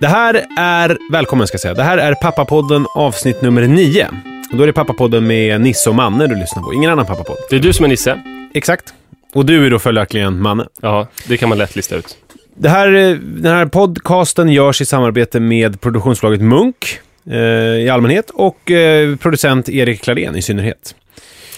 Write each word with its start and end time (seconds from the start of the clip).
Det 0.00 0.08
här 0.08 0.46
är, 0.58 0.98
välkommen 1.10 1.46
ska 1.46 1.54
jag 1.54 1.60
säga, 1.60 1.74
det 1.74 1.82
här 1.82 1.98
är 1.98 2.14
Pappapodden 2.14 2.86
avsnitt 2.94 3.42
nummer 3.42 3.66
9. 3.66 4.08
Och 4.50 4.56
då 4.56 4.62
är 4.62 4.66
det 4.66 4.72
Pappapodden 4.72 5.26
med 5.26 5.60
Nisse 5.60 5.90
och 5.90 5.96
Manne 5.96 6.26
du 6.26 6.34
lyssnar 6.34 6.62
på, 6.62 6.74
ingen 6.74 6.90
annan 6.90 7.06
pappapodd. 7.06 7.36
Det 7.50 7.56
är 7.56 7.60
du 7.60 7.72
som 7.72 7.84
är 7.84 7.88
Nisse. 7.88 8.20
Exakt. 8.54 8.94
Och 9.32 9.46
du 9.46 9.66
är 9.66 9.70
då 9.70 9.78
följaktligen 9.78 10.42
Manne. 10.42 10.66
Ja, 10.80 11.06
det 11.28 11.36
kan 11.36 11.48
man 11.48 11.58
lätt 11.58 11.76
lista 11.76 11.96
ut. 11.96 12.16
Det 12.54 12.68
här, 12.68 12.94
eh, 12.94 13.16
den 13.16 13.52
här 13.52 13.66
podcasten 13.66 14.48
görs 14.48 14.80
i 14.80 14.86
samarbete 14.86 15.40
med 15.40 15.80
produktionsbolaget 15.80 16.40
Munk 16.40 16.98
eh, 17.30 17.38
i 17.38 17.88
allmänhet 17.88 18.30
och 18.30 18.70
eh, 18.70 19.16
producent 19.16 19.68
Erik 19.68 20.02
Klarén 20.02 20.36
i 20.36 20.42
synnerhet. 20.42 20.94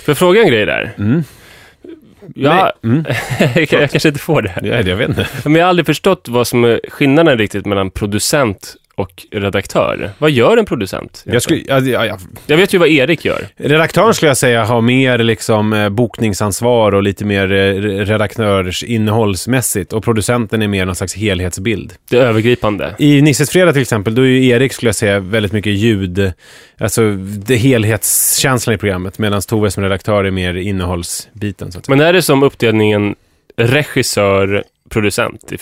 Får 0.04 0.12
jag 0.12 0.18
fråga 0.18 0.42
en 0.42 0.48
grej 0.48 0.66
där? 0.66 0.94
Mm. 0.98 1.24
Ja, 2.34 2.72
mm. 2.84 3.04
jag 3.54 3.68
kanske 3.90 4.08
inte 4.08 4.20
får 4.20 4.42
det. 4.42 4.54
Ja, 4.62 4.80
jag 4.80 4.96
vet 4.96 5.08
inte. 5.08 5.28
Men 5.44 5.54
jag 5.54 5.62
har 5.62 5.68
aldrig 5.68 5.86
förstått 5.86 6.28
vad 6.28 6.46
som 6.46 6.64
är 6.64 6.80
skillnaden 6.88 7.38
riktigt 7.38 7.66
mellan 7.66 7.90
producent 7.90 8.76
och 9.02 9.26
redaktör. 9.30 10.10
Vad 10.18 10.30
gör 10.30 10.56
en 10.56 10.64
producent? 10.64 11.22
Jag, 11.26 11.42
skulle, 11.42 11.62
ja, 11.66 11.80
ja, 11.80 12.06
ja. 12.06 12.18
Jag 12.46 12.56
vet 12.56 12.74
ju 12.74 12.78
vad 12.78 12.88
Erik 12.88 13.24
gör. 13.24 13.46
Redaktören 13.56 14.14
skulle 14.14 14.30
jag 14.30 14.36
säga 14.36 14.64
har 14.64 14.80
mer 14.80 15.18
liksom, 15.18 15.72
eh, 15.72 15.88
bokningsansvar 15.88 16.94
och 16.94 17.02
lite 17.02 17.24
mer 17.24 17.52
eh, 17.52 17.74
redaktörs 18.04 18.82
innehållsmässigt 18.82 19.92
och 19.92 20.04
producenten 20.04 20.62
är 20.62 20.68
mer 20.68 20.86
någon 20.86 20.94
slags 20.94 21.14
helhetsbild. 21.14 21.92
Det 22.10 22.16
övergripande. 22.16 22.94
I 22.98 23.22
Nisses 23.22 23.50
fredag 23.50 23.72
till 23.72 23.82
exempel, 23.82 24.14
då 24.14 24.22
är 24.22 24.26
ju 24.26 24.46
Erik, 24.48 24.72
skulle 24.72 24.88
jag 24.88 24.96
säga, 24.96 25.20
väldigt 25.20 25.52
mycket 25.52 25.72
ljud, 25.72 26.32
alltså 26.78 27.10
det 27.46 27.56
helhetskänslan 27.56 28.74
i 28.74 28.78
programmet, 28.78 29.18
medan 29.18 29.42
Tove 29.42 29.70
som 29.70 29.82
redaktör 29.82 30.24
är 30.24 30.30
mer 30.30 30.54
innehållsbiten. 30.54 31.70
Men 31.88 32.00
är 32.00 32.12
det 32.12 32.22
som 32.22 32.42
uppdelningen 32.42 33.14
regissör, 33.56 34.64
producent 34.88 35.52
i 35.52 35.58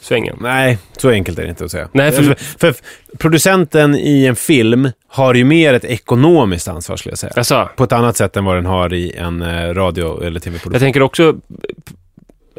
filmsvängen? 0.00 0.36
Nej, 0.40 0.78
så 0.96 1.10
enkelt 1.10 1.38
är 1.38 1.42
det 1.42 1.48
inte 1.48 1.64
att 1.64 1.70
säga. 1.70 1.88
Nej, 1.92 2.12
för- 2.12 2.34
för, 2.58 2.74
producenten 3.18 3.94
i 3.94 4.26
en 4.26 4.36
film 4.36 4.90
har 5.08 5.34
ju 5.34 5.44
mer 5.44 5.74
ett 5.74 5.84
ekonomiskt 5.84 6.68
ansvar, 6.68 6.96
skulle 6.96 7.10
jag 7.12 7.18
säga. 7.18 7.32
Alltså, 7.36 7.68
På 7.76 7.84
ett 7.84 7.92
annat 7.92 8.16
sätt 8.16 8.36
än 8.36 8.44
vad 8.44 8.56
den 8.56 8.66
har 8.66 8.94
i 8.94 9.12
en 9.16 9.42
eh, 9.42 9.74
radio 9.74 10.22
eller 10.24 10.40
tv-produktion. 10.40 10.72
jag 10.72 10.80
tänker 10.80 11.02
också 11.02 11.34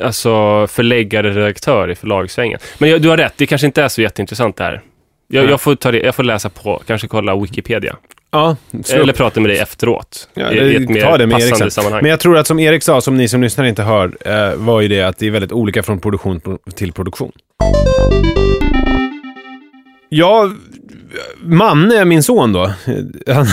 alltså 0.01 0.67
förläggare, 0.67 1.29
redaktör 1.31 1.91
i 1.91 1.95
förlagssvängen. 1.95 2.59
Men 2.77 3.01
du 3.01 3.09
har 3.09 3.17
rätt, 3.17 3.33
det 3.37 3.45
kanske 3.45 3.67
inte 3.67 3.83
är 3.83 3.87
så 3.87 4.01
jätteintressant 4.01 4.57
det 4.57 4.63
här. 4.63 4.81
Jag, 5.31 5.49
jag, 5.49 5.61
får 5.61 5.75
ta 5.75 5.91
det, 5.91 5.99
jag 5.99 6.15
får 6.15 6.23
läsa 6.23 6.49
på, 6.49 6.81
kanske 6.87 7.07
kolla 7.07 7.35
Wikipedia. 7.35 7.95
Ja, 8.31 8.55
slå 8.83 9.01
Eller 9.01 9.13
prata 9.13 9.39
med 9.39 9.49
dig 9.49 9.57
efteråt. 9.59 10.29
Ja, 10.33 10.51
i, 10.51 10.75
ett 10.75 10.87
ta 10.87 10.93
mer 10.93 11.17
det 11.17 11.27
med 11.27 11.39
Erik 11.39 11.49
passande 11.49 11.57
sen. 11.57 11.71
sammanhang. 11.71 12.01
Men 12.01 12.09
jag 12.11 12.19
tror 12.19 12.37
att 12.37 12.47
som 12.47 12.59
Erik 12.59 12.83
sa, 12.83 13.01
som 13.01 13.17
ni 13.17 13.27
som 13.27 13.41
lyssnar 13.43 13.65
inte 13.65 13.83
hör, 13.83 14.17
eh, 14.25 14.55
var 14.55 14.81
ju 14.81 14.87
det 14.87 15.01
att 15.01 15.17
det 15.17 15.27
är 15.27 15.31
väldigt 15.31 15.51
olika 15.51 15.83
från 15.83 15.99
produktion 15.99 16.39
pro- 16.39 16.57
till 16.75 16.91
produktion. 16.93 17.31
Ja, 20.13 20.51
Manne, 21.41 22.05
min 22.05 22.23
son 22.23 22.53
då. 22.53 22.71
Han, 23.27 23.45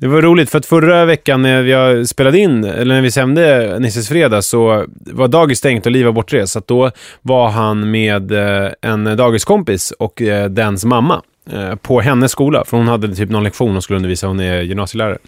det 0.00 0.08
var 0.08 0.22
roligt 0.22 0.50
för 0.50 0.58
att 0.58 0.66
förra 0.66 1.04
veckan 1.04 1.42
när 1.42 1.62
jag 1.62 2.08
spelade 2.08 2.38
in, 2.38 2.64
eller 2.64 2.94
när 2.94 3.02
vi 3.02 3.10
sände 3.10 3.78
Nisses 3.78 4.08
fredag, 4.08 4.42
så 4.42 4.84
var 4.96 5.28
dagis 5.28 5.58
stängt 5.58 5.86
och 5.86 5.92
Liv 5.92 6.06
var 6.06 6.12
bortrest. 6.12 6.52
Så 6.52 6.58
att 6.58 6.66
då 6.66 6.90
var 7.22 7.48
han 7.48 7.90
med 7.90 8.32
eh, 8.32 8.70
en 8.82 9.16
dagiskompis 9.16 9.90
och 9.90 10.22
eh, 10.22 10.50
dens 10.50 10.84
mamma 10.84 11.22
eh, 11.52 11.74
på 11.74 12.00
hennes 12.00 12.32
skola. 12.32 12.64
För 12.64 12.76
hon 12.76 12.88
hade 12.88 13.14
typ 13.14 13.30
någon 13.30 13.44
lektion 13.44 13.76
och 13.76 13.84
skulle 13.84 13.96
undervisa, 13.96 14.26
hon 14.26 14.40
är 14.40 14.60
gymnasielärare. 14.60 15.18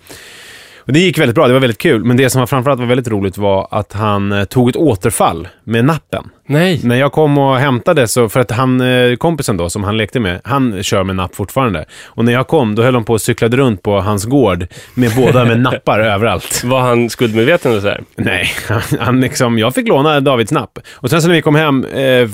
Och 0.79 0.93
det 0.93 1.01
gick 1.01 1.19
väldigt 1.19 1.35
bra, 1.35 1.47
det 1.47 1.53
var 1.53 1.61
väldigt 1.61 1.79
kul. 1.79 2.05
Men 2.05 2.17
det 2.17 2.31
som 2.31 2.39
var 2.39 2.47
framförallt 2.47 2.81
var 2.81 2.87
väldigt 2.87 3.09
roligt 3.09 3.39
var 3.39 3.69
att 3.71 3.93
han 3.93 4.47
tog 4.47 4.69
ett 4.69 4.77
återfall 4.77 5.49
med 5.65 5.85
nappen. 5.85 6.31
Nej. 6.53 6.81
När 6.85 6.97
jag 6.97 7.13
kom 7.13 7.39
och 7.39 7.57
hämtade, 7.57 8.09
så, 8.09 8.29
för 8.29 8.41
att 8.41 8.51
han, 8.51 8.81
eh, 8.81 9.17
kompisen 9.17 9.57
då 9.57 9.71
som 9.71 9.85
han 9.85 9.97
lekte 9.97 10.21
med, 10.21 10.41
han 10.45 10.83
kör 10.83 11.05
med 11.05 11.17
napp 11.17 11.35
fortfarande. 11.35 11.85
Och 12.05 12.25
när 12.25 12.33
jag 12.33 12.47
kom, 12.47 12.75
då 12.75 12.83
höll 12.83 12.95
de 12.95 13.05
på 13.05 13.13
och 13.13 13.21
cyklade 13.21 13.57
runt 13.57 13.83
på 13.83 14.01
hans 14.01 14.25
gård 14.25 14.67
med 14.95 15.13
båda 15.17 15.45
med 15.45 15.61
nappar 15.73 16.01
överallt. 16.01 16.65
Var 16.65 16.81
han 16.81 17.11
skuldmedveten 17.11 17.77
och 17.77 17.81
sådär? 17.83 18.01
Nej, 18.17 18.51
han, 18.69 18.83
han 19.01 19.21
liksom, 19.21 19.59
jag 19.59 19.75
fick 19.75 19.89
låna 19.89 20.21
Davids 20.21 20.53
napp. 20.53 20.79
Och 20.93 21.11
sen 21.11 21.23
så 21.23 21.29
när 21.29 21.35
vi 21.35 21.43
kom 21.43 21.55
hem 21.55 21.85
eh, 21.85 22.29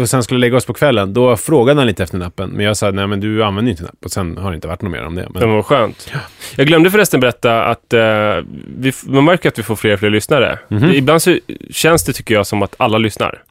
och 0.00 0.08
sen 0.08 0.22
skulle 0.22 0.40
lägga 0.40 0.56
oss 0.56 0.66
på 0.66 0.74
kvällen, 0.74 1.12
då 1.12 1.36
frågade 1.36 1.80
han 1.80 1.86
lite 1.86 2.02
efter 2.02 2.18
nappen. 2.18 2.50
Men 2.50 2.66
jag 2.66 2.76
sa, 2.76 2.90
nej 2.90 3.06
men 3.06 3.20
du 3.20 3.44
använder 3.44 3.68
ju 3.68 3.70
inte 3.70 3.82
napp. 3.82 4.04
Och 4.04 4.10
sen 4.10 4.36
har 4.36 4.50
det 4.50 4.54
inte 4.54 4.68
varit 4.68 4.82
något 4.82 4.92
mer 4.92 5.04
om 5.04 5.14
det. 5.14 5.26
Men... 5.30 5.40
Men 5.40 5.54
vad 5.54 5.66
skönt. 5.66 6.12
Jag 6.56 6.66
glömde 6.66 6.90
förresten 6.90 7.20
berätta 7.20 7.64
att 7.64 7.92
eh, 7.92 8.00
vi, 8.78 8.92
man 9.06 9.24
märker 9.24 9.48
att 9.48 9.58
vi 9.58 9.62
får 9.62 9.76
fler 9.76 9.92
och 9.92 9.98
fler 9.98 10.10
lyssnare. 10.10 10.58
Mhm. 10.68 10.90
Ibland 10.90 11.22
så 11.22 11.38
känns 11.70 12.04
det, 12.04 12.12
tycker 12.12 12.34
jag, 12.34 12.46
som 12.46 12.62
att 12.62 12.74
alla 12.78 12.98
lyssnar. 12.98 13.42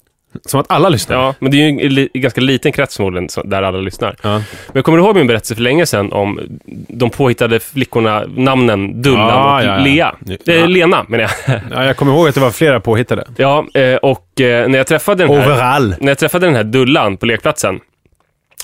Som 0.45 0.59
att 0.59 0.71
alla 0.71 0.89
lyssnar. 0.89 1.15
Ja, 1.17 1.35
men 1.39 1.51
det 1.51 1.57
är 1.57 1.59
ju 1.61 1.67
en 1.85 1.93
li- 1.93 2.09
ganska 2.13 2.41
liten 2.41 2.71
krets 2.71 2.95
förmodligen 2.97 3.29
där 3.45 3.63
alla 3.63 3.77
lyssnar. 3.77 4.15
Ja. 4.23 4.29
Men 4.33 4.43
jag 4.73 4.85
kommer 4.85 4.97
ihåg 4.97 5.15
min 5.15 5.27
berättelse 5.27 5.55
för 5.55 5.61
länge 5.61 5.85
sedan 5.85 6.11
om 6.11 6.39
de 6.87 7.09
påhittade 7.09 7.59
flickorna, 7.59 8.23
namnen 8.35 9.01
Dullan 9.01 9.27
Ja, 9.27 9.57
och 9.59 9.65
ja. 9.65 9.77
Lea. 9.77 10.15
Eh, 10.47 10.67
Lena, 10.67 11.05
menar 11.07 11.23
jag. 11.47 11.61
Ja, 11.71 11.85
jag 11.85 11.97
kommer 11.97 12.11
ihåg 12.13 12.27
att 12.27 12.35
det 12.35 12.41
var 12.41 12.51
flera 12.51 12.79
påhittade. 12.79 13.27
ja, 13.37 13.65
eh, 13.73 13.95
och 13.95 14.41
eh, 14.41 14.67
när 14.69 14.77
jag 14.77 14.87
träffade 14.87 15.23
den 15.27 15.35
här... 15.37 15.45
Overall. 15.47 15.95
När 15.99 16.07
jag 16.07 16.17
träffade 16.17 16.45
den 16.45 16.55
här 16.55 16.63
Dullan 16.63 17.17
på 17.17 17.25
lekplatsen 17.25 17.79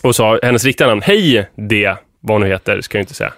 och 0.03 0.15
sa 0.15 0.39
hennes 0.43 0.65
riktiga 0.65 0.87
namn, 0.87 1.01
hej 1.01 1.49
det, 1.55 1.95
vad 2.19 2.33
hon 2.35 2.41
nu 2.41 2.47
heter, 2.47 2.81
ska 2.81 2.97
jag 2.97 3.03
inte 3.03 3.13
säga. 3.13 3.33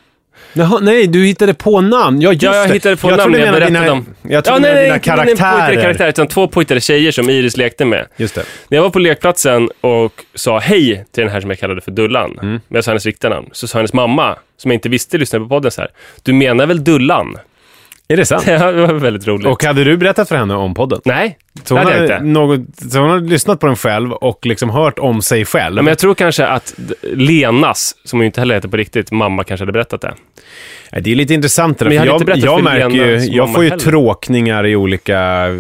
Jaha, 0.54 0.80
nej, 0.81 1.07
du 1.07 1.25
hittade 1.25 1.54
på 1.54 1.81
namn. 1.81 2.22
Ja, 2.22 2.31
just 2.31 2.44
Ja, 2.44 2.56
jag 2.56 2.68
det. 2.69 2.74
hittade 2.74 2.95
på 2.98 3.10
jag 3.10 3.18
namn 3.18 3.34
jag 3.34 3.54
berättade 3.54 3.80
dina, 3.80 3.92
om... 3.92 4.06
Jag 4.30 4.44
trodde 4.45 4.68
ja, 4.68 4.74
nej, 4.74 4.88
nej, 4.89 4.95
inte 4.95 5.10
dina 5.12 5.22
en 5.22 5.28
påhittade 5.28 5.36
karaktärer. 5.57 5.81
karaktär, 5.81 6.07
utan 6.10 6.28
två 6.28 6.48
påhittade 6.48 6.81
tjejer 6.81 7.12
som 7.12 7.30
Iris 7.30 7.57
lekte 7.57 7.86
med. 7.86 8.06
Just 8.18 8.36
det. 8.36 8.44
När 8.69 8.78
jag 8.78 8.84
var 8.84 8.89
på 8.89 9.00
lekplatsen 9.00 9.69
och 9.81 10.13
sa 10.36 10.60
hej 10.60 11.06
till 11.12 11.24
den 11.24 11.31
här 11.34 11.42
som 11.42 11.50
jag 11.50 11.60
kallade 11.60 11.81
för 11.81 11.92
Dullan, 11.92 12.31
Mm. 12.31 12.48
men 12.50 12.62
jag 12.69 12.84
sa 12.84 12.92
hennes 12.92 13.06
riktiga 13.06 13.30
namn, 13.30 13.50
så 13.51 13.68
sa 13.68 13.78
hennes 13.78 13.94
mamma, 13.94 14.36
som 14.57 14.72
jag 14.72 14.75
inte 14.75 14.89
visste 14.89 15.18
lyssnade 15.18 15.45
på 15.45 15.50
podden 15.50 15.72
så 15.72 15.81
här, 15.81 15.89
du 16.24 16.34
menar 16.34 16.66
väl 16.66 16.84
Dullan? 16.84 17.36
Är 18.07 18.18
det 18.18 18.25
sant? 18.25 18.44
Ja, 18.48 18.71
det 18.71 18.88
var 18.88 18.94
väldigt 18.94 19.27
roligt. 19.27 19.48
Och 19.48 19.63
hade 19.63 19.83
du 19.83 19.98
berättat 19.98 20.30
för 20.30 20.36
henne 20.36 20.56
om 20.56 20.74
podden? 20.74 21.01
Nej, 21.06 21.38
Så 21.63 21.77
hon, 21.77 21.86
hade 21.86 22.01
inte. 22.01 22.19
något, 22.19 22.59
så 22.92 23.00
hon 23.00 23.09
har 23.09 23.19
lyssnat 23.19 23.59
på 23.59 23.68
den 23.68 23.75
själv 23.75 24.12
och 24.12 24.45
liksom 24.45 24.69
hört 24.69 25.00
om 25.00 25.21
sig 25.21 25.45
själv. 25.45 25.75
Men 25.75 25.88
jag 25.88 25.98
tror 25.98 26.15
kanske 26.15 26.45
att 26.48 26.74
Lenas, 27.01 27.95
som 28.04 28.19
hon 28.19 28.25
inte 28.25 28.42
heller 28.42 28.56
heter 28.56 28.68
på 28.69 28.77
riktigt, 28.77 29.12
mamma 29.12 29.44
kanske 29.44 29.62
hade 29.62 29.71
berättat 29.71 30.01
det. 30.01 30.13
Det 30.92 31.12
är 31.12 31.16
lite 31.16 31.34
intressant 31.34 31.80
det 31.80 31.86
där, 31.86 32.06
jag 32.06 32.22
jag, 32.28 32.38
jag 32.38 32.63
märker 32.63 32.89
ju, 32.89 33.19
jag 33.19 33.54
får 33.54 33.63
ju 33.63 33.69
heller. 33.69 33.84
tråkningar 33.84 34.66
i 34.66 34.75
olika 34.75 35.48
eh, 35.48 35.54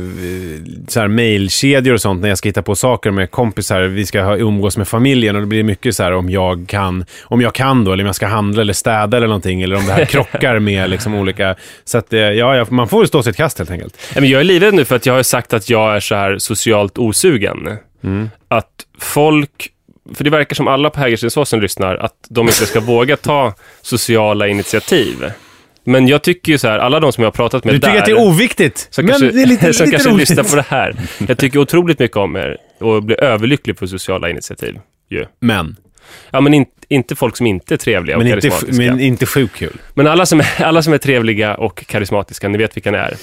så 0.87 0.99
här, 0.99 1.07
mailkedjor 1.07 1.93
och 1.93 2.01
sånt 2.01 2.21
när 2.21 2.29
jag 2.29 2.37
ska 2.37 2.49
hitta 2.49 2.61
på 2.61 2.75
saker 2.75 3.11
med 3.11 3.31
kompisar. 3.31 3.81
Vi 3.81 4.05
ska 4.05 4.23
ha, 4.23 4.37
umgås 4.37 4.77
med 4.77 4.87
familjen 4.87 5.35
och 5.35 5.41
det 5.41 5.47
blir 5.47 5.63
mycket 5.63 5.95
så 5.95 6.03
här 6.03 6.11
om 6.11 6.29
jag 6.29 6.65
kan, 6.67 7.05
om 7.23 7.41
jag 7.41 7.53
kan 7.53 7.83
då, 7.83 7.93
eller 7.93 8.03
om 8.03 8.05
jag 8.05 8.15
ska 8.15 8.27
handla 8.27 8.61
eller 8.61 8.73
städa 8.73 9.17
eller 9.17 9.27
någonting, 9.27 9.61
eller 9.61 9.75
om 9.75 9.85
det 9.85 9.93
här 9.93 10.05
krockar 10.15 10.59
med 10.59 10.89
liksom 10.89 11.15
olika... 11.15 11.55
Så 11.85 11.97
att, 11.97 12.13
eh, 12.13 12.19
ja, 12.19 12.65
man 12.69 12.87
får 12.87 13.05
stå 13.05 13.23
sitt 13.23 13.37
kast 13.37 13.57
helt 13.57 13.71
enkelt. 13.71 13.97
Men 14.15 14.29
jag 14.29 14.39
är 14.39 14.43
livrädd 14.43 14.73
nu 14.73 14.85
för 14.85 14.95
att 14.95 15.05
jag 15.05 15.13
har 15.13 15.23
sagt 15.23 15.53
att 15.53 15.69
jag 15.69 15.95
är 15.95 15.99
så 15.99 16.15
här 16.15 16.37
socialt 16.37 16.97
osugen. 16.97 17.77
Mm. 18.03 18.29
Att 18.47 18.85
folk, 18.99 19.69
för 20.13 20.23
det 20.23 20.29
verkar 20.29 20.55
som 20.55 20.67
alla 20.67 20.89
på 20.89 20.99
Hägerstensåsen 20.99 21.59
lyssnar, 21.59 21.95
att 21.95 22.13
de 22.29 22.47
inte 22.47 22.65
ska 22.65 22.79
våga 22.79 23.17
ta 23.17 23.53
sociala 23.81 24.47
initiativ. 24.47 25.31
Men 25.83 26.07
jag 26.07 26.21
tycker 26.21 26.51
ju 26.51 26.57
så 26.57 26.67
här, 26.67 26.79
alla 26.79 26.99
de 26.99 27.13
som 27.13 27.21
jag 27.21 27.27
har 27.27 27.31
pratat 27.33 27.63
med 27.63 27.73
Du 27.73 27.79
tycker 27.79 27.91
där, 27.93 27.99
att 27.99 28.05
det 28.05 28.11
är 28.11 28.27
oviktigt, 28.27 28.87
som 28.89 29.05
men 29.05 29.11
kanske, 29.11 29.31
det 29.31 29.41
är 29.41 29.45
lite, 29.45 29.61
som 29.73 29.85
lite 29.85 29.91
kanske 29.97 30.09
roligt. 30.09 30.29
lyssnar 30.29 30.43
på 30.43 30.55
det 30.55 30.65
här. 30.67 30.95
Jag 31.27 31.37
tycker 31.37 31.59
otroligt 31.59 31.99
mycket 31.99 32.17
om 32.17 32.35
er 32.35 32.57
och 32.79 33.03
blir 33.03 33.23
överlycklig 33.23 33.77
på 33.77 33.87
sociala 33.87 34.29
initiativ. 34.29 34.79
Ju. 35.09 35.25
Men, 35.39 35.75
Ja, 36.31 36.41
men 36.41 36.53
in, 36.53 36.65
inte 36.87 37.15
folk 37.15 37.37
som 37.37 37.47
inte 37.47 37.75
är 37.75 37.77
trevliga 37.77 38.17
och 38.17 38.23
men, 38.23 38.33
inte, 38.33 38.49
karismatiska. 38.49 38.91
men 38.91 38.99
inte 38.99 39.25
sjukt 39.25 39.55
kul. 39.55 39.77
Men 39.93 40.07
alla 40.07 40.25
som, 40.25 40.43
alla 40.59 40.81
som 40.81 40.93
är 40.93 40.97
trevliga 40.97 41.55
och 41.55 41.85
karismatiska, 41.85 42.47
ni 42.47 42.57
vet 42.57 42.77
vilka 42.77 42.91
ni 42.91 42.97
är. 42.97 43.13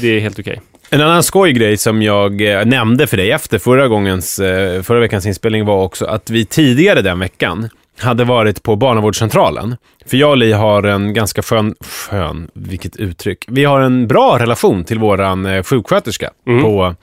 Det 0.00 0.08
är 0.08 0.20
helt 0.20 0.38
okej. 0.38 0.60
En 0.90 1.00
annan 1.00 1.22
skojgrej 1.22 1.76
som 1.76 2.02
jag 2.02 2.40
eh, 2.40 2.64
nämnde 2.66 3.06
för 3.06 3.16
dig 3.16 3.30
efter 3.30 3.58
förra, 3.58 3.88
gångens, 3.88 4.38
eh, 4.38 4.82
förra 4.82 5.00
veckans 5.00 5.26
inspelning 5.26 5.64
var 5.64 5.82
också 5.82 6.04
att 6.04 6.30
vi 6.30 6.44
tidigare 6.44 7.02
den 7.02 7.18
veckan 7.18 7.68
hade 8.00 8.24
varit 8.24 8.62
på 8.62 8.76
barnavårdscentralen. 8.76 9.76
För 10.06 10.16
jag 10.16 10.30
och 10.30 10.36
Li 10.36 10.52
har 10.52 10.82
en 10.82 11.14
ganska 11.14 11.42
skön, 11.42 11.74
skön, 11.80 12.50
vilket 12.54 12.96
uttryck. 12.96 13.44
Vi 13.48 13.64
har 13.64 13.80
en 13.80 14.06
bra 14.06 14.38
relation 14.38 14.84
till 14.84 14.98
våran 14.98 15.46
eh, 15.46 15.62
sjuksköterska 15.62 16.30
på 16.62 16.94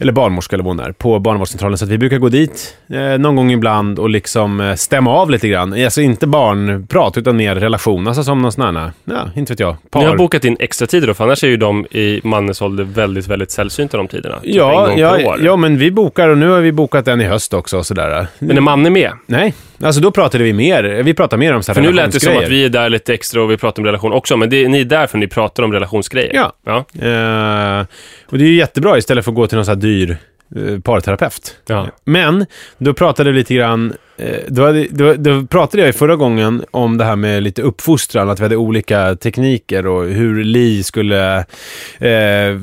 eller 0.00 0.12
barnmorska 0.12 0.56
eller 0.56 0.64
vad 0.64 0.76
hon 0.76 0.86
är, 0.86 0.92
på 0.92 1.18
barnavårdscentralen. 1.18 1.78
Så 1.78 1.84
att 1.84 1.90
vi 1.90 1.98
brukar 1.98 2.18
gå 2.18 2.28
dit 2.28 2.76
eh, 2.88 3.18
någon 3.18 3.36
gång 3.36 3.52
ibland 3.52 3.98
och 3.98 4.10
liksom 4.10 4.60
eh, 4.60 4.74
stämma 4.74 5.10
av 5.10 5.30
lite 5.30 5.48
grann. 5.48 5.84
Alltså 5.84 6.00
inte 6.00 6.26
barnprat, 6.26 7.18
utan 7.18 7.36
mer 7.36 7.54
relation. 7.54 8.08
Alltså 8.08 8.24
som 8.24 8.42
någon 8.42 8.52
sån 8.52 8.76
här, 8.76 8.92
ja, 9.04 9.30
inte 9.36 9.52
vet 9.52 9.60
jag, 9.60 9.76
par. 9.90 10.00
Ni 10.00 10.06
har 10.06 10.16
bokat 10.16 10.44
in 10.44 10.56
extra 10.60 10.86
tider 10.86 11.06
då, 11.06 11.14
för 11.14 11.24
annars 11.24 11.44
är 11.44 11.48
ju 11.48 11.56
de 11.56 11.86
i 11.90 12.20
mannens 12.24 12.62
ålder 12.62 12.84
väldigt, 12.84 13.28
väldigt 13.28 13.50
sällsynta 13.50 13.96
de 13.96 14.08
tiderna. 14.08 14.40
Typ 14.40 14.54
Ja, 14.54 14.92
ja, 14.96 15.36
ja, 15.40 15.56
men 15.56 15.78
vi 15.78 15.90
bokar 15.90 16.28
och 16.28 16.38
nu 16.38 16.48
har 16.48 16.60
vi 16.60 16.72
bokat 16.72 17.08
en 17.08 17.20
i 17.20 17.24
höst 17.24 17.54
också 17.54 17.78
och 17.78 17.86
sådär. 17.86 18.26
Men 18.38 18.56
är 18.56 18.60
mannen 18.60 18.92
med? 18.92 19.12
Nej, 19.26 19.54
alltså 19.82 20.00
då 20.00 20.10
pratade 20.10 20.44
vi 20.44 20.52
mer, 20.52 21.02
vi 21.02 21.14
pratar 21.14 21.36
mer 21.36 21.54
om 21.54 21.62
så 21.62 21.72
här 21.72 21.74
För 21.74 21.82
nu 21.82 21.92
lät 21.92 22.12
det 22.12 22.20
som 22.20 22.36
att 22.36 22.48
vi 22.48 22.64
är 22.64 22.68
där 22.68 22.88
lite 22.88 23.14
extra 23.14 23.42
och 23.42 23.50
vi 23.50 23.56
pratar 23.56 23.82
om 23.82 23.86
relation 23.86 24.12
också, 24.12 24.36
men 24.36 24.50
det 24.50 24.64
är, 24.64 24.68
ni 24.68 24.80
är 24.80 24.84
där 24.84 25.06
för 25.06 25.18
ni 25.18 25.26
pratar 25.26 25.62
om 25.62 25.72
relationsgrejer. 25.72 26.30
Ja. 26.34 26.52
ja. 26.66 26.76
Eh, 26.78 27.86
och 28.26 28.38
det 28.38 28.44
är 28.44 28.48
ju 28.48 28.56
jättebra 28.56 28.98
istället 28.98 29.24
för 29.24 29.32
att 29.32 29.36
gå 29.36 29.46
till 29.46 29.56
någon 29.56 29.64
sån 29.64 29.74
här 29.74 29.80
dyr 29.82 30.16
eh, 30.56 30.80
parterapeut. 30.80 31.56
Ja. 31.66 31.88
Men, 32.04 32.46
då 32.78 32.94
pratade 32.94 33.32
vi 33.32 33.38
lite 33.38 33.54
grann, 33.54 33.94
eh, 34.16 34.36
då, 34.48 34.84
då, 34.90 35.14
då 35.14 35.46
pratade 35.46 35.82
jag 35.82 35.86
ju 35.86 35.92
förra 35.92 36.16
gången 36.16 36.64
om 36.70 36.98
det 36.98 37.04
här 37.04 37.16
med 37.16 37.42
lite 37.42 37.62
uppfostran, 37.62 38.30
att 38.30 38.38
vi 38.38 38.42
hade 38.42 38.56
olika 38.56 39.14
tekniker 39.14 39.86
och 39.86 40.04
hur 40.04 40.44
Li 40.44 40.82
skulle 40.82 41.44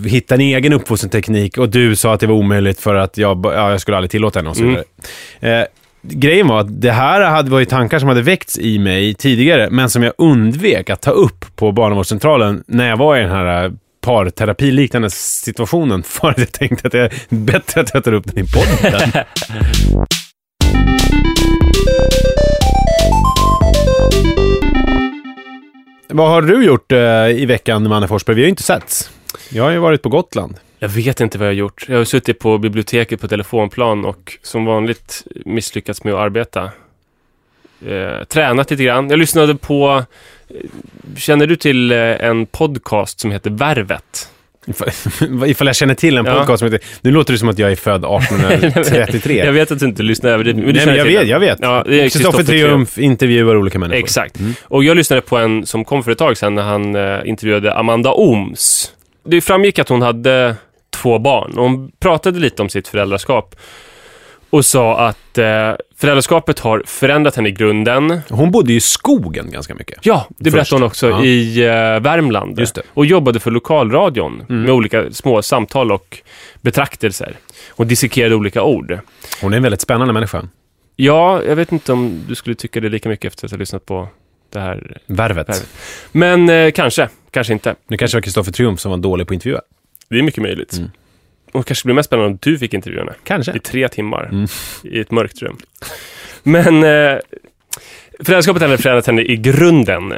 hitta 0.05 0.35
en 0.35 0.41
egen 0.41 0.73
uppfostringsteknik 0.73 1.57
och 1.57 1.69
du 1.69 1.95
sa 1.95 2.13
att 2.13 2.19
det 2.19 2.27
var 2.27 2.35
omöjligt 2.35 2.79
för 2.79 2.95
att 2.95 3.17
jag, 3.17 3.45
ja, 3.45 3.71
jag 3.71 3.81
skulle 3.81 3.97
aldrig 3.97 4.11
tillåta 4.11 4.39
henne 4.39 4.49
och 4.49 4.57
så 4.57 4.63
Mm. 4.63 4.75
vidare. 5.39 5.61
Eh, 5.61 5.67
grejen 6.01 6.47
var 6.47 6.59
att 6.59 6.81
det 6.81 6.91
här 6.91 7.21
hade 7.21 7.51
varit 7.51 7.69
tankar 7.69 7.99
som 7.99 8.09
hade 8.09 8.21
väckts 8.21 8.59
i 8.59 8.79
mig 8.79 9.13
tidigare, 9.13 9.69
men 9.71 9.89
som 9.89 10.03
jag 10.03 10.13
undvek 10.17 10.89
att 10.89 11.01
ta 11.01 11.11
upp 11.11 11.45
på 11.55 11.71
barnavårdscentralen 11.71 12.63
när 12.67 12.89
jag 12.89 12.97
var 12.97 13.17
i 13.17 13.21
den 13.21 13.31
här 13.31 13.65
äh, 13.65 13.71
parterapiliknande 14.01 15.09
situationen 15.09 16.03
för 16.07 16.29
att 16.29 16.37
jag 16.37 16.51
tänkte 16.51 16.87
att 16.87 16.91
det 16.91 16.99
är 16.99 17.11
bättre 17.29 17.81
att 17.81 17.93
jag 17.93 18.03
tar 18.03 18.13
upp 18.13 18.25
den 18.25 18.45
i 18.45 18.47
podden. 18.47 19.11
Vad 26.09 26.29
har 26.29 26.41
du 26.41 26.65
gjort 26.65 26.91
eh, 26.91 27.27
i 27.27 27.45
veckan, 27.45 27.89
Manne 27.89 28.07
Forsberg? 28.07 28.35
Vi 28.35 28.41
har 28.41 28.45
ju 28.45 28.49
inte 28.49 28.63
setts. 28.63 29.16
Jag 29.49 29.63
har 29.63 29.71
ju 29.71 29.77
varit 29.77 30.01
på 30.01 30.09
Gotland. 30.09 30.55
Jag 30.79 30.89
vet 30.89 31.21
inte 31.21 31.37
vad 31.37 31.47
jag 31.47 31.49
har 31.53 31.55
gjort. 31.57 31.85
Jag 31.89 31.97
har 31.97 32.05
suttit 32.05 32.39
på 32.39 32.57
biblioteket 32.57 33.21
på 33.21 33.27
telefonplan 33.27 34.05
och 34.05 34.37
som 34.41 34.65
vanligt 34.65 35.23
misslyckats 35.45 36.03
med 36.03 36.13
att 36.13 36.19
arbeta. 36.19 36.63
Eh, 37.87 38.23
tränat 38.27 38.71
lite 38.71 38.83
grann. 38.83 39.09
Jag 39.09 39.19
lyssnade 39.19 39.55
på... 39.55 40.03
eh, 40.49 40.55
Känner 41.17 41.47
du 41.47 41.55
till 41.55 41.91
eh, 41.91 41.97
en 41.97 42.45
podcast 42.45 43.19
som 43.19 43.31
heter 43.31 43.49
Värvet? 43.49 44.29
Ifall- 44.67 45.45
Ifall 45.49 45.67
jag 45.67 45.75
känner 45.75 45.93
till 45.93 46.17
en 46.17 46.25
Ja. 46.25 46.33
podcast 46.39 46.59
som 46.59 46.71
heter... 46.71 46.87
Nu 47.01 47.11
låter 47.11 47.33
det 47.33 47.39
som 47.39 47.49
att 47.49 47.59
jag 47.59 47.71
är 47.71 47.75
född 47.75 48.05
1833. 48.23 49.37
Jag 49.45 49.53
vet 49.53 49.71
att 49.71 49.79
du 49.79 49.85
inte 49.85 50.03
lyssnar 50.03 50.29
över 50.29 50.43
det, 50.43 50.53
men 50.53 50.63
Nej, 50.75 50.85
men 50.85 50.95
jag 50.95 51.05
vet, 51.05 51.27
jag 51.27 51.39
vet. 51.39 51.57
Ja, 51.61 51.83
Kristoffer 51.83 52.43
Triumf 52.43 52.97
intervjuar 52.97 53.55
olika 53.55 53.79
människor. 53.79 53.99
Exakt. 53.99 54.39
Och 54.63 54.83
jag 54.83 54.97
lyssnade 54.97 55.21
på 55.21 55.37
en 55.37 55.65
som 55.65 55.85
kom 55.85 56.03
för 56.03 56.11
ett 56.11 56.17
tag 56.17 56.37
sedan 56.37 56.55
när 56.55 56.63
han 56.63 56.95
eh, 56.95 57.19
intervjuade 57.29 57.73
Amanda 57.73 58.13
Ooms. 58.13 58.93
Det 59.27 59.41
framgick 59.41 59.79
att 59.79 59.89
hon 59.89 60.01
hade 60.01 60.55
två 60.89 61.19
barn 61.19 61.53
hon 61.55 61.91
pratade 61.99 62.39
lite 62.39 62.61
om 62.61 62.69
sitt 62.69 62.87
föräldraskap 62.87 63.55
och 64.49 64.65
sa 64.65 64.97
att 65.07 65.37
eh, 65.37 65.73
föräldraskapet 65.97 66.59
har 66.59 66.83
förändrat 66.85 67.35
henne 67.35 67.49
i 67.49 67.51
grunden. 67.51 68.19
Hon 68.29 68.51
bodde 68.51 68.71
ju 68.71 68.77
i 68.77 68.81
skogen 68.81 69.51
ganska 69.51 69.75
mycket. 69.75 69.99
Ja, 70.05 70.25
det 70.29 70.43
Först. 70.43 70.53
berättade 70.55 70.81
hon 70.81 70.87
också 70.87 71.09
Ja. 71.09 71.23
i 71.23 71.63
eh, 71.65 71.99
Värmland. 71.99 72.61
Och 72.93 73.05
jobbade 73.05 73.39
för 73.39 73.51
lokalradion 73.51 74.43
med 74.47 74.69
olika 74.69 75.11
små 75.11 75.41
samtal 75.41 75.91
och 75.91 76.17
betraktelser. 76.61 77.35
Och 77.69 77.87
dissekerade 77.87 78.35
olika 78.35 78.63
ord. 78.63 78.99
Hon 79.41 79.53
är 79.53 79.57
en 79.57 79.63
väldigt 79.63 79.81
spännande 79.81 80.13
människa. 80.13 80.47
Ja, 80.95 81.43
jag 81.43 81.55
vet 81.55 81.71
inte 81.71 81.93
om 81.93 82.25
du 82.27 82.35
skulle 82.35 82.55
tycka 82.55 82.79
det 82.79 82.89
lika 82.89 83.09
mycket 83.09 83.33
efter 83.33 83.45
att 83.45 83.51
ha 83.51 83.57
lyssnat 83.57 83.85
på 83.85 84.07
det 84.53 84.59
här. 84.59 84.97
Värvet. 85.05 85.49
Värvet. 85.49 85.67
Men 86.11 86.49
eh, 86.49 86.71
kanske, 86.71 87.09
kanske 87.37 87.53
inte. 87.53 87.75
Nu 87.87 87.97
kanske 87.97 88.15
det 88.15 88.19
var 88.19 88.23
Kristoffer 88.23 88.51
Triumf 88.51 88.79
som 88.79 88.91
var 88.91 88.97
dålig 88.97 89.27
på 89.27 89.31
att 89.31 89.35
intervjua. 89.35 89.61
Det 90.09 90.19
är 90.19 90.23
mycket 90.23 90.43
möjligt. 90.43 90.73
Mm. 90.73 90.89
Och 91.51 91.65
kanske 91.65 91.85
blir 91.85 91.95
mest 91.95 92.07
spännande 92.07 92.31
om 92.31 92.39
du 92.41 92.59
fick 92.59 92.73
intervjua 92.73 93.01
henne. 93.01 93.13
Kanske. 93.23 93.55
I 93.55 93.59
tre 93.59 93.87
timmar. 93.87 94.29
Mm. 94.31 94.47
I 94.83 94.99
ett 94.99 95.11
mörkt 95.11 95.41
rum. 95.41 95.57
Men 96.43 96.83
eh, 96.83 97.19
föräldraskapet 98.19 98.61
hade 98.61 98.77
förändrat 98.77 99.07
henne 99.07 99.21
i 99.21 99.37
grunden. 99.37 100.13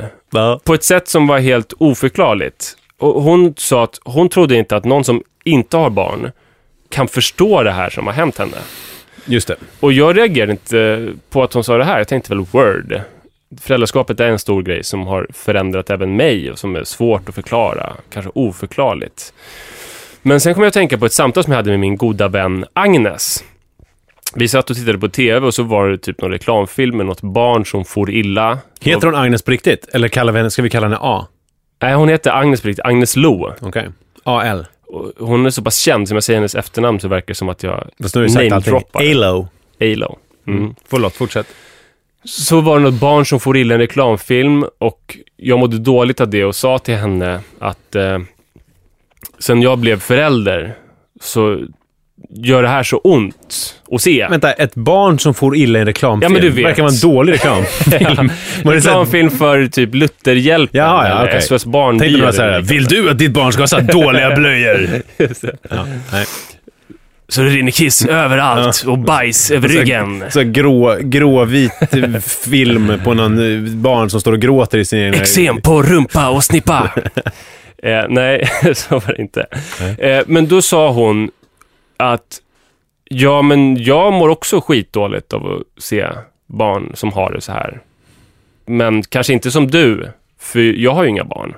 På 0.64 0.74
ett 0.74 0.84
sätt 0.84 1.08
som 1.08 1.28
var 1.28 1.40
helt 1.40 1.74
oförklarligt. 1.78 2.78
Och 2.98 3.24
hon 3.24 3.54
sa 3.58 3.84
att 3.84 4.00
hon 4.04 4.30
trodde 4.30 4.56
inte 4.56 4.76
att 4.76 4.86
någon 4.86 5.04
som 5.04 5.24
inte 5.44 5.78
har 5.78 5.90
barn 5.90 6.32
kan 6.90 7.08
förstå 7.08 7.64
det 7.64 7.72
här 7.72 7.90
som 7.90 8.08
har 8.08 8.14
hänt 8.14 8.38
henne. 8.38 8.58
Just 9.26 9.48
det. 9.48 9.56
Och 9.80 9.94
jag 9.94 10.18
reagerade 10.18 10.52
inte 10.52 11.10
på 11.30 11.44
att 11.44 11.54
hon 11.54 11.64
sa 11.64 11.78
det 11.78 11.84
här. 11.84 11.98
Jag 11.98 12.08
tänkte 12.08 12.36
väl 12.36 12.46
word. 12.52 13.02
Föräldraskapet 13.62 14.20
är 14.20 14.28
en 14.28 14.40
stor 14.40 14.64
grej 14.64 14.84
som 14.84 15.08
har 15.08 15.28
förändrat 15.34 15.90
även 15.90 16.16
mig 16.16 16.52
och 16.52 16.60
som 16.60 16.76
är 16.76 16.84
svårt 16.84 17.30
att 17.30 17.36
förklara. 17.36 17.94
Kanske 18.14 18.32
oförklarligt. 18.36 19.34
Men 20.22 20.40
sen 20.40 20.54
kom 20.54 20.64
jag 20.64 20.68
att 20.68 20.74
tänka 20.74 20.98
på 20.98 21.06
ett 21.06 21.14
samtal 21.14 21.44
som 21.44 21.52
jag 21.54 21.58
hade 21.58 21.70
med 21.70 21.80
min 21.80 21.98
goda 21.98 22.28
vän 22.28 22.66
Agnes. 22.74 23.44
Vi 24.36 24.48
satt 24.48 24.70
och 24.70 24.76
tittade 24.76 24.98
på 24.98 25.10
TV 25.10 25.48
och 25.48 25.54
så 25.54 25.64
var 25.64 25.90
det 25.90 25.98
typ 25.98 26.22
någon 26.22 26.32
reklamfilm 26.32 26.98
med 26.98 27.06
något 27.06 27.22
barn 27.22 27.66
som 27.66 27.86
for 27.86 28.10
illa. 28.12 28.58
Heter 28.82 29.08
hon 29.08 29.16
Agnes 29.16 29.42
på 29.42 29.52
riktigt? 29.52 29.88
Eller 29.94 30.08
kallar 30.08 30.34
vi 30.34 30.40
henne, 30.40 30.52
ska 30.52 30.62
vi 30.62 30.70
kalla 30.70 30.86
henne 30.88 30.98
A? 31.02 31.28
Nej, 31.82 31.94
hon 31.94 32.10
heter 32.10 32.32
Agnes 32.32 32.62
på 32.62 32.68
riktigt. 32.68 32.86
Agnes 32.86 33.16
Lo. 33.16 33.54
Okej. 33.62 33.90
AL. 34.24 34.66
Och 34.88 35.28
Hon 35.28 35.46
är 35.46 35.50
så 35.50 35.62
pass 35.64 35.78
känd, 35.78 36.08
som 36.08 36.16
jag 36.16 36.24
säger 36.24 36.38
hennes 36.38 36.56
efternamn 36.56 37.00
så 37.00 37.08
verkar 37.08 37.28
det 37.28 37.36
som 37.36 37.50
att 37.50 37.64
jag 37.64 37.90
Fast 38.02 38.16
nu 38.16 38.22
har 38.22 38.28
du 38.28 38.34
sagt 38.34 38.52
allting. 38.52 38.74
namedroppar. 38.74 39.02
ALO. 39.02 39.48
Alo. 39.82 40.18
Mm. 40.48 40.76
Förlåt, 40.90 41.14
fortsätt. 41.14 41.48
Så 42.26 42.62
var 42.62 42.78
det 42.80 42.84
något 42.84 42.94
barn 43.00 43.26
som 43.26 43.40
får 43.40 43.58
illa 43.58 43.74
en 43.74 43.80
reklamfilm 43.80 44.66
och 44.80 45.18
jag 45.38 45.60
mådde 45.60 45.78
dåligt 45.80 46.22
av 46.22 46.30
det 46.30 46.46
och 46.46 46.56
sa 46.56 46.80
till 46.80 46.96
henne 46.96 47.40
att 47.60 47.96
eh, 47.96 48.20
sen 49.40 49.62
jag 49.62 49.78
blev 49.80 50.00
förälder 50.00 50.76
så 51.22 51.60
gör 52.30 52.62
det 52.64 52.70
här 52.70 52.84
så 52.84 52.98
ont 52.98 53.76
att 53.92 54.02
se. 54.02 54.28
Vänta, 54.30 54.54
ett 54.54 54.76
barn 54.76 55.20
som 55.20 55.34
får 55.34 55.56
illa 55.58 55.80
en 55.80 55.86
reklamfilm? 55.86 56.34
Ja, 56.34 56.40
men 56.42 56.42
du 56.50 56.56
vet. 56.56 56.66
Verkar 56.66 56.84
vara 56.84 56.92
en 56.94 57.00
dålig 57.00 57.34
reklamfilm. 57.34 58.30
Här- 58.64 58.72
Reklamfilm 58.74 59.30
för 59.30 59.68
typ 59.68 59.94
Lutherhjälpen 59.96 60.78
Jaha, 60.80 61.10
ja, 61.10 61.16
eller 61.20 61.30
okej. 61.30 61.42
SOS 61.42 61.50
Tänkte 61.50 61.70
Barnbyrån. 61.70 62.20
några 62.20 62.34
så 62.34 62.42
här, 62.42 62.62
vill 62.62 62.86
du 62.86 63.10
att 63.10 63.18
ditt 63.18 63.32
barn 63.32 63.54
ska 63.54 63.62
ha 63.62 63.68
så 63.68 63.80
dåliga 63.80 64.36
blöjor? 64.36 64.90
Ja, 65.70 65.86
nej. 66.12 66.26
Så 67.30 67.42
det 67.42 67.50
rinner 67.50 67.72
kiss 67.72 68.06
överallt 68.06 68.84
och 68.88 68.98
bajs 68.98 69.52
över 69.52 69.68
ryggen. 69.68 70.24
Så 70.30 70.40
här 70.40 70.46
grå, 70.46 70.98
gråvit 71.02 71.72
film 72.50 73.02
på 73.04 73.14
någon 73.14 73.40
eh, 73.40 73.72
barn 73.74 74.10
som 74.10 74.22
står 74.22 74.34
och 74.34 74.40
gråter 74.40 74.78
i 74.78 74.86
sin 74.86 75.00
egen... 75.00 75.14
Eksem 75.14 75.62
på 75.62 75.84
rumpa 75.84 76.30
och 76.30 76.44
snippa. 76.44 76.92
eh, 77.84 78.04
nej, 78.10 78.50
så 78.76 79.00
var 79.00 79.14
det 79.14 79.22
inte. 79.22 79.46
Eh, 79.98 80.24
men 80.28 80.48
då 80.48 80.62
sa 80.62 80.92
hon 80.92 81.32
att 81.98 82.42
ja, 83.04 83.42
men 83.42 83.84
jag 83.84 84.14
mår 84.14 84.30
också 84.30 84.62
skitdåligt 84.62 85.34
av 85.34 85.46
att 85.46 85.84
se 85.84 86.08
barn 86.48 86.92
som 86.94 87.14
har 87.14 87.32
det 87.32 87.42
så 87.42 87.52
här. 87.52 87.82
Men 88.66 89.04
kanske 89.04 89.34
inte 89.34 89.52
som 89.52 89.68
du, 89.68 90.08
för 90.40 90.60
jag 90.60 90.94
har 90.94 91.04
ju 91.04 91.10
inga 91.10 91.24
barn. 91.24 91.56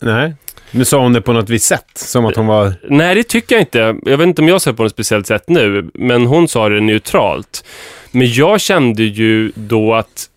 Nej. 0.00 0.34
Nu 0.74 0.84
sa 0.84 0.98
hon 1.02 1.12
det 1.12 1.20
på 1.20 1.32
något 1.32 1.48
visst 1.48 1.66
sätt. 1.66 1.90
Som 1.94 2.26
att 2.26 2.36
hon 2.36 2.46
var... 2.46 2.74
Nej, 2.88 3.14
det 3.14 3.22
tycker 3.22 3.54
jag 3.54 3.62
inte. 3.62 3.96
Jag 4.02 4.18
vet 4.18 4.26
inte 4.26 4.42
om 4.42 4.48
jag 4.48 4.62
sa 4.62 4.70
det 4.70 4.76
på 4.76 4.82
något 4.82 4.92
speciellt 4.92 5.26
sätt 5.26 5.48
nu, 5.48 5.90
men 5.94 6.26
hon 6.26 6.48
sa 6.48 6.68
det 6.68 6.80
neutralt. 6.80 7.64
Men 8.10 8.32
jag 8.32 8.60
kände 8.60 9.02
ju 9.02 9.52
då 9.54 9.94
att 9.94 10.28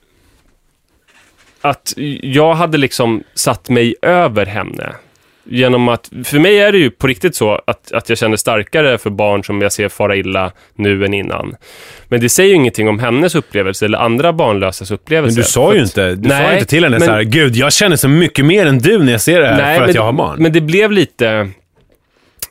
att 1.62 1.94
jag 2.22 2.54
hade 2.54 2.78
liksom 2.78 3.24
satt 3.34 3.70
mig 3.70 3.96
över 4.02 4.46
henne. 4.46 4.96
Genom 5.48 5.88
att, 5.88 6.12
för 6.24 6.40
mig 6.40 6.60
är 6.60 6.72
det 6.72 6.78
ju 6.78 6.92
på 6.92 7.08
riktigt 7.08 7.36
så 7.36 7.62
att, 7.68 7.92
att 7.92 8.10
jag 8.10 8.18
känner 8.18 8.38
starkare 8.38 8.98
för 8.98 9.10
barn 9.10 9.44
som 9.44 9.62
jag 9.62 9.72
ser 9.72 9.90
fara 9.90 10.16
illa 10.16 10.52
nu 10.76 11.06
än 11.06 11.14
innan. 11.14 11.56
Men 12.08 12.20
det 12.20 12.30
säger 12.30 12.50
ju 12.50 12.56
ingenting 12.56 12.90
om 12.90 13.00
hennes 13.00 13.36
upplevelse 13.36 13.86
eller 13.86 13.98
andra 13.98 14.34
barnlösas 14.34 14.92
upplevelse. 14.92 15.36
Men 15.38 15.44
du 15.44 15.50
sa 15.50 15.74
ju 15.74 15.80
att- 15.82 15.88
inte, 15.88 16.16
du 16.16 16.30
sa 16.30 16.36
Nej, 16.36 16.54
inte 16.54 16.66
till 16.66 16.84
henne 16.84 17.00
men- 17.00 17.08
så 17.08 17.14
här, 17.14 17.24
gud, 17.24 17.56
jag 17.56 17.74
känner 17.74 17.96
så 17.96 18.08
mycket 18.08 18.46
mer 18.46 18.66
än 18.66 18.80
du 18.80 19.00
när 19.04 19.12
jag 19.12 19.22
ser 19.22 19.42
det 19.42 19.48
här 19.48 19.76
för 19.76 19.82
att 19.82 19.88
men, 19.88 19.96
jag 19.96 20.04
har 20.04 20.14
barn. 20.14 20.42
Men 20.42 20.54
det 20.54 20.62
blev 20.62 20.92
lite... 20.92 21.50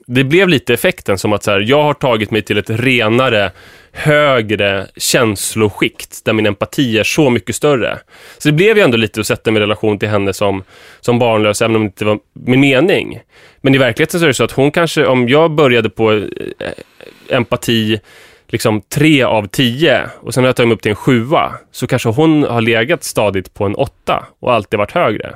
Det 0.07 0.25
blev 0.25 0.49
lite 0.49 0.75
effekten 0.75 1.19
som 1.19 1.33
att 1.33 1.43
så 1.43 1.51
här, 1.51 1.61
jag 1.61 1.83
har 1.83 1.95
tagit 1.95 2.31
mig 2.31 2.43
till 2.43 2.59
ett 2.59 2.71
renare, 2.71 3.51
högre 3.93 4.87
känsloskikt 4.97 6.25
där 6.25 6.33
min 6.33 6.47
empati 6.47 6.99
är 6.99 7.05
så 7.05 7.31
mycket 7.31 7.57
större. 7.57 7.99
Så 8.39 8.49
det 8.49 8.53
blev 8.53 8.77
ju 8.77 8.83
ändå 8.83 8.97
lite 8.97 9.21
att 9.21 9.27
sätta 9.27 9.51
mig 9.51 9.61
i 9.61 9.63
relation 9.63 9.99
till 9.99 10.09
henne 10.09 10.33
som, 10.33 10.63
som 11.01 11.19
barnlös, 11.19 11.63
även 11.63 11.77
om 11.77 11.83
det 11.83 11.87
inte 11.87 12.05
var 12.05 12.19
min 12.33 12.61
mening. 12.61 13.21
Men 13.61 13.75
i 13.75 13.79
verkligheten 13.79 14.21
så 14.21 14.27
är 14.27 14.29
det 14.29 14.35
så 14.35 14.45
att 14.45 14.53
hon 14.53 14.71
kanske, 14.71 15.07
om 15.07 15.29
jag 15.29 15.51
började 15.51 15.91
på 15.91 16.13
eh, 16.13 16.27
empati 17.29 18.01
liksom 18.49 18.81
tre 18.81 19.23
av 19.23 19.47
tio 19.47 20.11
och 20.21 20.35
sen 20.35 20.45
har 20.45 20.49
jag 20.49 20.57
tagit 20.57 20.69
mig 20.69 20.75
upp 20.75 20.83
till 20.83 20.91
en 20.91 20.97
sjua, 20.97 21.53
så 21.73 21.87
kanske 21.87 22.09
hon 22.09 22.43
har 22.43 22.61
legat 22.61 23.05
stadigt 23.05 23.55
på 23.55 23.65
en 23.65 23.75
åtta 23.75 24.27
och 24.41 24.53
alltid 24.53 24.79
varit 24.79 24.93
högre. 24.93 25.35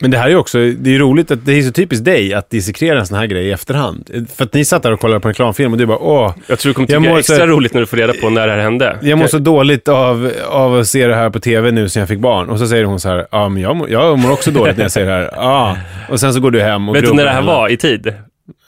Men 0.00 0.10
det 0.10 0.18
här 0.18 0.30
är 0.30 0.36
också, 0.36 0.58
det 0.58 0.94
är 0.94 0.98
roligt 0.98 1.30
att 1.30 1.46
det 1.46 1.52
är 1.52 1.62
så 1.62 1.72
typiskt 1.72 2.04
dig 2.04 2.34
att 2.34 2.50
dissekera 2.50 3.00
en 3.00 3.06
sån 3.06 3.18
här 3.18 3.26
grej 3.26 3.46
i 3.46 3.52
efterhand. 3.52 4.26
För 4.36 4.44
att 4.44 4.54
ni 4.54 4.64
satt 4.64 4.82
där 4.82 4.92
och 4.92 5.00
kollade 5.00 5.20
på 5.20 5.28
en 5.28 5.32
reklamfilm 5.32 5.72
och 5.72 5.78
du 5.78 5.86
bara, 5.86 5.98
åh, 5.98 6.34
Jag 6.46 6.58
tror 6.58 6.70
du 6.70 6.74
kommer 6.74 6.86
tycka 6.86 7.00
det 7.00 7.08
är 7.08 7.18
extra 7.18 7.36
så- 7.36 7.46
roligt 7.46 7.74
när 7.74 7.80
du 7.80 7.86
får 7.86 7.96
reda 7.96 8.12
på 8.12 8.30
när 8.30 8.46
det 8.46 8.52
här 8.52 8.60
hände. 8.60 8.98
jag 9.02 9.18
mår 9.18 9.26
så 9.26 9.38
dåligt 9.38 9.88
av, 9.88 10.32
av 10.48 10.74
att 10.74 10.86
se 10.88 11.06
det 11.06 11.14
här 11.14 11.30
på 11.30 11.40
tv 11.40 11.70
nu 11.70 11.88
sen 11.88 12.00
jag 12.00 12.08
fick 12.08 12.18
barn. 12.18 12.48
Och 12.48 12.58
så 12.58 12.66
säger 12.66 12.84
hon 12.84 13.00
så 13.00 13.08
här, 13.08 13.26
ja 13.30 13.48
men 13.48 13.62
jag 13.62 13.86
jag 13.90 14.18
mår 14.18 14.32
också 14.32 14.50
dåligt 14.50 14.76
när 14.76 14.84
jag 14.84 14.92
ser 14.92 15.06
det 15.06 15.12
här. 15.12 15.30
Ja. 15.36 15.76
Och 16.08 16.20
sen 16.20 16.34
så 16.34 16.40
går 16.40 16.50
du 16.50 16.60
hem 16.60 16.88
och 16.88 16.96
Vet 16.96 17.04
du 17.04 17.12
när 17.12 17.24
det 17.24 17.30
här 17.30 17.42
var 17.42 17.68
i 17.68 17.76
tid? 17.76 18.14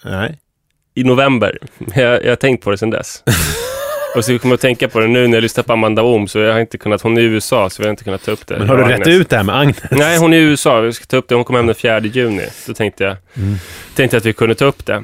Nej. 0.05 0.39
I 0.95 1.05
november. 1.05 1.59
Jag, 1.95 2.25
jag 2.25 2.29
har 2.31 2.37
tänkt 2.37 2.65
på 2.65 2.71
det 2.71 2.79
sedan 2.79 2.91
dess. 2.91 3.23
Och 4.17 4.25
så 4.25 4.39
kommer 4.39 4.53
jag 4.53 4.55
att 4.55 4.61
tänka 4.61 4.89
på 4.89 5.01
det 5.01 5.07
nu 5.07 5.27
när 5.27 5.37
jag 5.37 5.43
lyssnar 5.43 5.65
på 5.65 5.73
Amanda 5.73 6.03
Ohm, 6.03 6.29
så 6.29 6.39
jag 6.39 6.53
har 6.53 6.61
inte 6.61 6.79
kunnat, 6.79 7.03
hon 7.03 7.17
är 7.17 7.21
i 7.21 7.25
USA, 7.25 7.71
så 7.71 7.83
vi 7.83 7.87
har 7.87 7.91
inte 7.91 8.05
kunnat 8.05 8.25
ta 8.25 8.31
upp 8.31 8.47
det. 8.47 8.59
Men 8.59 8.69
har 8.69 8.77
du 8.77 8.85
rätt 8.85 9.07
ut 9.07 9.31
det 9.31 9.37
här 9.37 9.45
med 9.45 9.59
Agnes? 9.59 9.77
Nej, 9.91 10.19
hon 10.19 10.33
är 10.33 10.37
i 10.37 10.41
USA. 10.41 10.81
Vi 10.81 10.93
ska 10.93 11.05
ta 11.05 11.17
upp 11.17 11.29
det. 11.29 11.35
Hon 11.35 11.45
kommer 11.45 11.59
hem 11.59 11.67
den 11.67 11.75
4 11.75 12.01
juni. 12.01 12.47
Då 12.67 12.75
tänkte 12.75 13.05
jag, 13.05 13.17
tänkte 13.95 14.17
jag 14.17 14.21
att 14.21 14.27
vi 14.27 14.33
kunde 14.33 14.55
ta 14.55 14.65
upp 14.65 14.87
det. 14.87 15.03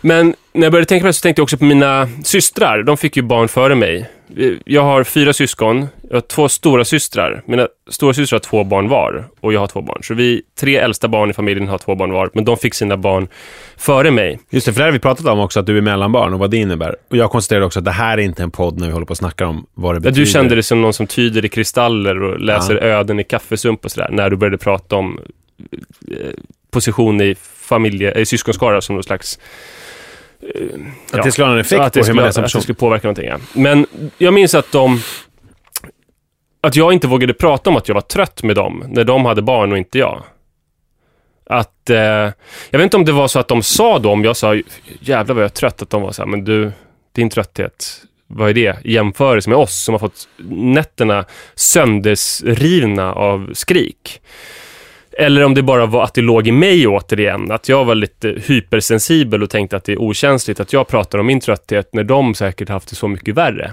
Men 0.00 0.34
när 0.52 0.62
jag 0.62 0.72
började 0.72 0.86
tänka 0.88 1.02
på 1.02 1.06
det 1.06 1.12
så 1.12 1.22
tänkte 1.22 1.40
jag 1.40 1.44
också 1.44 1.56
på 1.56 1.64
mina 1.64 2.08
systrar. 2.24 2.82
De 2.82 2.96
fick 2.96 3.16
ju 3.16 3.22
barn 3.22 3.48
före 3.48 3.74
mig. 3.74 4.10
Jag 4.64 4.82
har 4.82 5.04
fyra 5.04 5.32
syskon. 5.32 5.88
Jag 6.08 6.16
har 6.16 6.20
två 6.20 6.48
stora 6.48 6.84
systrar. 6.84 7.42
Mina 7.46 7.68
stora 7.90 8.14
systrar 8.14 8.36
har 8.36 8.40
två 8.40 8.64
barn 8.64 8.88
var 8.88 9.28
och 9.40 9.52
jag 9.52 9.60
har 9.60 9.66
två 9.66 9.82
barn. 9.82 10.00
Så 10.02 10.14
vi 10.14 10.42
tre 10.60 10.76
äldsta 10.76 11.08
barn 11.08 11.30
i 11.30 11.32
familjen 11.32 11.68
har 11.68 11.78
två 11.78 11.94
barn 11.94 12.12
var, 12.12 12.30
men 12.34 12.44
de 12.44 12.56
fick 12.56 12.74
sina 12.74 12.96
barn 12.96 13.28
före 13.76 14.10
mig. 14.10 14.38
Just 14.50 14.66
det, 14.66 14.72
för 14.72 14.80
det 14.80 14.84
har 14.84 14.92
vi 14.92 14.98
pratat 14.98 15.26
om 15.26 15.38
också, 15.40 15.60
att 15.60 15.66
du 15.66 15.76
är 15.76 15.80
mellanbarn 15.80 16.32
och 16.34 16.38
vad 16.38 16.50
det 16.50 16.56
innebär. 16.56 16.96
Och 17.10 17.16
jag 17.16 17.30
konstaterade 17.30 17.66
också 17.66 17.78
att 17.78 17.84
det 17.84 17.90
här 17.90 18.18
är 18.18 18.22
inte 18.22 18.42
en 18.42 18.50
podd 18.50 18.80
när 18.80 18.86
vi 18.86 18.92
håller 18.92 19.06
på 19.06 19.10
och 19.10 19.16
snackar 19.16 19.44
om 19.44 19.66
vad 19.74 19.94
det 19.94 19.96
Ja, 19.96 20.00
betyder. 20.00 20.20
du 20.20 20.26
kände 20.26 20.54
det 20.54 20.62
som 20.62 20.82
någon 20.82 20.92
som 20.92 21.06
tyder 21.06 21.44
i 21.44 21.48
kristaller 21.48 22.22
och 22.22 22.40
läser 22.40 22.76
öden 22.76 23.20
i 23.20 23.24
kaffesump 23.24 23.84
och 23.84 23.90
sådär, 23.90 24.08
när 24.12 24.30
du 24.30 24.36
började 24.36 24.58
prata 24.58 24.96
om 24.96 25.20
eh, 26.10 26.16
position 26.70 27.20
i 27.20 27.34
familje, 27.60 28.18
i 28.20 28.26
syskonskara 28.26 28.80
som 28.80 28.94
någon 28.94 29.02
slags... 29.04 29.38
eh, 30.42 31.18
Att 31.18 31.24
det 31.24 31.32
skulle 31.32 31.46
ha 31.46 31.54
en 31.54 31.60
effekt 31.60 31.80
att 31.80 31.92
på 31.92 32.00
hur 32.04 32.14
man 32.14 32.24
är 32.24 32.30
som 32.30 32.40
att 32.40 32.46
person. 32.46 32.58
det 32.58 32.62
skulle 32.62 32.76
påverka 32.76 33.06
någonting, 33.06 33.28
ja. 33.28 33.38
Men 33.52 33.86
jag 34.18 34.34
minns 34.34 34.54
att 34.54 34.72
de... 34.72 35.00
Att 36.60 36.76
jag 36.76 36.92
inte 36.92 37.06
vågade 37.06 37.34
prata 37.34 37.70
om 37.70 37.76
att 37.76 37.88
jag 37.88 37.94
var 37.94 38.02
trött 38.02 38.42
med 38.42 38.56
dem, 38.56 38.84
när 38.88 39.04
de 39.04 39.24
hade 39.24 39.42
barn 39.42 39.72
och 39.72 39.78
inte 39.78 39.98
jag. 39.98 40.22
Att... 41.46 41.90
Eh, 41.90 41.96
jag 42.70 42.78
vet 42.78 42.82
inte 42.82 42.96
om 42.96 43.04
det 43.04 43.12
var 43.12 43.28
så 43.28 43.38
att 43.38 43.48
de 43.48 43.62
sa 43.62 43.98
då, 43.98 44.10
om 44.10 44.24
jag 44.24 44.36
sa 44.36 44.54
jävlar 45.00 45.34
vad 45.34 45.44
jag 45.44 45.50
är 45.50 45.54
trött, 45.54 45.82
att 45.82 45.90
de 45.90 46.02
var 46.02 46.12
så 46.12 46.22
här, 46.22 46.26
men 46.28 46.44
du, 46.44 46.72
din 47.12 47.30
trötthet, 47.30 48.02
vad 48.26 48.50
är 48.50 48.54
det 48.54 48.78
i 48.84 48.92
jämförelse 48.92 49.50
med 49.50 49.58
oss 49.58 49.84
som 49.84 49.94
har 49.94 49.98
fått 49.98 50.28
nätterna 50.48 51.24
söndersrivna 51.54 53.12
av 53.12 53.50
skrik? 53.54 54.20
Eller 55.20 55.44
om 55.44 55.54
det 55.54 55.62
bara 55.62 55.86
var 55.86 56.04
att 56.04 56.14
det 56.14 56.20
låg 56.20 56.48
i 56.48 56.52
mig 56.52 56.86
återigen, 56.86 57.50
att 57.50 57.68
jag 57.68 57.84
var 57.84 57.94
lite 57.94 58.28
hypersensibel 58.46 59.42
och 59.42 59.50
tänkte 59.50 59.76
att 59.76 59.84
det 59.84 59.92
är 59.92 60.00
okänsligt 60.00 60.60
att 60.60 60.72
jag 60.72 60.88
pratar 60.88 61.18
om 61.18 61.26
min 61.26 61.40
trötthet 61.40 61.88
när 61.92 62.04
de 62.04 62.34
säkert 62.34 62.68
haft 62.68 62.88
det 62.88 62.96
så 62.96 63.08
mycket 63.08 63.34
värre. 63.34 63.72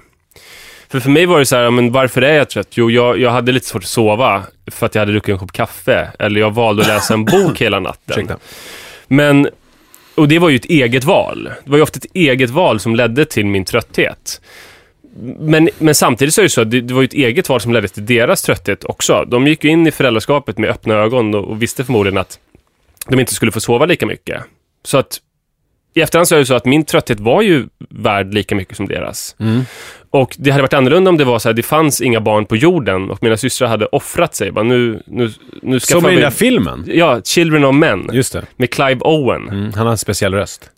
För 0.89 0.99
för 0.99 1.09
mig 1.09 1.25
var 1.25 1.39
det 1.39 1.45
så 1.45 1.55
här, 1.55 1.71
men 1.71 1.91
varför 1.91 2.21
är 2.21 2.33
jag 2.33 2.49
trött? 2.49 2.67
Jo, 2.71 2.91
jag, 2.91 3.19
jag 3.19 3.31
hade 3.31 3.51
lite 3.51 3.65
svårt 3.65 3.83
att 3.83 3.89
sova 3.89 4.43
för 4.71 4.85
att 4.85 4.95
jag 4.95 5.01
hade 5.01 5.11
druckit 5.11 5.33
en 5.33 5.39
kopp 5.39 5.51
kaffe. 5.51 6.11
Eller 6.19 6.39
jag 6.39 6.53
valde 6.53 6.81
att 6.81 6.87
läsa 6.87 7.13
en 7.13 7.25
bok 7.35 7.61
hela 7.61 7.79
natten. 7.79 8.29
Men, 9.07 9.49
och 10.15 10.27
det 10.27 10.39
var 10.39 10.49
ju 10.49 10.55
ett 10.55 10.65
eget 10.65 11.03
val. 11.03 11.43
Det 11.63 11.69
var 11.71 11.77
ju 11.77 11.83
ofta 11.83 11.97
ett 11.97 12.11
eget 12.13 12.49
val 12.49 12.79
som 12.79 12.95
ledde 12.95 13.25
till 13.25 13.45
min 13.45 13.65
trötthet. 13.65 14.41
Men, 15.39 15.69
men 15.77 15.95
samtidigt 15.95 16.33
så 16.33 16.41
är 16.41 16.43
det 16.43 16.49
så 16.49 16.61
att 16.61 16.71
det, 16.71 16.81
det 16.81 16.93
var 16.93 17.01
ju 17.01 17.05
ett 17.05 17.13
eget 17.13 17.49
val 17.49 17.61
som 17.61 17.73
ledde 17.73 17.87
till 17.87 18.05
deras 18.05 18.41
trötthet 18.41 18.83
också. 18.83 19.25
De 19.27 19.47
gick 19.47 19.63
ju 19.63 19.69
in 19.69 19.87
i 19.87 19.91
föräldraskapet 19.91 20.57
med 20.57 20.69
öppna 20.69 20.93
ögon 20.93 21.35
och, 21.35 21.43
och 21.43 21.61
visste 21.61 21.83
förmodligen 21.83 22.17
att 22.17 22.39
de 23.07 23.19
inte 23.19 23.33
skulle 23.33 23.51
få 23.51 23.59
sova 23.59 23.85
lika 23.85 24.05
mycket. 24.05 24.43
Så 24.83 24.97
att 24.97 25.19
i 25.93 26.01
efterhand 26.01 26.27
så 26.27 26.35
är 26.35 26.39
det 26.39 26.45
så 26.45 26.53
att 26.55 26.65
min 26.65 26.85
trötthet 26.85 27.19
var 27.19 27.41
ju 27.41 27.67
värd 27.89 28.33
lika 28.33 28.55
mycket 28.55 28.77
som 28.77 28.87
deras. 28.87 29.35
Och 30.09 30.35
det 30.37 30.51
hade 30.51 30.61
varit 30.61 30.73
annorlunda 30.73 31.09
om 31.09 31.17
det 31.17 31.23
var 31.23 31.39
så 31.39 31.49
här, 31.49 31.53
det 31.53 31.63
fanns 31.63 32.01
inga 32.01 32.21
barn 32.21 32.45
på 32.45 32.55
jorden 32.55 33.11
och 33.11 33.23
mina 33.23 33.37
systrar 33.37 33.67
hade 33.67 33.85
offrat 33.85 34.35
sig. 34.35 34.51
Bara, 34.51 34.63
nu, 34.63 35.03
nu, 35.05 35.31
nu 35.61 35.79
ska 35.79 35.93
Som 35.93 36.09
i 36.09 36.13
den 36.13 36.21
där 36.21 36.29
filmen. 36.29 36.83
Ja, 36.87 37.21
Children 37.21 37.65
of 37.65 37.75
Men 37.75 38.09
Just 38.13 38.33
det. 38.33 38.45
med 38.55 38.69
Clive 38.69 38.99
Owen. 39.01 39.49
Mm, 39.49 39.73
han 39.75 39.85
har 39.85 39.91
en 39.91 39.97
speciell 39.97 40.33
röst. 40.33 40.69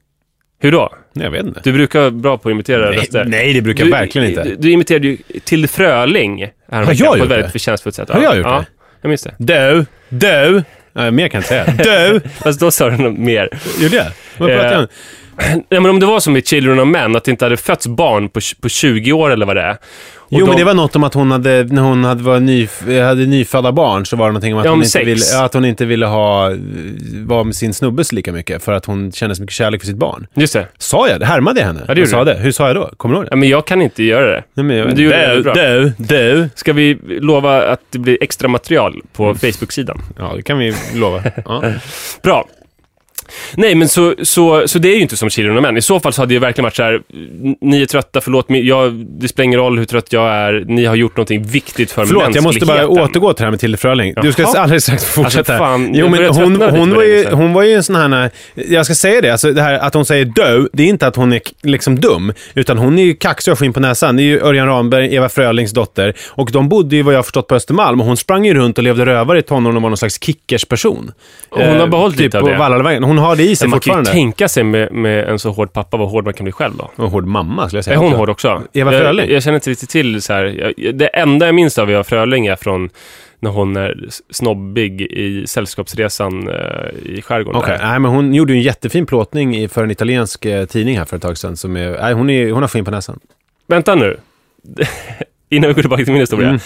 Hur 0.60 0.72
då? 0.72 0.94
Nej, 1.14 1.26
jag 1.26 1.32
vet 1.32 1.46
inte. 1.46 1.62
Du 1.64 1.74
brukar 1.74 2.00
vara 2.00 2.12
bra 2.12 2.38
på 2.38 2.50
att 2.50 2.54
imitera 2.54 2.90
Nej, 2.90 3.00
röster. 3.00 3.26
nej, 3.26 3.54
det 3.54 3.62
brukar 3.62 3.84
jag 3.84 3.92
verkligen 3.92 4.28
inte. 4.28 4.44
Du, 4.44 4.56
du 4.56 4.72
imiterade 4.72 5.08
ju 5.08 5.18
till 5.44 5.68
Fröling 5.68 6.50
häromveckan 6.72 7.08
på 7.08 7.16
ett 7.16 7.22
väldigt 7.22 7.46
det? 7.46 7.52
förtjänstfullt 7.52 7.96
sätt. 7.96 8.10
Har 8.10 8.22
jag 8.22 8.38
gjort 8.38 8.46
ja, 8.46 8.58
det? 8.60 8.66
jag 9.02 9.10
minns 9.10 9.24
det. 9.24 9.36
Du, 9.38 9.86
du. 10.10 10.64
Nej, 10.94 11.12
mer 11.12 11.28
kan 11.28 11.44
jag 11.48 11.64
inte 11.64 11.84
säga. 11.84 12.12
Du. 12.12 12.22
Fast 12.30 12.60
då 12.60 12.72
sa 12.72 12.90
du 12.90 12.98
något 12.98 13.18
mer. 13.18 13.50
Gjorde 13.80 13.96
jag? 13.96 14.06
Vad 14.38 14.50
pratar 14.50 14.72
jag 14.72 14.80
om? 14.80 14.88
Nej, 15.70 15.82
men 15.82 15.86
om 15.86 16.00
det 16.00 16.06
var 16.06 16.20
som 16.20 16.38
i 16.38 16.42
Children 16.42 16.80
of 16.80 16.88
Men, 16.88 17.16
att 17.16 17.24
det 17.24 17.32
inte 17.32 17.46
hade 17.46 17.58
fötts 17.58 17.88
barn 17.88 18.30
på, 18.30 18.40
på 18.62 18.70
20 18.70 19.14
år 19.14 19.32
eller 19.32 19.46
vad 19.46 19.56
det 19.56 19.62
är. 19.62 19.78
Jo, 20.29 20.39
de- 20.39 20.50
men 20.50 20.57
det 20.57 20.63
var 20.63 20.74
något 20.74 20.96
om 20.96 21.03
att 21.03 21.13
hon 21.13 21.31
hade, 21.31 21.63
när 21.63 21.81
hon 21.81 22.03
hade, 22.03 22.24
var 22.24 22.39
nyf 22.39 22.81
hade 22.88 23.25
nyfödda 23.25 23.72
barn, 23.72 24.05
så 24.05 24.15
var 24.15 24.25
det 24.25 24.31
någonting 24.31 24.53
om 24.53 24.60
att, 24.60 24.65
Ja, 24.65 24.72
hon, 24.72 24.79
inte 24.79 24.89
sex. 24.89 25.07
ville, 25.07 25.43
att 25.46 25.53
hon 25.53 25.65
inte 25.65 25.86
ville 25.86 26.05
ha, 26.05 26.51
vara 27.25 27.43
med 27.43 27.55
sin 27.55 27.74
snubbe 27.74 28.03
så 28.03 28.15
lika 28.15 28.31
mycket, 28.31 28.63
för 28.63 28.72
att 28.72 28.86
hon 28.86 29.12
kände 29.12 29.36
så 29.36 29.41
mycket 29.41 29.53
kärlek 29.55 29.81
för 29.81 29.88
sitt 29.88 29.98
barn. 29.98 30.27
Just 30.34 30.53
det. 30.53 30.67
Sa 30.77 31.07
jag 31.10 31.19
det? 31.19 31.25
Härmade 31.25 31.60
jag 31.60 31.67
henne? 31.67 31.86
Ja, 31.88 31.93
det 31.93 32.00
jag 32.00 32.10
sa 32.10 32.24
det. 32.24 32.34
Hur 32.34 32.51
sa 32.51 32.67
jag 32.67 32.75
då? 32.75 32.89
Kommer 32.98 33.15
du 33.15 33.19
ihåg 33.19 33.25
det? 33.25 33.29
Ja, 33.31 33.36
men 33.36 33.50
jag 33.50 33.67
kan 33.67 33.81
inte 33.81 34.03
göra 34.03 34.25
det. 34.25 34.43
Nej, 34.53 34.63
men 34.63 34.75
jag, 34.77 34.88
Men 34.88 34.96
du 34.96 35.10
du, 35.10 35.53
du, 35.53 35.93
du. 35.98 36.50
Ska 36.55 36.74
vi 36.74 36.98
lova 37.22 37.67
att 37.72 37.81
det 37.89 38.00
blir 38.00 38.17
extra 38.22 38.48
material 38.48 39.01
på 39.13 39.24
Mm. 39.24 39.38
Facebook-sidan? 39.38 40.01
Ja, 40.17 40.34
det 40.36 40.41
kan 40.41 40.57
vi 40.57 40.75
lova. 40.96 41.22
Ja. 41.46 41.63
Bra. 42.24 42.46
Nej, 43.55 43.75
men 43.75 43.89
så, 43.89 44.15
så, 44.24 44.67
så 44.67 44.79
det 44.79 44.89
är 44.89 44.96
ju 44.96 45.01
inte 45.01 45.17
som 45.17 45.29
Children 45.29 45.57
of 45.57 45.62
Men. 45.62 45.77
I 45.77 45.81
så 45.81 46.00
fall 46.00 46.13
så 46.13 46.22
hade 46.22 46.34
det 46.34 46.39
verkligen 46.39 46.63
varit 46.63 46.75
så 46.75 46.84
här, 46.84 47.01
ni 47.62 47.81
är 47.81 47.86
trötta, 47.86 48.22
förlåt, 48.22 48.50
mig, 48.50 48.67
jag, 48.67 48.93
det 48.93 49.27
spelar 49.27 49.43
ingen 49.43 49.60
roll 49.60 49.77
hur 49.77 49.86
trött 49.86 50.13
jag 50.13 50.29
är, 50.29 50.63
ni 50.67 50.86
har 50.86 50.96
gjort 50.96 51.17
någonting 51.17 51.43
viktigt 51.43 51.91
för 51.91 52.05
Förlåt, 52.05 52.36
jag 52.36 52.43
måste 52.43 52.65
bara 52.65 52.77
mänskligheten. 52.77 53.03
återgå 53.03 53.34
till 53.34 53.41
det 53.41 53.46
här 53.46 53.51
med 53.51 53.60
Tilde 53.60 53.77
Fröling. 53.77 54.13
Du 54.22 54.31
ska 54.31 54.41
Jaha. 54.41 54.57
alldeles 54.57 54.84
strax 54.84 55.05
fortsätta. 55.05 55.53
Alltså, 55.53 55.65
fan, 55.65 55.91
jo, 55.93 56.10
men 56.10 56.25
hon, 56.25 56.62
hon, 56.62 56.93
var 56.93 57.03
ju, 57.03 57.25
hon 57.31 57.53
var 57.53 57.63
ju 57.63 57.74
en 57.74 57.84
sån 57.84 57.96
här... 57.96 58.31
Jag 58.55 58.86
ska 58.86 58.96
säga 58.96 59.22
det, 59.22 59.31
alltså 59.31 59.51
det 59.51 59.62
här 59.62 59.79
att 59.79 59.93
hon 59.93 60.05
säger 60.05 60.25
dö, 60.25 60.67
det 60.74 60.84
är 60.84 60.88
inte 60.88 61.07
att 61.07 61.15
hon 61.15 61.34
är 61.34 61.41
liksom 61.62 62.00
dum, 62.00 62.34
utan 62.53 62.77
hon 62.77 63.00
är 63.00 63.03
ju 63.03 63.15
kaxig 63.15 63.51
och 63.51 63.60
skinn 63.60 63.74
på 63.74 63.79
näsan. 63.79 64.15
Det 64.15 64.22
är 64.22 64.25
ju 64.25 64.41
Örjan 64.41 64.67
Ramberg, 64.67 65.15
Eva 65.15 65.29
Frölings 65.29 65.72
dotter, 65.72 66.13
och 66.29 66.50
de 66.51 66.69
bodde 66.69 66.96
ju 66.96 67.01
vad 67.01 67.13
jag 67.13 67.17
har 67.17 67.24
förstått 67.24 67.48
på 67.48 67.55
Östermalm, 67.55 68.00
och 68.01 68.05
hon 68.05 68.17
sprang 68.17 68.46
ju 68.46 68.53
runt 68.53 68.77
och 68.77 68.84
levde 68.84 69.05
rövare 69.05 69.39
i 69.39 69.41
tonåren 69.41 69.75
och 69.75 69.81
var 69.81 69.89
någon 69.89 69.98
slags 69.98 70.24
kickersperson. 70.24 71.12
Och 71.50 71.62
hon 71.62 71.79
har 71.79 71.88
behållit 71.88 72.17
typ 72.17 72.24
lite 72.24 72.39
av 72.39 72.46
det. 72.46 72.57
Vallalavägen. 72.57 73.03
Hon 73.17 73.25
har 73.25 73.36
det 73.36 73.43
i 73.43 73.55
sig 73.55 73.65
Men 73.65 73.69
man 73.71 73.79
kan 73.79 73.91
ju 73.91 73.97
fortfarande. 73.97 74.12
tänka 74.12 74.47
sig 74.47 74.63
med, 74.63 74.91
med 74.91 75.29
en 75.29 75.39
så 75.39 75.51
hård 75.51 75.74
pappa 75.74 75.97
vad 75.97 76.09
hård 76.09 76.25
man 76.25 76.33
kan 76.33 76.43
bli 76.43 76.51
själv 76.51 76.74
då. 76.77 76.91
Och 76.95 77.12
hård 77.12 77.25
mamma, 77.25 77.67
skulle 77.67 77.77
jag 77.77 77.86
säga. 77.86 77.95
Är 77.95 77.97
hon 77.97 78.07
också. 78.07 78.17
hård 78.17 78.29
också? 78.29 78.63
Eva 78.74 78.93
jag, 78.93 79.01
Fröling? 79.01 79.31
Jag 79.31 79.43
känner 79.43 79.55
inte 79.55 79.69
riktigt 79.69 79.89
till 79.89 80.21
så 80.21 80.33
här. 80.33 80.74
Jag, 80.77 80.95
det 80.95 81.07
enda 81.07 81.45
jag 81.45 81.55
minns 81.55 81.77
av 81.77 81.91
Eva 81.91 82.03
Fröling 82.03 82.47
är 82.47 82.55
från 82.55 82.89
när 83.39 83.50
hon 83.50 83.75
är 83.75 84.09
snobbig 84.29 85.01
i 85.01 85.47
Sällskapsresan 85.47 86.50
eh, 86.50 86.55
i 87.05 87.21
skärgården. 87.21 87.62
Där. 87.62 87.79
nej 87.83 88.00
men 88.00 88.12
hon 88.12 88.33
gjorde 88.33 88.53
ju 88.53 88.57
en 88.57 88.63
jättefin 88.63 89.05
plåtning 89.05 89.69
för 89.69 89.83
en 89.83 89.91
italiensk 89.91 90.45
eh, 90.45 90.65
tidning 90.65 90.97
här 90.97 91.05
för 91.05 91.15
ett 91.15 91.21
tag 91.21 91.38
sedan. 91.38 91.57
Som 91.57 91.77
är, 91.77 92.01
nej, 92.01 92.13
hon, 92.13 92.29
är, 92.29 92.51
hon 92.51 92.63
har 92.63 92.69
skinn 92.69 92.86
på 92.86 92.91
näsan. 92.91 93.19
Vänta 93.67 93.95
nu. 93.95 94.17
Innan 95.50 95.67
vi 95.67 95.74
går 95.74 95.81
tillbaka 95.81 96.03
till 96.03 96.13
min 96.13 96.21
historia. 96.21 96.47
Mm. 96.50 96.59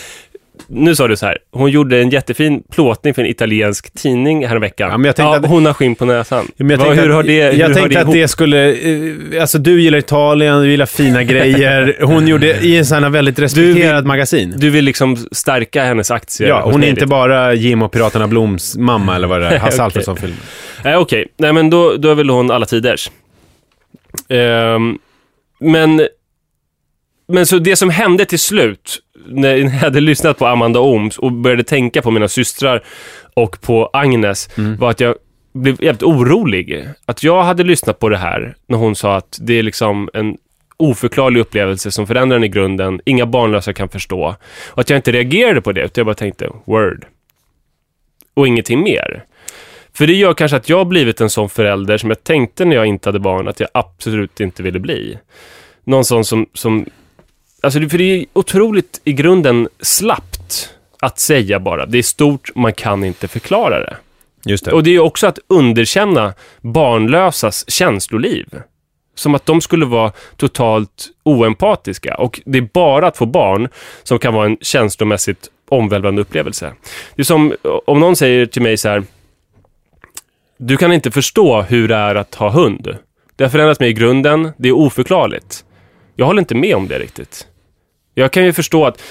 Nu 0.67 0.95
sa 0.95 1.07
du 1.07 1.15
så 1.15 1.25
här, 1.25 1.37
hon 1.51 1.69
gjorde 1.71 2.01
en 2.01 2.09
jättefin 2.09 2.63
plåtning 2.71 3.13
för 3.13 3.21
en 3.21 3.27
italiensk 3.27 3.93
tidning 3.93 4.47
häromveckan. 4.47 4.89
Ja, 4.91 4.97
men 4.97 5.05
jag 5.05 5.15
tänkte 5.15 5.37
att- 5.37 5.45
hon 5.45 5.65
har 5.65 5.73
skinn 5.73 5.95
på 5.95 6.05
näsan. 6.05 6.47
Men 6.57 6.69
jag 6.69 6.77
Vad- 6.77 6.95
hur 6.97 7.09
att, 7.09 7.15
har 7.15 7.23
det, 7.23 7.33
jag 7.37 7.67
har 7.67 7.73
tänkte 7.73 7.99
att 7.99 8.03
ihop? 8.03 8.13
det 8.15 8.27
skulle... 8.27 8.69
eh, 8.71 9.41
Alltså 9.41 9.57
du 9.57 9.81
gillar 9.81 9.97
Italien, 9.97 10.61
du 10.61 10.69
gillar 10.71 10.85
fina 10.85 11.23
grejer. 11.33 11.97
Hon 12.01 12.27
gjorde 12.27 12.47
i 12.59 12.77
en 12.77 12.85
sån 12.85 13.03
här 13.03 13.09
väldigt 13.09 13.39
respekterad 13.39 14.05
magasin. 14.05 14.53
Du 14.57 14.69
vill 14.69 14.85
liksom 14.85 15.17
stärka 15.31 15.83
hennes 15.83 16.11
aktier 16.11 16.49
Ja, 16.49 16.61
hon 16.71 16.83
är 16.83 16.87
inte 16.89 17.07
bara 17.07 17.53
Jim 17.53 17.81
och 17.81 17.91
Piraterna 17.91 18.27
Bloms 18.27 18.77
mamma 18.77 19.15
eller 19.15 19.27
vad 19.27 19.41
det 19.41 19.47
är. 19.47 19.57
Hasse 19.59 19.75
Okej. 19.75 19.85
Alfredson-film. 19.85 20.33
Nej, 20.83 20.95
okej. 20.97 21.27
Nej, 21.37 21.53
men 21.53 21.69
då, 21.69 21.95
då 21.97 22.09
är 22.11 22.15
väl 22.15 22.29
hon 22.29 22.51
alla 22.51 22.65
tiders. 22.65 23.11
Ehm, 24.29 24.97
men, 25.59 26.07
men 27.31 27.45
så 27.45 27.57
det 27.59 27.75
som 27.75 27.89
hände 27.89 28.25
till 28.25 28.39
slut, 28.39 28.99
när 29.27 29.55
jag 29.55 29.69
hade 29.69 29.99
lyssnat 29.99 30.37
på 30.37 30.47
Amanda 30.47 30.79
Ooms 30.79 31.17
och 31.17 31.31
började 31.31 31.63
tänka 31.63 32.01
på 32.01 32.11
mina 32.11 32.27
systrar 32.27 32.83
och 33.33 33.61
på 33.61 33.89
Agnes, 33.93 34.49
var 34.79 34.89
att 34.89 34.99
jag 34.99 35.15
blev 35.53 35.83
jävligt 35.83 36.03
orolig. 36.03 36.87
Att 37.05 37.23
jag 37.23 37.43
hade 37.43 37.63
lyssnat 37.63 37.99
på 37.99 38.09
det 38.09 38.17
här 38.17 38.55
när 38.67 38.77
hon 38.77 38.95
sa 38.95 39.15
att 39.15 39.39
det 39.41 39.59
är 39.59 39.63
liksom 39.63 40.09
en 40.13 40.37
oförklarlig 40.77 41.39
upplevelse 41.39 41.91
som 41.91 42.07
förändrar 42.07 42.37
en 42.37 42.43
i 42.43 42.47
grunden, 42.47 43.01
inga 43.05 43.25
barnlösa 43.25 43.73
kan 43.73 43.89
förstå. 43.89 44.35
Och 44.67 44.79
att 44.79 44.89
jag 44.89 44.97
inte 44.97 45.11
reagerade 45.11 45.61
på 45.61 45.71
det, 45.71 45.81
utan 45.81 46.01
jag 46.01 46.05
bara 46.05 46.15
tänkte, 46.15 46.49
word. 46.65 47.05
Och 48.33 48.47
ingenting 48.47 48.83
mer. 48.83 49.23
För 49.93 50.07
det 50.07 50.13
gör 50.13 50.33
kanske 50.33 50.57
att 50.57 50.69
jag 50.69 50.77
har 50.77 50.85
blivit 50.85 51.21
en 51.21 51.29
sån 51.29 51.49
förälder 51.49 51.97
som 51.97 52.09
jag 52.09 52.23
tänkte 52.23 52.65
när 52.65 52.75
jag 52.75 52.85
inte 52.85 53.09
hade 53.09 53.19
barn 53.19 53.47
att 53.47 53.59
jag 53.59 53.69
absolut 53.73 54.39
inte 54.39 54.63
ville 54.63 54.79
bli. 54.79 55.17
Någon 55.83 56.05
sån 56.05 56.25
som, 56.25 56.47
som 56.53 56.85
alltså 57.61 57.89
för 57.89 57.97
det 57.97 58.03
är 58.03 58.25
otroligt 58.33 59.01
i 59.03 59.13
grunden 59.13 59.69
slappt 59.79 60.69
att 60.99 61.19
säga 61.19 61.59
bara. 61.59 61.85
Det 61.85 61.97
är 61.97 62.03
stort, 62.03 62.55
man 62.55 62.73
kan 62.73 63.03
inte 63.03 63.27
förklara 63.27 63.79
det. 63.79 63.97
Just 64.45 64.65
det. 64.65 64.71
Och 64.71 64.83
det 64.83 64.95
är 64.95 64.99
också 64.99 65.27
att 65.27 65.39
underkänna 65.47 66.33
barnlösas 66.61 67.69
känsloliv. 67.69 68.61
Som 69.15 69.35
att 69.35 69.45
de 69.45 69.61
skulle 69.61 69.85
vara 69.85 70.11
totalt 70.35 71.09
oempatiska. 71.23 72.15
Och 72.15 72.41
det 72.45 72.57
är 72.57 72.69
bara 72.73 73.07
att 73.07 73.17
få 73.17 73.25
barn 73.25 73.69
som 74.03 74.19
kan 74.19 74.33
vara 74.33 74.45
en 74.45 74.57
känslomässigt 74.61 75.49
omvälvande 75.69 76.21
upplevelse. 76.21 76.73
Det 77.15 77.21
är 77.21 77.23
som 77.23 77.53
om 77.85 77.99
någon 77.99 78.15
säger 78.15 78.45
till 78.45 78.61
mig 78.61 78.77
så 78.77 78.89
här. 78.89 79.03
Du 80.57 80.77
kan 80.77 80.93
inte 80.93 81.11
förstå 81.11 81.61
hur 81.61 81.87
det 81.87 81.95
är 81.95 82.15
att 82.15 82.35
ha 82.35 82.49
hund. 82.49 82.97
Det 83.35 83.43
har 83.43 83.49
förändrat 83.49 83.79
mig 83.79 83.89
i 83.89 83.93
grunden. 83.93 84.51
Det 84.57 84.69
är 84.69 84.73
oförklarligt. 84.73 85.65
Jag 86.15 86.25
håller 86.25 86.39
inte 86.39 86.55
med 86.55 86.75
om 86.75 86.87
det 86.87 86.99
riktigt. 86.99 87.47
Jag 88.13 88.31
kan 88.31 88.45
ju 88.45 88.53
förstå 88.53 88.85
att 88.85 89.01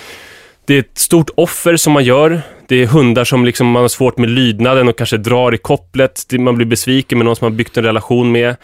det 0.65 0.75
är 0.75 0.79
ett 0.79 0.99
stort 0.99 1.31
offer 1.35 1.77
som 1.77 1.93
man 1.93 2.05
gör. 2.05 2.43
Det 2.69 2.83
är 2.83 2.87
hundar 2.87 3.25
som 3.25 3.45
liksom 3.45 3.67
man 3.67 3.83
har 3.83 3.89
svårt 3.89 4.19
med 4.19 4.31
lydnaden 4.31 4.89
och 4.89 4.99
kanske 4.99 5.17
drar 5.17 5.55
i 5.55 5.59
kopplet. 5.59 6.27
Man 6.39 6.57
blir 6.57 6.67
besviken 6.67 7.19
med 7.19 7.25
någon 7.25 7.37
som 7.37 7.45
man 7.45 7.57
byggt 7.57 7.77
en 7.77 7.85
relation 7.85 8.33
med. 8.33 8.57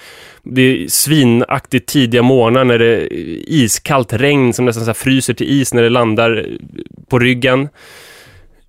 Det 0.43 0.63
är 0.63 0.89
svinaktigt 0.89 1.89
tidiga 1.89 2.23
morgnar 2.23 2.65
när 2.65 2.79
det 2.79 2.87
är 2.87 3.09
iskallt 3.47 4.13
regn 4.13 4.53
som 4.53 4.65
nästan 4.65 4.85
så 4.85 4.89
här 4.89 4.95
fryser 4.95 5.35
till 5.35 5.61
is 5.61 5.75
när 5.75 5.83
det 5.83 5.89
landar 5.89 6.47
på 7.09 7.19
ryggen. 7.19 7.69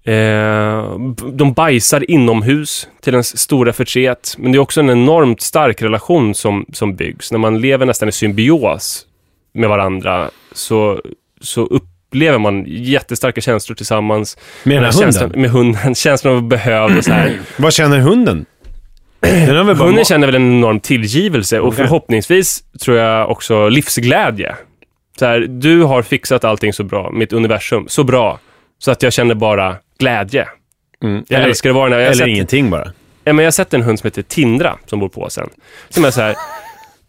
Eh, 0.03 0.99
de 1.33 1.53
bajsar 1.55 2.11
inomhus 2.11 2.87
till 3.01 3.13
ens 3.13 3.37
stora 3.37 3.73
förtret. 3.73 4.35
Men 4.37 4.51
det 4.51 4.57
är 4.57 4.59
också 4.59 4.79
en 4.79 4.89
enormt 4.89 5.41
stark 5.41 5.81
relation 5.81 6.35
som, 6.35 6.65
som 6.73 6.95
byggs. 6.95 7.31
När 7.31 7.39
man 7.39 7.61
lever 7.61 7.85
nästan 7.85 8.09
i 8.09 8.11
symbios 8.11 9.05
med 9.53 9.69
varandra 9.69 10.29
så, 10.51 11.01
så 11.41 11.61
upplever 11.65 12.37
man 12.39 12.63
jättestarka 12.67 13.41
känslor 13.41 13.75
tillsammans. 13.75 14.37
Med 14.63 14.77
den 14.77 14.83
här 14.83 14.91
känslan, 14.91 15.23
hunden? 15.23 15.41
Med 15.41 15.49
hunden. 15.51 15.95
Känslan 15.95 16.33
av 16.35 16.43
behöv 16.47 16.97
och 16.97 17.03
så 17.03 17.11
här. 17.11 17.39
Vad 17.57 17.73
känner 17.73 17.99
hunden? 17.99 18.45
Den 19.19 19.55
Hunden 19.67 19.77
ma- 19.99 20.03
känner 20.07 20.27
väl 20.27 20.35
en 20.35 20.51
enorm 20.57 20.79
tillgivelse 20.79 21.59
och 21.59 21.67
Okej. 21.67 21.77
förhoppningsvis 21.77 22.63
tror 22.81 22.97
jag 22.97 23.29
också 23.31 23.69
livsglädje. 23.69 24.55
Så 25.19 25.25
här, 25.25 25.39
du 25.39 25.83
har 25.83 26.01
fixat 26.01 26.43
allting 26.43 26.73
så 26.73 26.83
bra, 26.83 27.11
mitt 27.11 27.33
universum, 27.33 27.85
så 27.87 28.03
bra, 28.03 28.39
så 28.79 28.91
att 28.91 29.03
jag 29.03 29.13
känner 29.13 29.35
bara 29.35 29.75
glädje. 29.99 30.47
Mm. 31.03 31.23
Jag 31.27 31.37
Eller, 31.37 31.47
älskar 31.49 31.69
att 31.69 31.75
vara. 31.75 31.89
Jag 31.89 31.95
har 31.97 32.01
eller 32.01 32.13
sett- 32.13 32.27
ingenting 32.27 32.69
bara. 32.69 32.91
Ja, 33.23 33.33
men 33.33 33.37
jag 33.37 33.45
har 33.47 33.51
sett 33.51 33.73
en 33.73 33.81
hund 33.81 33.99
som 33.99 34.07
heter 34.07 34.21
Tindra 34.21 34.77
som 34.85 34.99
bor 34.99 35.09
på 35.09 35.21
åsen. 35.21 35.49
Som 35.89 36.05
är 36.05 36.11
så 36.11 36.21
här... 36.21 36.35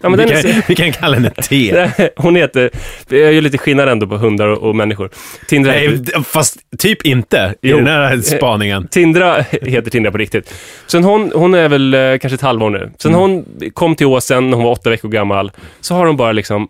Ja, 0.02 0.08
men 0.08 0.18
vi, 0.18 0.24
den 0.24 0.36
är, 0.36 0.52
kan, 0.52 0.62
vi 0.68 0.74
kan 0.74 0.92
kalla 0.92 1.14
henne 1.16 1.30
T. 1.30 1.86
hon 2.16 2.36
heter... 2.36 2.70
Jag 3.08 3.32
gör 3.32 3.40
lite 3.40 3.58
skillnad 3.58 3.88
ändå 3.88 4.06
på 4.06 4.16
hundar 4.16 4.46
och, 4.48 4.68
och 4.68 4.76
människor. 4.76 5.10
Tindra, 5.48 5.72
Nej, 5.72 5.88
heter, 5.90 6.20
fast 6.22 6.56
typ 6.78 7.06
inte 7.06 7.54
i 7.62 7.70
Jo. 7.70 7.76
den 7.76 7.86
här 7.86 8.16
spaningen. 8.20 8.88
Tindra 8.90 9.40
heter 9.50 9.90
Tindra 9.90 10.10
på 10.12 10.18
riktigt. 10.18 10.54
Sen 10.86 11.04
hon, 11.04 11.32
hon 11.34 11.54
är 11.54 11.68
väl 11.68 11.94
eh, 11.94 12.00
kanske 12.18 12.34
ett 12.34 12.40
halvår 12.40 12.70
nu. 12.70 12.90
Sen 12.98 13.14
Mm. 13.14 13.20
hon 13.20 13.44
kom 13.74 13.94
till 13.94 14.06
åsen 14.06 14.50
när 14.50 14.56
hon 14.56 14.64
var 14.64 14.72
åtta 14.72 14.90
veckor 14.90 15.08
gammal, 15.08 15.52
så 15.80 15.94
har 15.94 16.06
hon 16.06 16.16
bara 16.16 16.32
liksom 16.32 16.68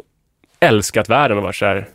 älskat 0.61 1.09
världen 1.09 1.37
och 1.37 1.43
varit 1.43 1.57
så 1.57 1.65
här 1.67 1.87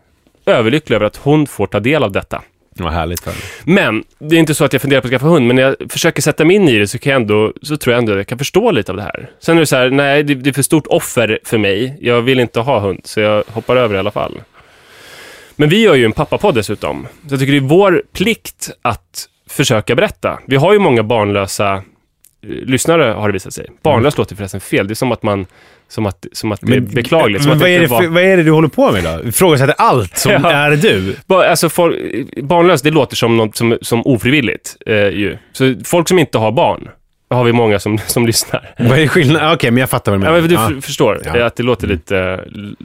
överlycklig 0.45 0.95
över 0.95 1.05
att 1.05 1.15
hon 1.17 1.47
får 1.47 1.67
ta 1.67 1.79
del 1.79 2.03
av 2.03 2.11
detta. 2.11 2.41
Vad 2.79 2.93
härligt. 2.93 3.27
Men 3.63 4.03
det 4.19 4.35
är 4.35 4.39
inte 4.39 4.55
så 4.55 4.65
att 4.65 4.73
jag 4.73 4.81
funderar 4.81 5.01
på 5.01 5.07
att 5.07 5.11
skaffa 5.11 5.25
hund, 5.25 5.47
men 5.47 5.55
när 5.55 5.63
jag 5.63 5.75
försöker 5.89 6.21
sätta 6.21 6.45
mig 6.45 6.55
in 6.55 6.69
i 6.69 6.77
det 6.77 6.87
så, 6.87 6.99
kan 6.99 7.11
jag 7.11 7.21
ändå, 7.21 7.53
så 7.61 7.77
tror 7.77 7.93
jag 7.93 7.99
ändå 7.99 8.11
att 8.11 8.17
jag 8.17 8.27
kan 8.27 8.37
förstå 8.37 8.71
lite 8.71 8.91
av 8.91 8.95
det 8.95 9.03
här. 9.03 9.29
Sen 9.39 9.55
är 9.55 9.59
det 9.59 9.65
så 9.65 9.75
här, 9.75 9.89
nej, 9.89 10.23
det, 10.23 10.35
det 10.35 10.49
är 10.49 10.53
för 10.53 10.61
stort 10.61 10.87
offer 10.87 11.39
för 11.43 11.57
mig. 11.57 11.97
Jag 12.01 12.21
vill 12.21 12.39
inte 12.39 12.59
ha 12.59 12.79
hund, 12.79 13.01
så 13.03 13.19
jag 13.19 13.43
hoppar 13.47 13.75
över 13.75 13.95
i 13.95 13.99
alla 13.99 14.11
fall. 14.11 14.41
Men 15.55 15.69
vi 15.69 15.81
gör 15.81 15.95
ju 15.95 16.05
en 16.05 16.11
pappapodd 16.11 16.55
dessutom. 16.55 17.07
Så 17.27 17.33
jag 17.33 17.39
tycker 17.39 17.51
det 17.51 17.59
är 17.59 17.61
vår 17.61 18.03
plikt 18.13 18.71
att 18.81 19.29
försöka 19.49 19.95
berätta. 19.95 20.39
Vi 20.47 20.55
har 20.55 20.73
ju 20.73 20.79
många 20.79 21.03
barnlösa 21.03 21.73
eh, 21.73 21.81
lyssnare, 22.49 23.03
har 23.03 23.27
det 23.27 23.33
visat 23.33 23.53
sig. 23.53 23.67
Barnlös 23.81 24.17
låter 24.17 24.35
förresten 24.35 24.61
fel. 24.61 24.87
det 24.87 24.93
är 24.93 24.95
som 24.95 25.11
att 25.11 25.23
man 25.23 25.45
som 25.93 26.05
att, 26.05 26.25
som 26.31 26.51
att 26.51 26.59
det 26.61 26.75
är 26.75 26.79
beklagligt. 26.79 27.43
Som 27.43 27.49
Men 27.49 27.59
vad, 27.59 27.69
är 27.69 27.79
det 27.79 27.87
var- 27.87 28.07
vad 28.07 28.23
är 28.23 28.37
det 28.37 28.43
du 28.43 28.51
håller 28.51 28.67
på 28.67 28.91
med 28.91 29.03
då? 29.03 29.29
Ifrågasätter 29.29 29.75
allt 29.77 30.17
som 30.17 30.31
Ja. 30.43 30.51
är 30.51 30.71
du? 30.75 31.15
Alltså, 31.35 31.69
folk, 31.69 31.95
barnlös, 32.43 32.81
det 32.81 32.91
låter 32.91 33.15
som 33.15 33.37
något 33.37 33.55
som, 33.57 33.77
som 33.81 34.01
ofrivilligt 34.07 34.77
eh, 34.85 34.95
ju. 34.95 35.37
Så 35.51 35.75
folk 35.85 36.07
som 36.07 36.19
inte 36.19 36.37
har 36.37 36.51
barn, 36.51 36.89
har 37.29 37.43
vi 37.43 37.51
många 37.53 37.79
som, 37.79 37.97
som 38.07 38.27
lyssnar. 38.27 38.73
Vad 38.79 38.99
är 38.99 39.07
skillnaden? 39.07 39.51
Okej, 39.53 39.71
men 39.71 39.77
jag 39.81 39.89
fattar 39.89 40.11
vad 40.11 40.21
du 40.21 40.25
Ja, 40.25 40.31
menar. 40.31 40.41
men 40.41 40.49
du 40.69 40.75
Ja. 40.75 40.81
förstår 40.81 41.21
Ja. 41.25 41.45
att 41.45 41.55
det 41.55 41.63
låter 41.63 41.87
lite, 41.87 42.17
l- 42.55 42.75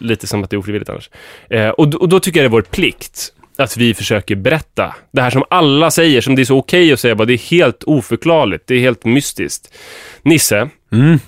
lite 0.00 0.26
som 0.26 0.44
att 0.44 0.50
det 0.50 0.56
är 0.56 0.58
ofrivilligt 0.58 0.90
annars. 0.90 1.10
Eh, 1.50 1.68
och, 1.68 1.94
och 1.94 2.08
då 2.08 2.20
tycker 2.20 2.40
jag 2.40 2.44
det 2.44 2.48
är 2.48 2.58
vår 2.58 2.62
plikt 2.62 3.32
att 3.58 3.76
vi 3.76 3.94
försöker 3.94 4.34
berätta. 4.34 4.94
Det 5.12 5.22
här 5.22 5.30
som 5.30 5.44
alla 5.50 5.90
säger, 5.90 6.20
som 6.20 6.34
det 6.36 6.42
är 6.42 6.44
så 6.44 6.58
okej 6.58 6.92
att 6.92 7.00
säga, 7.00 7.14
bara, 7.14 7.24
det 7.24 7.32
är 7.32 7.50
helt 7.50 7.82
oförklarligt, 7.84 8.66
det 8.66 8.74
är 8.74 8.78
helt 8.80 9.04
mystiskt. 9.04 9.74
Nisse, 10.22 10.68
Mm. 10.92 11.18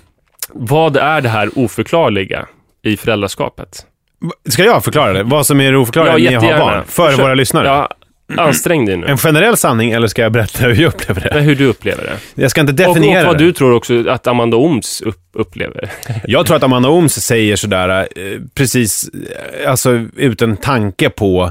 Vad 0.53 0.97
är 0.97 1.21
det 1.21 1.29
här 1.29 1.51
oförklarliga 1.59 2.47
i 2.83 2.97
föräldraskapet? 2.97 3.87
Ska 4.49 4.65
jag 4.65 4.85
förklara 4.85 5.13
det? 5.13 5.23
Vad 5.23 5.47
som 5.47 5.61
är 5.61 5.73
det 5.73 5.79
oförklarliga 5.79 6.19
Ja, 6.19 6.31
med 6.31 6.37
att 6.39 6.43
ha 6.43 6.51
jättegärna. 6.51 6.73
barn? 6.77 6.85
För 6.89 7.07
Försök- 7.11 7.21
våra 7.25 7.35
lyssnare? 7.35 7.67
Ja, 7.69 7.89
ansträng 8.37 8.87
dig 8.87 8.97
nu. 8.97 9.07
En 9.07 9.19
generell 9.19 9.57
sanning 9.57 9.91
eller 9.91 10.07
ska 10.09 10.23
jag 10.23 10.33
berätta 10.33 10.65
hur 10.65 10.83
jag 10.83 10.89
upplever 10.95 11.21
det? 11.21 11.31
Nej, 11.35 11.43
Hur 11.43 11.55
du 11.57 11.67
upplever 11.67 12.03
det. 12.03 12.43
Jag 12.43 12.51
ska 12.51 12.61
inte 12.61 12.73
Och, 12.85 12.89
och 12.89 12.95
definiera 12.95 13.27
vad 13.27 13.39
det. 13.39 13.45
du 13.45 13.53
tror 13.53 13.73
också 13.73 14.09
att 14.09 14.27
Amanda 14.27 14.57
Ooms 14.57 15.01
upp, 15.01 15.21
upplever. 15.33 15.91
Jag 16.27 16.47
tror 16.47 16.57
att 16.57 16.63
Amanda 16.63 16.89
Ooms 16.89 17.15
säger 17.15 17.57
sådär, 17.57 17.89
eh, 18.17 18.23
precis, 18.55 19.11
eh, 19.63 19.71
alltså 19.71 19.91
utan 20.17 20.57
tanke 20.57 21.11
på 21.11 21.51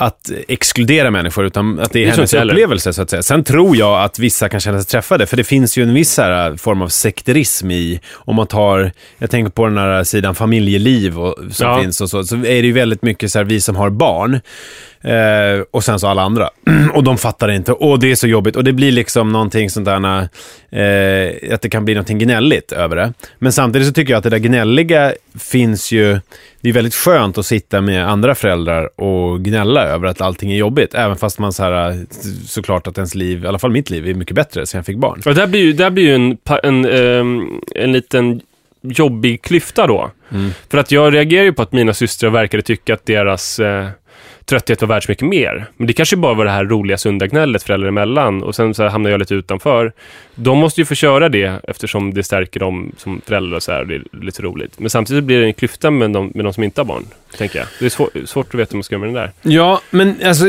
att 0.00 0.30
exkludera 0.48 1.10
människor, 1.10 1.46
utan 1.46 1.80
att 1.80 1.92
det 1.92 1.98
är 1.98 2.06
Det 2.06 2.12
tror 2.12 2.16
hennes 2.16 2.34
upplevelse 2.50 2.92
så 2.92 3.02
att 3.02 3.10
säga. 3.10 3.22
Sen 3.22 3.44
tror 3.44 3.76
jag 3.76 4.02
att 4.04 4.18
vissa 4.18 4.48
kan 4.48 4.60
känna 4.60 4.78
sig 4.80 4.86
träffade, 4.90 5.26
för 5.26 5.36
det 5.36 5.44
finns 5.44 5.78
ju 5.78 5.82
en 5.82 5.94
viss 5.94 6.18
här, 6.18 6.56
form 6.56 6.82
av 6.82 6.88
sekterism 6.88 7.70
i, 7.70 8.00
om 8.14 8.36
man 8.36 8.46
tar, 8.46 8.92
jag 9.18 9.30
tänker 9.30 9.50
på 9.50 9.64
den 9.66 9.78
här 9.78 10.04
sidan 10.04 10.34
familjeliv 10.34 11.18
och, 11.20 11.36
som 11.50 11.66
Ja. 11.66 11.80
finns 11.82 12.00
och 12.00 12.10
så, 12.10 12.24
så 12.24 12.36
är 12.36 12.40
det 12.42 12.66
ju 12.66 12.72
väldigt 12.72 13.02
mycket 13.02 13.32
så 13.32 13.38
här, 13.38 13.44
vi 13.44 13.60
som 13.60 13.76
har 13.76 13.90
barn, 13.90 14.40
Eh, 15.00 15.62
och 15.70 15.84
sen 15.84 16.00
så 16.00 16.06
alla 16.08 16.22
andra. 16.22 16.50
och 16.94 17.04
de 17.04 17.18
fattar 17.18 17.50
inte. 17.50 17.72
Och 17.72 17.98
det 17.98 18.10
är 18.10 18.14
så 18.14 18.26
jobbigt. 18.26 18.56
Och 18.56 18.64
det 18.64 18.72
blir 18.72 18.92
liksom 18.92 19.32
någonting 19.32 19.70
sånt 19.70 19.86
där, 19.86 20.28
eh, 20.70 21.54
att 21.54 21.62
det 21.62 21.68
kan 21.70 21.84
bli 21.84 21.94
någonting 21.94 22.18
gnälligt 22.18 22.72
över 22.72 22.96
det. 22.96 23.12
Men 23.38 23.52
samtidigt 23.52 23.88
så 23.88 23.94
tycker 23.94 24.12
jag 24.12 24.18
att 24.18 24.24
det 24.24 24.30
där 24.30 24.38
gnälliga 24.38 25.12
finns 25.38 25.92
ju, 25.92 26.20
det 26.60 26.68
är 26.68 26.72
väldigt 26.72 26.94
skönt 26.94 27.38
att 27.38 27.46
sitta 27.46 27.80
med 27.80 28.08
andra 28.08 28.34
föräldrar 28.34 29.00
och 29.00 29.40
gnälla 29.40 29.84
över 29.84 30.08
att 30.08 30.20
allting 30.20 30.52
är 30.52 30.56
jobbigt. 30.56 30.94
Även 30.94 31.16
fast 31.16 31.38
man 31.38 31.52
så 31.52 31.62
här, 31.62 32.06
såklart 32.46 32.86
att 32.86 32.98
ens 32.98 33.14
liv, 33.14 33.44
i 33.44 33.46
alla 33.46 33.58
fall 33.58 33.70
mitt 33.70 33.90
liv, 33.90 34.08
är 34.08 34.14
mycket 34.14 34.34
bättre 34.36 34.66
sen 34.66 34.78
jag 34.78 34.86
fick 34.86 34.96
barn. 34.96 35.22
Och 35.26 35.34
där 35.34 35.46
blir 35.46 35.60
ju, 35.60 35.72
där 35.72 35.90
blir 35.90 36.04
ju 36.04 36.14
en, 36.14 36.36
pa- 36.36 36.58
en, 36.58 36.84
ehm, 36.84 37.60
en 37.74 37.92
liten 37.92 38.40
jobbig 38.82 39.42
klyfta 39.42 39.86
då. 39.86 40.10
Mm. 40.32 40.50
För 40.70 40.78
att 40.78 40.92
jag 40.92 41.14
reagerar 41.14 41.44
ju 41.44 41.52
på 41.52 41.62
att 41.62 41.72
mina 41.72 41.94
systrar 41.94 42.30
verkade 42.30 42.62
tycka 42.62 42.94
att 42.94 43.06
deras 43.06 43.58
eh, 43.60 43.88
trötthet 44.48 44.80
var 44.80 44.88
värd 44.88 45.04
så 45.04 45.10
mycket 45.10 45.28
mer. 45.28 45.66
Men 45.76 45.86
det 45.86 45.92
kanske 45.92 46.16
bara 46.16 46.34
var 46.34 46.44
det 46.44 46.50
här 46.50 46.64
roliga 46.64 46.98
sunda 46.98 47.26
gnället 47.26 47.62
föräldrar 47.62 47.88
emellan 47.88 48.42
och 48.42 48.54
sen 48.54 48.74
så 48.74 48.82
här 48.82 48.90
hamnar 48.90 49.10
jag 49.10 49.18
lite 49.18 49.34
utanför. 49.34 49.92
De 50.34 50.58
måste 50.58 50.80
ju 50.80 50.84
få 50.84 50.94
köra 50.94 51.28
det 51.28 51.52
eftersom 51.68 52.14
det 52.14 52.22
stärker 52.22 52.60
dem 52.60 52.92
som 52.96 53.20
föräldrar 53.26 53.56
och 53.56 53.62
så 53.62 53.72
här. 53.72 53.80
och 53.80 53.86
Det 53.86 53.94
är 53.94 54.02
lite 54.12 54.42
roligt. 54.42 54.78
Men 54.78 54.90
samtidigt 54.90 55.24
blir 55.24 55.40
det 55.40 55.46
en 55.46 55.54
klyfta 55.54 55.90
med 55.90 56.10
de, 56.10 56.32
med 56.34 56.44
de 56.44 56.52
som 56.52 56.64
inte 56.64 56.80
har 56.80 56.86
barn, 56.86 57.04
tänker 57.36 57.58
jag. 57.58 57.68
Det 57.78 57.84
är 57.84 57.90
svår, 57.90 58.08
svårt 58.26 58.54
att 58.54 58.60
veta 58.60 58.70
hur 58.72 58.76
man 58.76 58.84
ska 58.84 58.94
göra 58.94 59.00
med 59.00 59.14
den 59.14 59.14
där. 59.14 59.32
Ja, 59.56 59.80
men 59.90 60.14
alltså, 60.24 60.44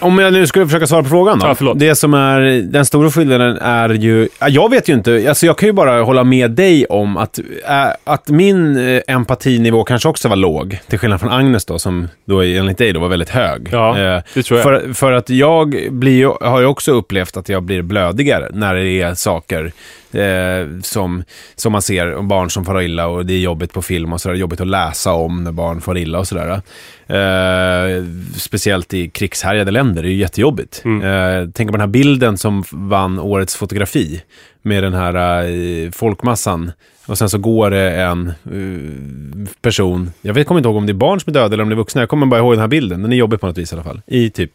om 0.00 0.18
jag 0.18 0.32
nu 0.32 0.46
skulle 0.46 0.66
försöka 0.66 0.86
svara 0.86 1.02
på 1.02 1.08
frågan 1.08 1.38
då. 1.38 1.46
Ja, 1.46 1.54
förlåt. 1.54 1.78
det 1.78 1.94
som 1.94 2.14
är 2.14 2.40
den 2.62 2.84
stora 2.84 3.10
skillnaden 3.10 3.58
är 3.58 3.88
ju, 3.88 4.28
ja, 4.40 4.48
jag 4.48 4.70
vet 4.70 4.88
ju 4.88 4.92
inte, 4.92 5.24
alltså 5.28 5.46
jag 5.46 5.58
kan 5.58 5.66
ju 5.66 5.72
bara 5.72 6.02
hålla 6.02 6.24
med 6.24 6.50
dig 6.50 6.86
om 6.86 7.16
att, 7.16 7.38
äh, 7.68 7.86
att 8.04 8.28
min 8.28 8.76
eh, 8.76 9.02
empatinivå 9.06 9.84
kanske 9.84 10.08
också 10.08 10.28
var 10.28 10.36
låg, 10.36 10.78
till 10.88 10.98
skillnad 10.98 11.20
från 11.20 11.30
Agnes 11.30 11.64
då, 11.64 11.78
som 11.78 12.08
då 12.24 12.42
enligt 12.42 12.78
dig 12.78 12.92
då 12.92 13.00
var 13.00 13.08
väldigt 13.08 13.30
hög. 13.30 13.68
Ja, 13.72 13.94
Eh, 14.04 14.22
det 14.34 14.42
tror 14.42 14.58
jag. 14.58 14.64
För, 14.64 14.92
för 14.92 15.12
att 15.12 15.30
jag 15.30 15.88
blir, 15.90 16.44
har 16.44 16.60
ju 16.60 16.66
också 16.66 16.92
upplevt 16.92 17.36
att 17.36 17.48
jag 17.48 17.62
blir 17.62 17.82
blödigare 17.82 18.48
när 18.52 18.74
det 18.74 19.02
är 19.02 19.14
saker 19.14 19.72
eh, 20.12 20.80
som, 20.82 21.24
som 21.54 21.72
man 21.72 21.82
ser, 21.82 22.22
barn 22.22 22.50
som 22.50 22.64
far 22.64 22.82
illa 22.82 23.06
och 23.06 23.26
det 23.26 23.34
är 23.34 23.38
jobbigt 23.38 23.72
på 23.72 23.82
film 23.82 24.12
och 24.12 24.20
sådär, 24.20 24.36
jobbigt 24.36 24.60
att 24.60 24.66
läsa 24.66 25.12
om 25.12 25.44
när 25.44 25.52
barn 25.52 25.80
far 25.80 25.98
illa 25.98 26.13
och 26.18 26.28
sådär. 26.28 26.60
Eh, 27.06 28.04
speciellt 28.36 28.94
i 28.94 29.08
krigshärjade 29.08 29.70
länder, 29.70 30.02
det 30.02 30.08
är 30.08 30.12
ju 30.12 30.18
jättejobbigt. 30.18 30.82
Eh, 30.84 31.48
tänk 31.54 31.70
på 31.70 31.72
den 31.72 31.80
här 31.80 31.86
bilden 31.86 32.38
som 32.38 32.64
vann 32.70 33.18
årets 33.18 33.56
fotografi 33.56 34.22
med 34.62 34.82
den 34.82 34.94
här 34.94 35.44
eh, 35.44 35.90
folkmassan. 35.90 36.72
Och 37.06 37.18
sen 37.18 37.28
så 37.28 37.38
går 37.38 37.70
det 37.70 37.90
en 37.90 38.28
eh, 38.28 39.48
person, 39.60 40.10
jag 40.22 40.34
vet, 40.34 40.46
kommer 40.46 40.58
inte 40.58 40.68
ihåg 40.68 40.76
om 40.76 40.86
det 40.86 40.92
är 40.92 40.94
barn 40.94 41.20
som 41.20 41.30
är 41.30 41.34
döda 41.34 41.54
eller 41.54 41.62
om 41.62 41.68
det 41.68 41.74
är 41.74 41.76
vuxna, 41.76 42.02
jag 42.02 42.08
kommer 42.08 42.26
bara 42.26 42.40
ihåg 42.40 42.52
den 42.52 42.60
här 42.60 42.68
bilden, 42.68 43.02
den 43.02 43.12
är 43.12 43.16
jobbig 43.16 43.40
på 43.40 43.46
något 43.46 43.58
vis 43.58 43.72
i 43.72 43.74
alla 43.74 43.84
fall. 43.84 44.00
I 44.06 44.30
typ 44.30 44.50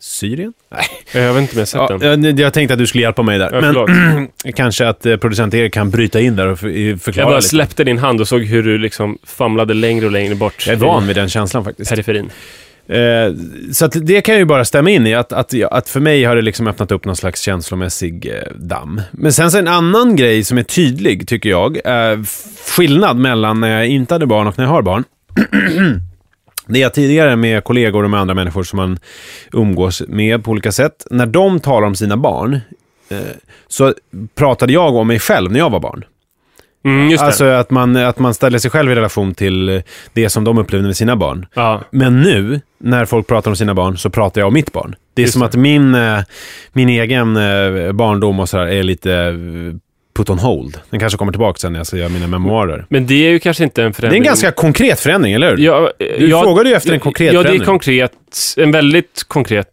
Syrien? 0.00 0.52
Nej. 0.70 0.84
Jag 1.24 1.32
vet 1.34 1.42
inte 1.42 1.52
om 1.54 1.58
jag 1.58 1.68
sett 1.68 1.80
Ja, 1.90 1.98
den. 1.98 2.24
jag, 2.24 2.40
jag 2.40 2.52
tänkte 2.52 2.72
att 2.72 2.78
du 2.78 2.86
skulle 2.86 3.02
hjälpa 3.02 3.22
mig 3.22 3.38
där. 3.38 3.50
Ja, 3.52 3.86
Men 3.86 4.28
kanske 4.56 4.88
att 4.88 5.06
eh, 5.06 5.16
producent 5.16 5.54
Erik 5.54 5.72
kan 5.74 5.90
bryta 5.90 6.20
in 6.20 6.36
där 6.36 6.46
och 6.46 6.58
för, 6.58 6.68
Jag 6.68 7.00
förklara 7.00 7.26
bara 7.26 7.36
lite. 7.36 7.48
släppte 7.48 7.84
din 7.84 7.98
hand 7.98 8.20
och 8.20 8.28
såg 8.28 8.42
hur 8.42 8.62
du 8.62 8.78
liksom 8.78 9.18
famlade 9.26 9.74
längre 9.74 10.06
och 10.06 10.12
längre 10.12 10.34
bort. 10.34 10.64
Jag 10.66 10.72
är 10.74 10.78
van 10.78 11.06
vid 11.06 11.16
den 11.16 11.28
känslan 11.28 11.64
faktiskt. 11.64 11.90
periferin. 11.90 12.30
Eh, 12.88 13.34
så 13.72 13.84
att 13.84 13.92
det 14.06 14.20
kan 14.20 14.34
jag 14.34 14.38
ju 14.40 14.44
bara 14.44 14.64
stämma 14.64 14.90
in 14.90 15.06
i, 15.06 15.14
att, 15.14 15.32
att, 15.32 15.54
att 15.70 15.88
för 15.88 16.00
mig 16.00 16.24
har 16.24 16.36
det 16.36 16.42
liksom 16.42 16.66
öppnat 16.68 16.92
upp 16.92 17.04
någon 17.04 17.16
slags 17.16 17.40
känslomässig 17.40 18.26
eh, 18.26 18.52
damm. 18.56 19.00
Men 19.12 19.32
sen 19.32 19.50
så 19.50 19.58
en 19.58 19.68
annan 19.68 20.16
grej 20.16 20.44
som 20.44 20.58
är 20.58 20.62
tydlig, 20.62 21.28
tycker 21.28 21.50
jag, 21.50 21.78
skillnad 22.76 23.16
mellan 23.16 23.60
när 23.60 23.68
jag 23.68 23.86
inte 23.86 24.14
hade 24.14 24.26
barn 24.26 24.46
och 24.46 24.58
när 24.58 24.64
jag 24.64 24.70
har 24.72 24.82
barn. 24.82 25.04
Det 26.68 26.82
är 26.82 26.88
tidigare 26.88 27.36
med 27.36 27.64
kollegor 27.64 28.04
och 28.04 28.10
med 28.10 28.20
andra 28.20 28.34
människor 28.34 28.62
som 28.62 28.76
man 28.76 28.98
umgås 29.52 30.02
med 30.08 30.44
på 30.44 30.50
olika 30.50 30.72
sätt. 30.72 31.06
När 31.10 31.26
de 31.26 31.60
talar 31.60 31.86
om 31.86 31.94
sina 31.94 32.16
barn, 32.16 32.60
eh, 33.10 33.18
så 33.68 33.94
pratade 34.34 34.72
jag 34.72 34.94
om 34.96 35.06
mig 35.06 35.18
själv 35.18 35.52
när 35.52 35.58
jag 35.58 35.70
var 35.70 35.80
barn. 35.80 36.04
Mm. 36.84 37.18
Alltså 37.20 37.44
att 37.44 37.70
man, 37.70 37.96
att 37.96 38.18
man 38.18 38.34
ställer 38.34 38.58
sig 38.58 38.70
själv 38.70 38.92
i 38.92 38.94
relation 38.94 39.34
till 39.34 39.68
eh, 39.68 39.82
det 40.12 40.28
som 40.30 40.44
de 40.44 40.58
upplevde 40.58 40.86
med 40.86 40.96
sina 40.96 41.16
barn. 41.16 41.46
ja. 41.54 41.82
Men 41.90 42.20
nu, 42.20 42.60
när 42.78 43.04
folk 43.04 43.26
pratar 43.26 43.50
om 43.50 43.56
sina 43.56 43.74
barn, 43.74 43.98
så 43.98 44.10
pratar 44.10 44.40
jag 44.40 44.48
om 44.48 44.54
mitt 44.54 44.72
barn. 44.72 44.94
Det 45.14 45.22
är 45.22 45.24
Just 45.24 45.32
som 45.32 45.40
det. 45.40 45.46
att 45.46 45.54
min, 45.54 45.94
eh, 45.94 46.18
min 46.72 46.88
egen 46.88 47.34
barndom 47.96 48.40
och 48.40 48.48
sådär 48.48 48.66
är 48.66 48.82
lite 48.82 49.34
put 50.18 50.30
on 50.30 50.38
hold. 50.38 50.78
Den 50.90 51.00
kanske 51.00 51.16
kommer 51.18 51.32
tillbaka 51.32 51.58
sen 51.58 51.72
när 51.72 51.78
jag 51.80 51.86
ska 51.86 51.96
göra 51.96 52.08
mina 52.08 52.26
memoarer. 52.26 52.86
Men 52.88 53.06
det 53.06 53.26
är 53.26 53.30
ju 53.30 53.38
kanske 53.38 53.64
inte 53.64 53.82
en 53.82 53.86
Det 53.86 53.90
är 53.90 53.92
förändring. 53.92 54.20
en 54.22 54.26
ganska 54.26 54.50
konkret 54.50 55.00
förändring, 55.00 55.32
eller 55.34 55.50
hur? 55.56 55.64
Ja, 55.64 55.90
Du 55.98 56.28
ja, 56.30 56.42
frågade 56.42 56.68
ju 56.68 56.74
efter 56.74 56.92
en 56.92 57.00
konkret 57.00 57.26
Ja, 57.32 57.32
det 57.32 57.38
är 57.38 57.42
förändring. 57.44 57.66
konkret. 57.66 58.12
En 58.56 58.70
väldigt 58.70 59.24
konkret 59.28 59.66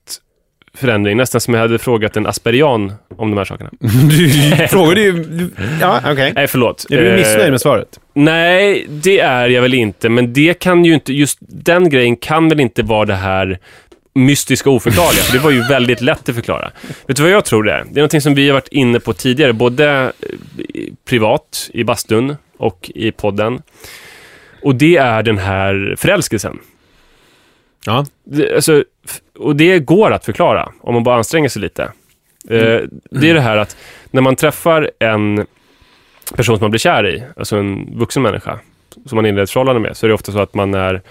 förändring. 0.77 1.17
Nästan 1.17 1.41
som 1.41 1.53
jag 1.53 1.61
hade 1.61 1.77
frågat 1.79 2.17
en 2.17 2.27
asperian 2.27 2.93
om 3.17 3.29
de 3.31 3.37
här 3.37 3.45
sakerna. 3.45 3.69
Du 4.09 4.29
frågade 4.69 5.01
ju... 5.01 5.11
du- 5.23 5.49
Ja, 5.81 5.99
okej. 6.11 6.31
Nej, 6.35 6.47
förlåt. 6.47 6.85
Är 6.89 6.97
du 6.97 7.07
Eh, 7.09 7.15
missnöjd 7.17 7.51
med 7.51 7.61
svaret? 7.61 7.99
Nej, 8.13 8.85
det 8.89 9.19
är 9.19 9.47
jag 9.49 9.61
väl 9.61 9.73
inte. 9.73 10.09
Men 10.09 10.33
det 10.33 10.59
kan 10.59 10.85
ju 10.85 10.93
inte, 10.93 11.13
just 11.13 11.37
den 11.41 11.89
grejen 11.89 12.15
kan 12.15 12.49
väl 12.49 12.59
inte 12.59 12.83
vara 12.83 13.05
det 13.05 13.15
här 13.15 13.59
mystiska 14.15 14.69
och 14.69 14.75
oförklarliga, 14.75 15.23
för 15.23 15.37
det 15.37 15.43
var 15.43 15.51
ju 15.51 15.61
väldigt 15.61 16.01
lätt 16.01 16.29
att 16.29 16.35
förklara. 16.35 16.71
Vet 17.07 17.17
du 17.17 17.23
vad 17.23 17.31
jag 17.31 17.45
tror 17.45 17.63
det 17.63 17.71
är? 17.71 17.83
Det 17.83 17.89
är 17.89 17.95
någonting 17.95 18.21
som 18.21 18.35
vi 18.35 18.47
har 18.47 18.53
varit 18.53 18.67
inne 18.67 18.99
på 18.99 19.13
tidigare, 19.13 19.53
både 19.53 20.11
eh, 20.21 20.81
privat, 21.05 21.69
i 21.73 21.83
bastun 21.83 22.35
och 22.57 22.91
i 22.95 23.11
podden. 23.11 23.61
Och 24.61 24.75
det 24.75 24.97
är 24.97 25.23
den 25.23 25.37
här 25.37 25.95
förälskelsen. 25.97 26.59
Ja. 27.85 28.05
Det, 28.23 28.55
alltså, 28.55 28.83
och 29.39 29.55
det 29.55 29.79
går 29.79 30.11
att 30.11 30.25
förklara 30.25 30.71
om 30.81 30.93
man 30.93 31.03
bara 31.03 31.15
anstränger 31.15 31.49
sig 31.49 31.61
lite. 31.61 31.83
Eh, 32.49 32.81
det 33.11 33.29
är 33.29 33.33
det 33.33 33.41
här 33.41 33.57
att 33.57 33.77
när 34.11 34.21
man 34.21 34.35
träffar 34.35 34.91
en 34.99 35.45
person 36.35 36.57
som 36.57 36.63
man 36.63 36.71
blir 36.71 36.79
kär 36.79 37.07
i, 37.07 37.23
alltså 37.37 37.57
en 37.57 37.97
vuxen 37.97 38.23
människa, 38.23 38.59
som 39.05 39.15
man 39.15 39.25
inleder 39.25 39.43
ett 39.43 39.51
förhållande 39.51 39.81
med, 39.81 39.97
så 39.97 40.05
är 40.05 40.07
det 40.07 40.13
ofta 40.13 40.31
så 40.31 40.39
att 40.39 40.53
man 40.53 40.73
är 40.73 41.01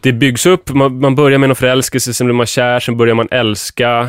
det 0.00 0.12
byggs 0.12 0.46
upp, 0.46 0.70
man, 0.70 1.00
man 1.00 1.14
börjar 1.14 1.38
med 1.38 1.48
någon 1.48 1.56
förälskelse, 1.56 2.14
sen 2.14 2.26
blir 2.26 2.34
man 2.34 2.46
kär, 2.46 2.80
sen 2.80 2.96
börjar 2.96 3.14
man 3.14 3.28
älska. 3.30 4.08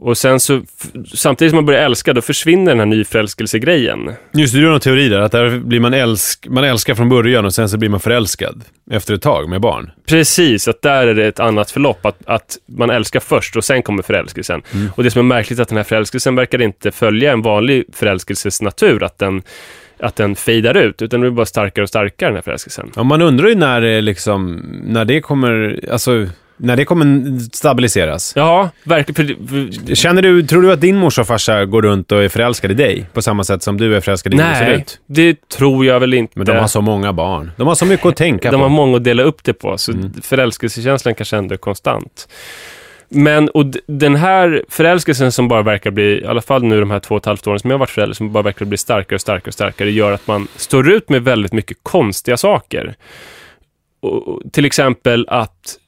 Och 0.00 0.18
sen 0.18 0.40
så, 0.40 0.62
samtidigt 1.14 1.50
som 1.50 1.56
man 1.56 1.66
börjar 1.66 1.82
älska, 1.82 2.12
då 2.12 2.20
försvinner 2.20 2.70
den 2.70 2.78
här 2.78 2.86
nyförälskelsegrejen. 2.86 4.10
Just 4.32 4.54
det, 4.54 4.60
du 4.60 4.64
har 4.64 4.72
någon 4.72 4.80
teori 4.80 5.08
där, 5.08 5.20
att 5.20 5.32
där 5.32 5.58
blir 5.58 5.80
man, 5.80 5.94
älsk, 5.94 6.46
man 6.48 6.64
älskar 6.64 6.94
från 6.94 7.08
början 7.08 7.44
och 7.44 7.54
sen 7.54 7.68
så 7.68 7.78
blir 7.78 7.88
man 7.88 8.00
förälskad 8.00 8.64
efter 8.90 9.14
ett 9.14 9.22
tag 9.22 9.48
med 9.48 9.60
barn. 9.60 9.90
Precis, 10.06 10.68
att 10.68 10.82
där 10.82 11.06
är 11.06 11.14
det 11.14 11.26
ett 11.26 11.40
annat 11.40 11.70
förlopp. 11.70 12.06
Att, 12.06 12.18
att 12.26 12.58
man 12.66 12.90
älskar 12.90 13.20
först 13.20 13.56
och 13.56 13.64
sen 13.64 13.82
kommer 13.82 14.02
förälskelsen. 14.02 14.62
Och 14.94 15.04
det 15.04 15.10
som 15.10 15.18
är 15.18 15.34
märkligt 15.34 15.58
är 15.58 15.62
att 15.62 15.68
den 15.68 15.76
här 15.76 15.84
förälskelsen 15.84 16.34
verkar 16.34 16.62
inte 16.62 16.90
följa 16.90 17.32
en 17.32 17.42
vanlig 17.42 17.84
förälskelses 17.92 18.62
natur. 18.62 19.02
Att 19.02 19.18
den, 19.18 19.42
att 20.00 20.16
den 20.16 20.36
fejdar 20.36 20.74
ut, 20.76 21.02
utan 21.02 21.08
den 21.08 21.20
blir 21.20 21.30
bara 21.36 21.46
starkare 21.46 21.82
och 21.82 21.88
starkare 21.88 22.28
den 22.28 22.34
här 22.34 22.42
förälskelsen. 22.42 22.90
Ja, 22.96 23.02
man 23.02 23.22
undrar 23.22 23.48
ju 23.48 23.54
när 23.54 23.80
det 23.80 24.00
liksom, 24.00 24.56
när 24.84 25.04
det 25.04 25.20
kommer, 25.20 25.80
alltså, 25.92 26.26
när 26.56 26.76
det 26.76 26.84
kommer 26.84 27.38
stabiliseras. 27.56 28.32
Ja, 28.36 28.70
verkligen. 28.84 29.46
För, 29.48 29.94
Känner 29.94 30.22
du, 30.22 30.42
tror 30.42 30.62
du 30.62 30.72
att 30.72 30.80
din 30.80 30.96
morsa 30.96 31.20
och 31.20 31.26
farsa 31.26 31.64
går 31.64 31.82
runt 31.82 32.12
och 32.12 32.24
är 32.24 32.28
förälskade 32.28 32.74
i 32.74 32.76
dig? 32.76 33.06
På 33.12 33.22
samma 33.22 33.44
sätt 33.44 33.62
som 33.62 33.76
du 33.76 33.96
är 33.96 34.00
förälskad 34.00 34.34
i 34.34 34.36
nej, 34.36 34.46
Elisabeth? 34.62 34.92
det 35.06 35.48
tror 35.48 35.86
jag 35.86 36.00
väl 36.00 36.14
inte. 36.14 36.32
Men 36.36 36.46
de 36.46 36.56
har 36.56 36.66
så 36.66 36.80
många 36.80 37.12
barn. 37.12 37.50
De 37.56 37.66
har 37.66 37.74
så 37.74 37.86
mycket 37.86 38.06
att 38.06 38.16
tänka 38.16 38.50
De 38.50 38.56
på. 38.56 38.62
har 38.62 38.68
många 38.68 38.96
att 38.96 39.04
dela 39.04 39.22
upp 39.22 39.44
det 39.44 39.52
på, 39.52 39.78
så 39.78 39.92
förälskelsekänslan 40.22 41.14
kanske 41.14 41.36
ändå 41.36 41.54
är 41.54 41.58
konstant. 41.58 42.28
Men, 43.08 43.48
och 43.48 43.66
den 43.86 44.16
här 44.16 44.64
förälskelsen 44.68 45.32
som 45.32 45.48
bara 45.48 45.62
verkar 45.62 45.90
bli, 45.90 46.20
i 46.22 46.26
alla 46.26 46.42
fall 46.42 46.62
nu 46.62 46.80
de 46.80 46.90
här 46.90 47.00
två 47.00 47.14
och 47.14 47.20
ett 47.20 47.26
halvt 47.26 47.46
åren 47.46 47.58
som 47.58 47.70
jag 47.70 47.74
har 47.74 47.80
varit 47.80 47.90
förälder, 47.90 48.14
som 48.14 48.32
bara 48.32 48.42
verkar 48.42 48.66
bli 48.66 48.78
starkare 48.78 49.14
och 49.14 49.20
starkare 49.20 49.48
och 49.48 49.54
starkare, 49.54 49.90
gör 49.90 50.12
att 50.12 50.26
man 50.26 50.48
står 50.56 50.90
ut 50.90 51.08
med 51.08 51.22
väldigt 51.24 51.52
mycket 51.52 51.76
konstiga 51.82 52.36
saker. 52.36 52.94
Och, 54.00 54.28
och, 54.28 54.42
till 54.52 54.64
exempel 54.64 55.26
att 55.28 55.78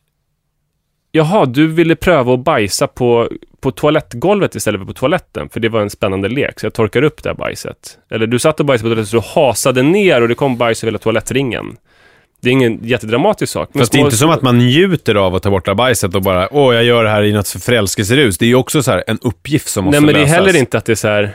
Jaha, 1.13 1.47
du 1.47 1.67
ville 1.67 1.97
pröva 1.97 2.35
att 2.35 2.41
bajsa 2.41 2.87
på, 2.87 3.29
på 3.61 3.71
toalettgolvet 3.71 4.55
istället 4.55 4.81
för 4.81 4.87
på 4.87 4.93
toaletten, 4.93 5.49
för 5.49 5.61
det 5.61 5.69
var 5.69 5.81
en 5.81 5.91
spännande 5.91 6.29
lek, 6.29 6.61
så 6.61 6.67
jag 6.67 6.75
torkar 6.75 7.03
upp 7.03 7.23
det 7.23 7.29
här 7.29 7.37
bajset. 7.37 7.99
Eller 8.11 8.27
du 8.27 8.39
satt 8.39 8.61
och 8.61 8.67
bajsade 8.67 8.91
på 8.91 8.95
toaletten, 8.95 9.07
så 9.07 9.17
du 9.17 9.41
hasade 9.41 9.83
ner 9.83 10.23
och 10.23 10.29
det 10.29 10.35
kom 10.35 10.57
bajs 10.57 10.85
över 10.85 10.91
hela 10.91 10.99
toalettringen. 10.99 11.77
Det 12.43 12.49
är 12.49 12.53
ingen 12.53 12.79
jättedramatisk 12.83 13.53
sak. 13.53 13.71
men 13.73 13.81
Fast 13.81 13.93
det 13.93 13.99
är 13.99 14.01
inte 14.01 14.17
som 14.17 14.31
att 14.31 14.43
man 14.43 14.59
njuter 14.59 15.15
av 15.15 15.35
att 15.35 15.43
ta 15.43 15.51
bort 15.51 15.77
bajset 15.77 16.15
och 16.15 16.23
bara 16.23 16.49
åh, 16.55 16.75
jag 16.75 16.85
gör 16.85 17.05
det 17.05 17.11
här 17.11 17.23
i 17.23 17.33
något 17.33 17.49
förälskelserus. 17.49 18.39
Det 18.39 18.45
är 18.45 18.49
ju 18.49 18.55
också 18.55 18.83
så 18.83 18.91
här 18.91 19.05
en 19.07 19.19
uppgift 19.23 19.69
som 19.69 19.85
måste 19.85 20.01
Nej, 20.01 20.07
men 20.07 20.15
det 20.15 20.21
är 20.21 20.23
lösas. 20.23 20.37
heller 20.37 20.57
inte 20.57 20.79
att 20.79 20.85
det 20.85 20.93
är 20.93 20.97
så 20.97 21.09
här. 21.09 21.33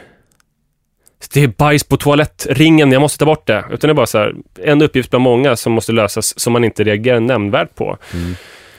Det 1.34 1.44
är 1.44 1.48
bajs 1.48 1.84
på 1.84 1.98
toalettringen, 1.98 2.92
jag 2.92 3.02
måste 3.02 3.18
ta 3.18 3.26
bort 3.26 3.48
det. 3.48 3.66
Utan 3.72 3.88
det 3.88 3.92
är 3.92 3.94
bara 3.94 4.06
så 4.06 4.18
här, 4.18 4.34
en 4.64 4.82
uppgift 4.82 5.10
bland 5.10 5.24
många 5.24 5.56
som 5.56 5.74
måste 5.74 5.92
lösas 5.92 6.40
som 6.40 6.54
man 6.54 6.64
inte 6.64 6.84
reagerar 6.84 7.20
nämnvärt 7.20 7.76
på. 7.76 7.98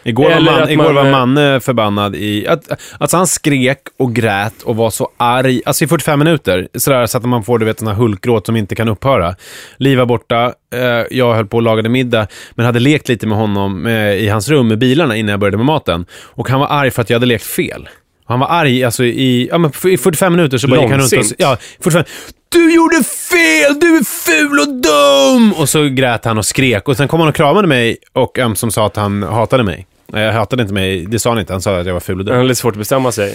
Igår 0.05 0.31
var, 0.31 0.41
man, 0.41 0.71
igår 0.71 0.85
man, 0.85 0.95
var 0.95 1.05
eh, 1.05 1.11
Manne 1.11 1.61
förbannad 1.61 2.17
i... 2.17 2.47
Att, 2.47 2.69
alltså 2.99 3.17
han 3.17 3.27
skrek 3.27 3.79
och 3.99 4.15
grät 4.15 4.63
och 4.63 4.77
var 4.77 4.91
så 4.91 5.11
arg, 5.17 5.63
alltså 5.67 5.85
i 5.85 5.89
45 5.89 6.19
minuter. 6.19 6.69
Sådär 6.75 7.07
så 7.07 7.19
att 7.19 7.25
man 7.25 7.45
får 7.45 7.59
du 7.59 7.67
vet, 7.67 7.79
sån 7.79 7.89
här 7.89 7.95
hulkgråt 7.95 8.47
som 8.47 8.57
inte 8.57 8.75
kan 8.75 8.89
upphöra. 8.89 9.35
Liv 9.77 9.99
var 9.99 10.07
borta, 10.07 10.53
eh, 10.75 10.81
jag 11.11 11.35
höll 11.35 11.47
på 11.47 11.57
och 11.57 11.63
lagade 11.63 11.89
middag, 11.89 12.27
men 12.55 12.67
hade 12.67 12.81
lekt 12.81 13.09
lite 13.09 13.27
med 13.27 13.39
honom 13.39 13.87
eh, 13.87 14.13
i 14.13 14.29
hans 14.29 14.49
rum 14.49 14.69
med 14.69 14.79
bilarna 14.79 15.17
innan 15.17 15.31
jag 15.31 15.41
började 15.41 15.57
med 15.57 15.67
maten. 15.67 16.07
Och 16.25 16.49
han 16.49 16.61
var 16.61 16.67
arg 16.67 16.91
för 16.91 17.03
att 17.03 17.11
jag 17.11 17.17
hade 17.17 17.27
lekt 17.27 17.45
fel. 17.45 17.89
Han 18.27 18.41
var 18.41 18.47
arg 18.47 18.85
alltså 18.85 19.05
i, 19.05 19.49
ja, 19.51 19.59
men 19.59 19.71
i 19.85 19.97
45 19.97 20.33
minuter 20.33 20.59
så 20.59 20.69
bara 20.69 20.81
gick 20.81 20.91
han 20.91 21.01
runt 21.01 21.13
och... 21.13 21.25
Ja, 21.39 21.57
45, 21.81 22.05
du 22.49 22.75
gjorde 22.75 23.05
fel! 23.05 23.81
Du 23.81 23.97
är 23.97 24.05
ful 24.05 24.59
och 24.59 24.69
dum! 24.69 25.53
Och 25.53 25.69
så 25.69 25.89
grät 25.89 26.25
han 26.25 26.39
och 26.39 26.47
skrek 26.47 26.89
och 26.89 26.97
sen 26.97 27.09
kom 27.09 27.21
han 27.21 27.29
och 27.29 27.35
kramade 27.35 27.69
mig 27.69 27.97
och 28.13 28.39
ömsom 28.39 28.71
sa 28.71 28.87
att 28.87 28.97
han 28.97 29.23
hatade 29.23 29.63
mig. 29.63 29.87
Nej, 30.15 30.25
Jag 30.25 30.33
hatade 30.33 30.63
inte 30.63 30.75
mig, 30.75 31.07
det 31.07 31.19
sa 31.19 31.31
han 31.31 31.39
inte. 31.39 31.53
Han 31.53 31.63
sa 31.63 31.77
att 31.81 31.87
jag 31.87 31.93
var 31.93 32.01
ful 32.01 32.19
och 32.19 32.25
Det 32.25 32.31
dum. 32.33 32.41
är 32.41 32.45
lite 32.45 32.61
svårt 32.61 32.75
att 32.75 32.79
bestämma 32.79 33.13
sig. 33.13 33.35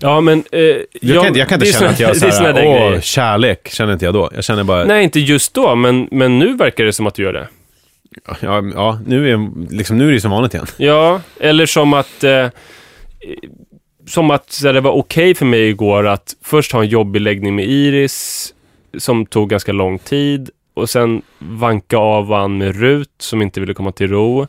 Ja, 0.00 0.20
men... 0.20 0.44
Eh, 0.52 0.60
Jag 0.60 1.16
kan, 1.16 1.26
inte- 1.26 1.38
jag 1.38 1.48
kan 1.48 1.62
inte 1.62 1.72
känna 1.78 1.90
att 1.90 2.00
jag 2.00 2.16
såna- 2.16 2.28
är 2.28 2.30
såna 2.32 2.52
såhär, 2.54 2.66
åh, 2.66 2.88
grejer. 2.88 3.00
kärlek, 3.00 3.68
känner 3.72 3.92
inte 3.92 4.04
jag 4.04 4.14
då. 4.14 4.30
Jag 4.34 4.44
känner 4.44 4.64
bara, 4.64 4.84
Nej, 4.84 5.04
inte 5.04 5.20
just 5.20 5.54
då, 5.54 5.74
men, 5.74 6.08
men 6.10 6.38
nu 6.38 6.56
verkar 6.56 6.84
det 6.84 6.92
som 6.92 7.06
att 7.06 7.14
du 7.14 7.22
gör 7.22 7.32
det. 7.32 7.48
ja, 8.40 8.62
ja 8.74 9.00
nu, 9.06 9.32
är, 9.32 9.70
liksom, 9.74 9.98
nu 9.98 10.08
är 10.08 10.12
det 10.12 10.20
som 10.20 10.30
vanligt 10.30 10.54
igen. 10.54 10.66
Ja, 10.76 11.20
eller 11.40 11.66
som 11.66 11.94
att... 11.94 12.24
Eh, 12.24 12.46
som 14.08 14.30
att 14.30 14.52
så 14.52 14.66
här, 14.66 14.74
det 14.74 14.80
var 14.80 14.90
okej 14.92 15.34
för 15.34 15.46
mig 15.46 15.68
igår 15.68 16.06
att 16.06 16.34
först 16.44 16.72
ha 16.72 16.82
en 16.82 16.88
jobbig 16.88 17.20
läggning 17.20 17.54
med 17.56 17.64
Iris, 17.64 18.48
som 18.98 19.26
tog 19.26 19.48
ganska 19.50 19.72
lång 19.72 19.98
tid, 19.98 20.50
och 20.76 20.90
sen 20.90 21.22
vanka 21.38 21.96
av 21.96 22.32
han 22.32 22.58
med 22.58 22.80
Rut, 22.80 23.10
som 23.18 23.42
inte 23.42 23.60
ville 23.60 23.74
komma 23.74 23.92
till 23.92 24.08
ro. 24.08 24.46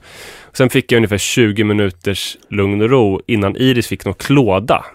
Sen 0.54 0.70
fick 0.70 0.92
jag 0.92 0.98
ungefär 0.98 1.18
20 1.18 1.64
minuters 1.64 2.38
lugn 2.50 2.82
och 2.82 2.90
ro 2.90 3.22
innan 3.28 3.56
Iris 3.56 3.88
fick 3.88 4.06
någon 4.06 4.14
klåda, 4.14 4.86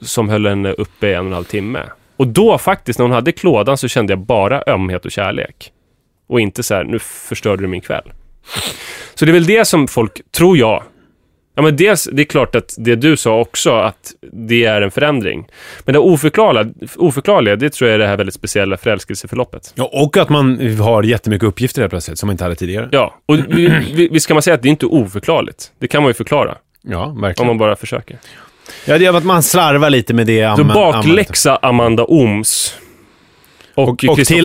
som 0.00 0.28
höll 0.28 0.46
henne 0.46 0.72
uppe 0.72 1.08
i 1.08 1.14
en 1.14 1.20
och 1.20 1.26
en 1.26 1.32
halv 1.32 1.44
timme. 1.44 1.82
Och 2.16 2.26
då 2.26 2.58
faktiskt, 2.58 2.98
när 2.98 3.04
hon 3.06 3.14
hade 3.14 3.32
klådan, 3.32 3.78
så 3.78 3.88
kände 3.88 4.12
jag 4.12 4.20
bara 4.20 4.62
ömhet 4.66 5.04
och 5.04 5.12
kärlek. 5.12 5.72
Och 6.28 6.40
inte 6.40 6.62
så 6.62 6.74
här, 6.74 6.84
nu 6.84 6.98
förstörde 6.98 7.62
du 7.62 7.68
min 7.68 7.80
kväll. 7.80 8.12
Så 9.14 9.24
det 9.24 9.30
är 9.30 9.32
väl 9.32 9.46
det 9.46 9.64
som 9.64 9.88
folk, 9.88 10.20
tror 10.30 10.58
jag, 10.58 10.82
Ja, 11.54 11.62
men 11.62 11.76
dels, 11.76 12.08
det 12.12 12.22
är 12.22 12.26
klart 12.26 12.54
att 12.54 12.74
det 12.78 12.94
du 12.96 13.16
sa 13.16 13.40
också, 13.40 13.74
att 13.74 14.12
det 14.32 14.64
är 14.64 14.82
en 14.82 14.90
förändring. 14.90 15.46
Men 15.84 15.92
det 15.92 15.98
oförklarliga, 15.98 16.66
oförklarliga, 16.96 17.56
det 17.56 17.70
tror 17.72 17.90
jag 17.90 17.94
är 17.94 17.98
det 17.98 18.06
här 18.06 18.16
väldigt 18.16 18.34
speciella 18.34 18.76
förälskelseförloppet. 18.76 19.72
Ja, 19.74 19.90
och 19.92 20.16
att 20.16 20.28
man 20.28 20.76
har 20.78 21.02
jättemycket 21.02 21.48
uppgifter 21.48 21.80
helt 21.82 21.90
plötsligt, 21.90 22.18
som 22.18 22.26
man 22.26 22.34
inte 22.34 22.44
hade 22.44 22.56
tidigare. 22.56 22.88
Ja, 22.92 23.14
och 23.26 23.36
vi- 23.38 23.72
vi- 23.94 24.08
visst 24.08 24.26
kan 24.26 24.34
man 24.34 24.42
säga 24.42 24.54
att 24.54 24.62
det 24.62 24.68
är 24.68 24.70
inte 24.70 24.86
oförklarligt. 24.86 25.72
Det 25.78 25.88
kan 25.88 26.02
man 26.02 26.10
ju 26.10 26.14
förklara, 26.14 26.56
Ja, 26.82 27.04
om 27.06 27.20
verkligen. 27.20 27.46
man 27.46 27.58
bara 27.58 27.76
försöker. 27.76 28.18
Ja, 28.86 28.98
det 28.98 29.06
är 29.06 29.16
att 29.16 29.24
man 29.24 29.42
slarvar 29.42 29.90
lite 29.90 30.14
med 30.14 30.26
det. 30.26 30.56
Så 30.56 30.62
amma- 30.62 30.74
bakläxa 30.74 31.56
Amanda 31.62 32.04
Oms. 32.04 32.76
Och, 33.74 33.88
Och, 33.88 34.04
och 34.08 34.16
till 34.16 34.44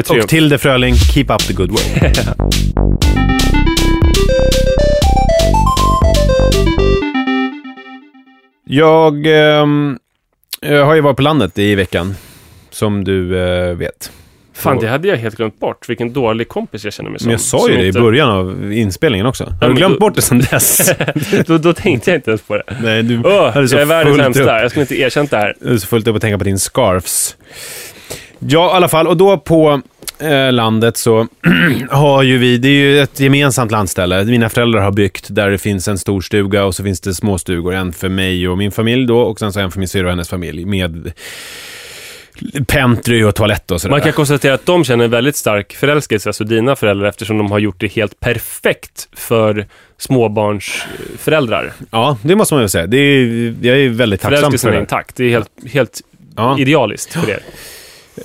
Och 0.00 0.28
Tilde 0.28 0.58
Fröling, 0.58 0.94
keep 0.94 1.26
up 1.28 1.38
the 1.46 1.52
good 1.52 1.70
way. 1.70 2.12
jag 8.64 9.26
ehm, 9.26 9.98
jag 10.60 10.84
har 10.86 10.94
ju 10.94 11.00
varit 11.00 11.16
på 11.16 11.22
landet 11.22 11.58
i 11.58 11.74
veckan, 11.74 12.14
som 12.70 13.04
du 13.04 13.38
eh, 13.38 13.74
vet. 13.76 14.12
Fan, 14.54 14.78
det 14.78 14.86
hade 14.88 15.08
jag 15.08 15.16
helt 15.16 15.36
glömt 15.36 15.60
bort. 15.60 15.88
Vilken 15.88 16.12
dålig 16.12 16.48
kompis 16.48 16.84
jag 16.84 16.92
känner 16.92 17.10
mig 17.10 17.18
som. 17.18 17.26
Men 17.26 17.32
jag 17.32 17.40
sa 17.40 17.68
ju 17.68 17.76
det 17.76 17.86
inte- 17.86 17.98
i 17.98 18.02
början 18.02 18.30
av 18.30 18.72
inspelningen 18.72 19.26
också. 19.26 19.44
Har 19.60 19.68
du 19.68 19.74
glömt 19.74 19.94
då- 19.94 20.00
bort 20.00 20.14
det 20.14 20.22
sen 20.22 20.38
dess? 20.50 20.90
då, 21.46 21.58
då 21.58 21.72
tänkte 21.72 22.10
jag 22.10 22.18
inte 22.18 22.30
ens 22.30 22.42
på 22.42 22.56
det. 22.56 22.62
Nej, 22.82 23.02
du 23.02 23.22
Åh, 23.24 23.50
hade 23.50 23.68
så 23.68 23.74
jag 23.74 23.82
är 23.82 23.86
världens 23.86 24.16
sämsta. 24.16 24.60
Jag 24.62 24.70
skulle 24.70 24.80
inte 24.82 24.98
erkänt 25.00 25.30
det 25.30 25.36
här. 25.36 25.56
Du 25.60 25.74
är 25.74 25.78
så 25.78 25.86
fullt 25.86 26.06
upp 26.08 26.16
att 26.16 26.22
tänka 26.22 26.38
på 26.38 26.44
din 26.44 26.58
scarfs. 26.58 27.36
Ja, 28.48 28.70
i 28.72 28.76
alla 28.76 28.88
fall. 28.88 29.06
Och 29.06 29.16
då 29.16 29.38
på 29.38 29.80
eh, 30.18 30.52
landet 30.52 30.96
så 30.96 31.26
har 31.90 32.22
ju 32.22 32.38
vi, 32.38 32.58
det 32.58 32.68
är 32.68 32.72
ju 32.72 33.00
ett 33.00 33.20
gemensamt 33.20 33.70
landställe. 33.70 34.24
Mina 34.24 34.48
föräldrar 34.48 34.80
har 34.80 34.90
byggt 34.92 35.26
där 35.28 35.50
det 35.50 35.58
finns 35.58 35.88
en 35.88 35.98
stor 35.98 36.20
stuga 36.20 36.64
och 36.64 36.74
så 36.74 36.82
finns 36.84 37.00
det 37.00 37.14
små 37.14 37.38
stugor. 37.38 37.74
En 37.74 37.92
för 37.92 38.08
mig 38.08 38.48
och 38.48 38.58
min 38.58 38.70
familj 38.72 39.06
då 39.06 39.20
och 39.20 39.38
sen 39.38 39.52
så 39.52 39.60
en 39.60 39.70
för 39.70 39.78
min 39.78 39.88
syrra 39.88 40.04
och 40.06 40.10
hennes 40.10 40.28
familj 40.28 40.64
med 40.64 41.12
pentry 42.66 43.22
och 43.24 43.34
toalett 43.34 43.70
och 43.70 43.80
sådär. 43.80 43.90
Man 43.90 44.00
kan 44.00 44.12
konstatera 44.12 44.54
att 44.54 44.66
de 44.66 44.84
känner 44.84 45.04
en 45.04 45.10
väldigt 45.10 45.36
stark 45.36 45.72
förälskelse, 45.72 46.28
alltså 46.28 46.44
dina 46.44 46.76
föräldrar, 46.76 47.08
eftersom 47.08 47.38
de 47.38 47.50
har 47.50 47.58
gjort 47.58 47.80
det 47.80 47.86
helt 47.92 48.20
perfekt 48.20 49.08
för 49.12 49.66
småbarnsföräldrar. 49.98 51.72
Ja, 51.90 52.18
det 52.22 52.36
måste 52.36 52.54
man 52.54 52.62
ju 52.62 52.68
säga. 52.68 52.86
Det 52.86 52.96
är, 52.96 53.54
jag 53.62 53.78
är 53.78 53.88
väldigt 53.88 54.20
tacksam 54.20 54.36
för 54.36 54.40
Förälskelsen 54.40 54.70
är 54.70 54.74
det. 54.74 54.80
intakt. 54.80 55.16
Det 55.16 55.24
är 55.24 55.30
helt, 55.30 55.48
helt 55.72 56.00
Ja. 56.36 56.56
idealiskt 56.58 57.12
för 57.12 57.30
er. 57.30 57.38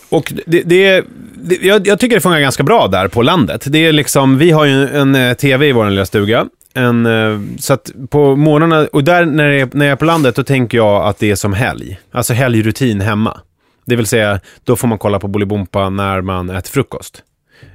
Och 0.09 0.33
det, 0.45 0.61
det, 0.61 1.03
det, 1.35 1.55
jag, 1.61 1.87
jag 1.87 1.99
tycker 1.99 2.15
det 2.15 2.21
funkar 2.21 2.39
ganska 2.39 2.63
bra 2.63 2.87
där 2.87 3.07
på 3.07 3.21
landet. 3.21 3.63
Det 3.67 3.85
är 3.85 3.91
liksom, 3.91 4.37
vi 4.37 4.51
har 4.51 4.65
ju 4.65 4.87
en 4.87 5.15
eh, 5.15 5.21
en 5.21 5.35
tv 5.35 5.67
i 5.67 5.71
vår 5.71 5.89
lilla 5.89 6.05
stuga. 6.05 6.45
En, 6.73 7.05
eh, 7.05 7.39
så 7.59 7.73
att 7.73 7.91
på 8.09 8.35
morgnarna, 8.35 8.87
och 8.93 9.03
där 9.03 9.25
när 9.25 9.49
jag, 9.49 9.75
när 9.75 9.85
jag 9.85 9.91
är 9.91 9.95
på 9.95 10.05
landet, 10.05 10.35
då 10.35 10.43
tänker 10.43 10.77
jag 10.77 11.05
att 11.05 11.19
det 11.19 11.31
är 11.31 11.35
som 11.35 11.53
helg. 11.53 11.99
Alltså 12.11 12.33
helgrutin 12.33 13.01
hemma. 13.01 13.39
Det 13.85 13.95
vill 13.95 14.05
säga, 14.05 14.39
då 14.63 14.75
får 14.75 14.87
man 14.87 14.97
kolla 14.97 15.19
på 15.19 15.27
Bolibompa 15.27 15.89
när 15.89 16.21
man 16.21 16.49
äter 16.49 16.71
frukost. 16.71 17.23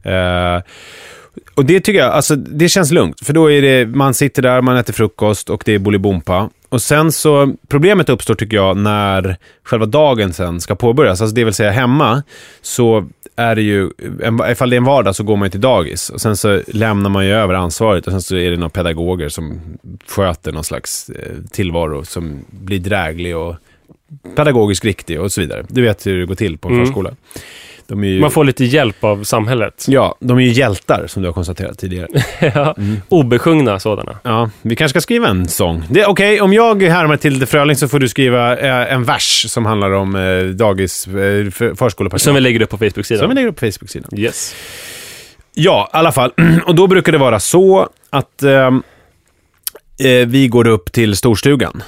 Uh, 0.06 0.62
och 1.54 1.64
det 1.64 1.80
tycker 1.80 1.98
jag, 2.00 2.10
alltså 2.10 2.36
det 2.36 2.68
känns 2.68 2.90
lugnt. 2.90 3.26
För 3.26 3.32
då 3.32 3.50
är 3.50 3.62
det, 3.62 3.86
man 3.86 4.14
sitter 4.14 4.42
där, 4.42 4.60
man 4.60 4.76
äter 4.76 4.92
frukost 4.92 5.50
och 5.50 5.62
det 5.66 5.74
är 5.74 5.78
Bolibompa. 5.78 6.50
Och 6.72 6.82
sen 6.82 7.12
så, 7.12 7.54
problemet 7.68 8.08
uppstår 8.08 8.34
tycker 8.34 8.56
jag 8.56 8.76
när 8.76 9.36
själva 9.62 9.86
dagen 9.86 10.32
sen 10.32 10.60
ska 10.60 10.74
påbörjas. 10.74 11.20
Alltså 11.20 11.34
det 11.34 11.44
vill 11.44 11.54
säga 11.54 11.70
hemma, 11.70 12.22
så 12.62 13.08
är 13.36 13.54
det 13.54 13.62
ju, 13.62 13.90
ifall 14.50 14.70
det 14.70 14.76
är 14.76 14.78
en 14.78 14.84
vardag 14.84 15.16
så 15.16 15.24
går 15.24 15.36
man 15.36 15.46
ju 15.46 15.50
till 15.50 15.60
dagis. 15.60 16.10
Och 16.10 16.20
sen 16.20 16.36
så 16.36 16.62
lämnar 16.66 17.10
man 17.10 17.26
ju 17.26 17.32
över 17.32 17.54
ansvaret 17.54 18.06
och 18.06 18.12
sen 18.12 18.22
så 18.22 18.36
är 18.36 18.50
det 18.50 18.56
några 18.56 18.68
pedagoger 18.70 19.28
som 19.28 19.60
sköter 20.08 20.52
någon 20.52 20.64
slags 20.64 21.10
eh, 21.10 21.36
tillvaro 21.52 22.04
som 22.04 22.44
blir 22.50 22.78
dräglig 22.80 23.36
och 23.36 23.54
pedagogiskt 24.36 24.84
riktig 24.84 25.20
och 25.20 25.32
så 25.32 25.40
vidare. 25.40 25.64
Du 25.68 25.82
vet 25.82 26.06
hur 26.06 26.20
det 26.20 26.26
går 26.26 26.34
till 26.34 26.58
på 26.58 26.68
en 26.68 26.74
Mm. 26.74 26.86
förskola. 26.86 27.10
Ju, 28.04 28.20
Man 28.20 28.30
får 28.30 28.44
lite 28.44 28.64
hjälp 28.64 29.04
av 29.04 29.24
samhället. 29.24 29.84
Ja, 29.88 30.16
de 30.20 30.38
är 30.38 30.42
ju 30.42 30.48
hjältar 30.50 31.06
som 31.06 31.22
du 31.22 31.28
har 31.28 31.32
konstaterat 31.32 31.78
tidigare. 31.78 32.08
ja. 32.54 32.74
Mm. 32.78 32.96
Obesjungna 33.08 33.78
sådana. 33.80 34.18
Ja, 34.22 34.50
vi 34.62 34.76
kanske 34.76 34.92
ska 34.92 35.00
skriva 35.00 35.28
en 35.28 35.48
sång. 35.48 35.84
Okej, 36.06 36.40
om 36.40 36.52
jag 36.52 36.82
härmar 36.82 37.16
till 37.16 37.40
The 37.40 37.46
Fröling 37.46 37.76
så 37.76 37.88
får 37.88 37.98
du 37.98 38.08
skriva 38.08 38.56
eh, 38.56 38.92
en 38.92 39.04
vers 39.04 39.44
som 39.48 39.66
handlar 39.66 39.90
om 39.90 40.14
eh, 40.16 40.44
dagis, 40.44 41.06
eh, 41.06 41.12
för- 41.50 41.74
förskolepersonal. 41.74 42.20
Som 42.20 42.34
vi 42.34 42.40
lägger 42.40 42.62
upp 42.62 42.70
på 42.70 42.78
Facebook-sidan. 42.78 43.18
Som 43.20 43.28
vi 43.28 43.34
lägger 43.34 43.48
upp 43.48 43.56
på 43.60 43.66
Facebook-sidan. 43.66 44.10
Yes. 44.16 44.54
Ja, 45.54 45.90
i 45.94 45.96
alla 45.96 46.12
fall. 46.12 46.32
Och 46.66 46.74
då 46.74 46.86
brukar 46.86 47.12
det 47.12 47.18
vara 47.18 47.40
så 47.40 47.88
att 48.10 48.42
ehm, 48.42 48.82
eh, 50.04 50.26
vi 50.26 50.48
går 50.48 50.66
upp 50.66 50.92
till 50.92 51.16
storstugan. 51.16 51.82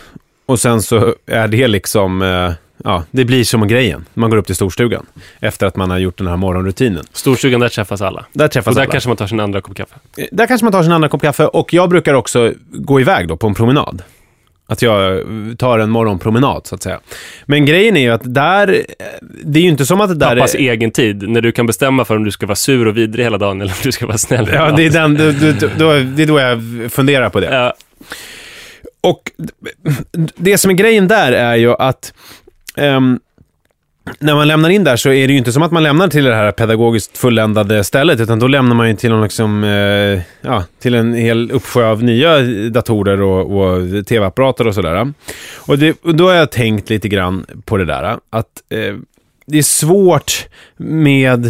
Och 0.46 0.60
sen 0.60 0.82
så 0.82 1.14
är 1.26 1.48
det 1.48 1.68
liksom, 1.68 2.22
eh, 2.22 2.52
ja, 2.84 3.04
det 3.10 3.24
blir 3.24 3.44
som 3.44 3.68
grejen. 3.68 4.04
Man 4.14 4.30
går 4.30 4.36
upp 4.36 4.46
till 4.46 4.54
storstugan 4.54 5.06
efter 5.40 5.66
att 5.66 5.76
man 5.76 5.90
har 5.90 5.98
gjort 5.98 6.18
den 6.18 6.26
här 6.26 6.36
morgonrutinen. 6.36 7.04
Storstugan, 7.12 7.60
där 7.60 7.68
träffas 7.68 8.02
alla. 8.02 8.24
Där 8.32 8.48
träffas 8.48 8.66
Och 8.70 8.74
där 8.74 8.82
alla. 8.82 8.90
kanske 8.92 9.08
man 9.08 9.16
tar 9.16 9.26
sin 9.26 9.40
andra 9.40 9.60
kopp 9.60 9.76
kaffe. 9.76 9.94
Eh, 10.16 10.24
Där 10.32 10.46
kanske 10.46 10.64
man 10.64 10.72
tar 10.72 10.82
sin 10.82 10.92
andra 10.92 11.08
kopp 11.08 11.22
kaffe 11.22 11.46
och 11.46 11.74
jag 11.74 11.88
brukar 11.90 12.14
också 12.14 12.52
gå 12.72 13.00
iväg 13.00 13.28
då 13.28 13.36
på 13.36 13.46
en 13.46 13.54
promenad. 13.54 14.02
Att 14.66 14.82
jag 14.82 15.18
eh, 15.18 15.24
tar 15.58 15.78
en 15.78 15.90
morgonpromenad 15.90 16.66
så 16.66 16.74
att 16.74 16.82
säga. 16.82 17.00
Men 17.46 17.64
grejen 17.64 17.96
är 17.96 18.00
ju 18.00 18.10
att 18.10 18.34
där, 18.34 18.68
eh, 18.98 19.04
det 19.44 19.58
är 19.58 19.62
ju 19.62 19.68
inte 19.68 19.86
som 19.86 20.00
att 20.00 20.08
det 20.08 20.14
där 20.14 20.36
Pappas 20.36 20.54
är... 20.54 20.58
egen 20.58 20.90
tid, 20.90 21.28
när 21.28 21.40
du 21.40 21.52
kan 21.52 21.66
bestämma 21.66 22.04
för 22.04 22.16
om 22.16 22.24
du 22.24 22.30
ska 22.30 22.46
vara 22.46 22.56
sur 22.56 22.88
och 22.88 22.96
vidrig 22.96 23.24
hela 23.24 23.38
dagen 23.38 23.60
eller 23.60 23.72
om 23.72 23.78
du 23.82 23.92
ska 23.92 24.06
vara 24.06 24.18
snäll. 24.18 24.48
Ja, 24.52 24.70
det 24.76 24.86
är, 24.86 24.90
den, 24.90 25.14
då, 25.14 25.24
då, 25.78 25.92
det 25.92 26.22
är 26.22 26.26
då 26.26 26.38
jag 26.40 26.62
funderar 26.92 27.28
på 27.28 27.40
det. 27.40 27.54
Ja, 27.54 27.74
Och 29.00 29.30
det 30.36 30.58
som 30.58 30.70
är 30.70 30.74
grejen 30.74 31.08
där 31.08 31.32
är 31.32 31.56
ju 31.56 31.72
att 31.72 32.12
um, 32.76 33.20
när 34.18 34.34
man 34.34 34.48
lämnar 34.48 34.70
in 34.70 34.84
där 34.84 34.96
så 34.96 35.08
är 35.10 35.26
det 35.26 35.32
ju 35.32 35.38
inte 35.38 35.52
som 35.52 35.62
att 35.62 35.72
man 35.72 35.82
lämnar 35.82 36.08
till 36.08 36.24
det 36.24 36.34
här 36.34 36.52
pedagogiskt 36.52 37.18
fulländade 37.18 37.84
stället, 37.84 38.20
utan 38.20 38.38
då 38.38 38.46
lämnar 38.46 38.76
man 38.76 38.88
ju 38.88 38.96
till, 38.96 39.10
någon 39.10 39.22
liksom, 39.22 39.64
eh, 39.64 40.20
ja, 40.40 40.64
till 40.80 40.94
en 40.94 41.14
hel 41.14 41.50
uppsjö 41.50 41.86
av 41.86 42.02
nya 42.02 42.40
datorer 42.70 43.22
och, 43.22 43.60
och 43.60 44.06
tv-apparater 44.06 44.66
och 44.66 44.74
sådär. 44.74 45.12
Och, 45.54 45.78
det, 45.78 45.96
och 46.02 46.14
då 46.14 46.28
har 46.28 46.34
jag 46.34 46.50
tänkt 46.50 46.90
lite 46.90 47.08
grann 47.08 47.46
på 47.64 47.76
det 47.76 47.84
där, 47.84 48.18
att 48.30 48.62
eh, 48.68 48.94
det 49.46 49.58
är 49.58 49.62
svårt 49.62 50.46
med 50.76 51.46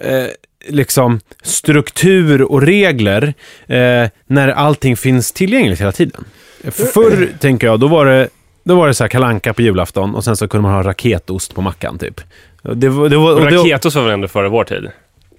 eh, 0.00 0.26
liksom 0.68 1.20
struktur 1.42 2.42
och 2.42 2.62
regler 2.62 3.34
eh, 3.66 4.08
när 4.26 4.48
allting 4.48 4.96
finns 4.96 5.32
tillgängligt 5.32 5.80
hela 5.80 5.92
tiden. 5.92 6.24
Förr, 6.70 7.28
tänker 7.40 7.66
jag, 7.66 7.80
då 7.80 7.88
var 7.88 8.06
det, 8.06 8.28
då 8.64 8.74
var 8.76 8.86
det 8.88 8.94
så 8.94 9.04
här 9.04 9.08
kalanka 9.08 9.52
på 9.54 9.62
julafton 9.62 10.14
och 10.14 10.24
sen 10.24 10.36
så 10.36 10.48
kunde 10.48 10.62
man 10.62 10.72
ha 10.74 10.82
raketost 10.82 11.54
på 11.54 11.60
mackan 11.62 11.98
typ. 11.98 12.20
Det, 12.62 12.88
var- 12.88 13.08
det 13.08 13.16
var, 13.16 13.32
och 13.32 13.38
och 13.40 13.50
det- 13.50 13.56
raketos 13.56 13.94
var 13.94 14.02
väl 14.02 14.12
ändå 14.12 14.28
före 14.28 14.48
vår 14.48 14.64
tid? 14.64 14.88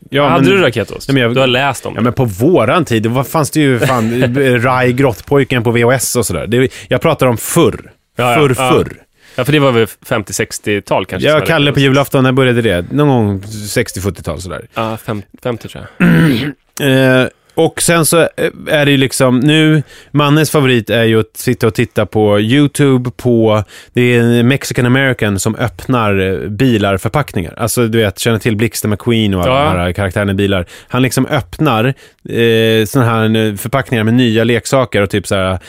ja, 0.10 0.28
Hade 0.30 0.44
men- 0.46 0.52
du 0.52 0.62
raketost? 0.62 1.08
Ja, 1.08 1.14
men 1.14 1.24
jag- 1.24 1.34
Du 1.34 1.40
har 1.40 1.48
läst 1.48 1.86
om 1.86 1.94
Ja, 1.94 2.00
det. 2.00 2.04
men 2.04 2.14
på 2.14 2.26
våran 2.26 2.86
tid, 2.86 3.04
då 3.04 3.24
fanns 3.24 3.52
det 3.52 3.60
ju 3.60 3.80
fan 3.80 4.36
Rai 4.64 4.94
Grottpojken 4.94 5.64
på 5.64 5.72
VHS 5.72 6.16
och 6.16 6.26
sådär. 6.26 6.70
Jag 6.88 7.02
pratar 7.02 7.28
om 7.28 7.38
förr. 7.38 7.92
Ja, 8.16 8.32
ja, 8.32 8.40
Förr, 8.40 8.56
ja. 8.58 8.72
förr. 8.72 8.94
Ja, 9.36 9.46
för 9.46 9.52
det 9.52 9.60
var 9.60 9.72
väl 9.72 9.86
50-60-tal 9.86 11.06
kanske? 11.06 11.32
hade 11.32 11.46
Kalle 11.46 11.66
på 11.66 11.70
raketost. 11.70 11.84
julafton, 11.84 12.24
när 12.24 12.32
började 12.32 12.62
det? 12.62 12.86
Någon 12.92 13.08
gång 13.08 13.40
60-70-tal 13.42 14.42
sådär. 14.42 14.68
Ja, 14.74 14.98
fem, 14.98 15.22
50 15.44 15.68
tror 15.68 15.86
jag. 15.98 16.08
Eh, 16.82 17.28
och 17.56 17.82
sen 17.82 18.06
så 18.06 18.20
eh, 18.22 18.28
är 18.68 18.86
det 18.86 18.92
ju 18.92 18.98
liksom 18.98 19.40
nu, 19.40 19.84
Mannes 20.12 20.52
favorit 20.52 20.90
är 20.90 21.04
ju 21.04 21.20
att 21.20 21.38
sitta 21.38 21.68
och 21.68 21.74
titta 21.74 22.06
på 22.06 22.40
YouTube 22.40 23.12
på, 23.18 23.64
det 23.94 24.02
är 24.02 24.20
en 24.20 24.48
Mexican 24.48 24.86
American 24.86 25.40
som 25.40 25.56
öppnar 25.56 26.20
eh, 26.44 26.50
bilar 26.50 26.98
förpackningar. 26.98 27.54
Alltså 27.58 27.88
du 27.88 27.98
vet, 27.98 28.20
känner 28.20 28.40
till 28.40 28.56
Blixten 28.56 28.90
McQueen 28.92 29.34
och 29.34 29.44
alla 29.44 29.54
Ja. 29.54 29.74
de 29.74 29.80
här 29.80 29.92
karaktärerna 29.92 30.32
i 30.32 30.36
bilar. 30.36 30.66
Han 30.88 31.02
liksom 31.02 31.26
öppnar 31.26 31.86
eh, 32.30 32.86
sådana 32.86 33.12
här 33.12 33.36
eh, 33.48 33.56
förpackningar 33.56 34.04
med 34.04 34.14
nya 34.14 34.44
leksaker 34.44 35.02
och 35.02 35.10
typ 35.10 35.28
så 35.28 35.36
här 35.36 35.60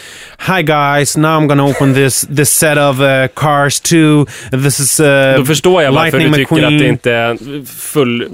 Hi 0.57 0.63
guys, 0.63 1.17
now 1.17 1.41
I'm 1.41 1.47
gonna 1.47 1.65
open 1.65 1.95
this, 1.95 2.27
this 2.37 2.51
set 2.51 2.79
of 2.79 3.01
eh, 3.01 3.27
Cars 3.35 3.81
2. 3.81 4.27
This 4.51 4.81
is 4.81 5.01
uh, 5.01 5.07
Då 5.37 5.45
förstår 5.45 5.83
jag 5.83 5.93
varför 5.93 6.19
Lightning 6.19 6.33
du 6.33 6.39
tycker 6.39 6.55
McQueen. 6.55 6.75
att 6.75 6.81
det 6.81 6.89
inte 6.89 7.13
är 7.13 7.67
full 7.67 8.29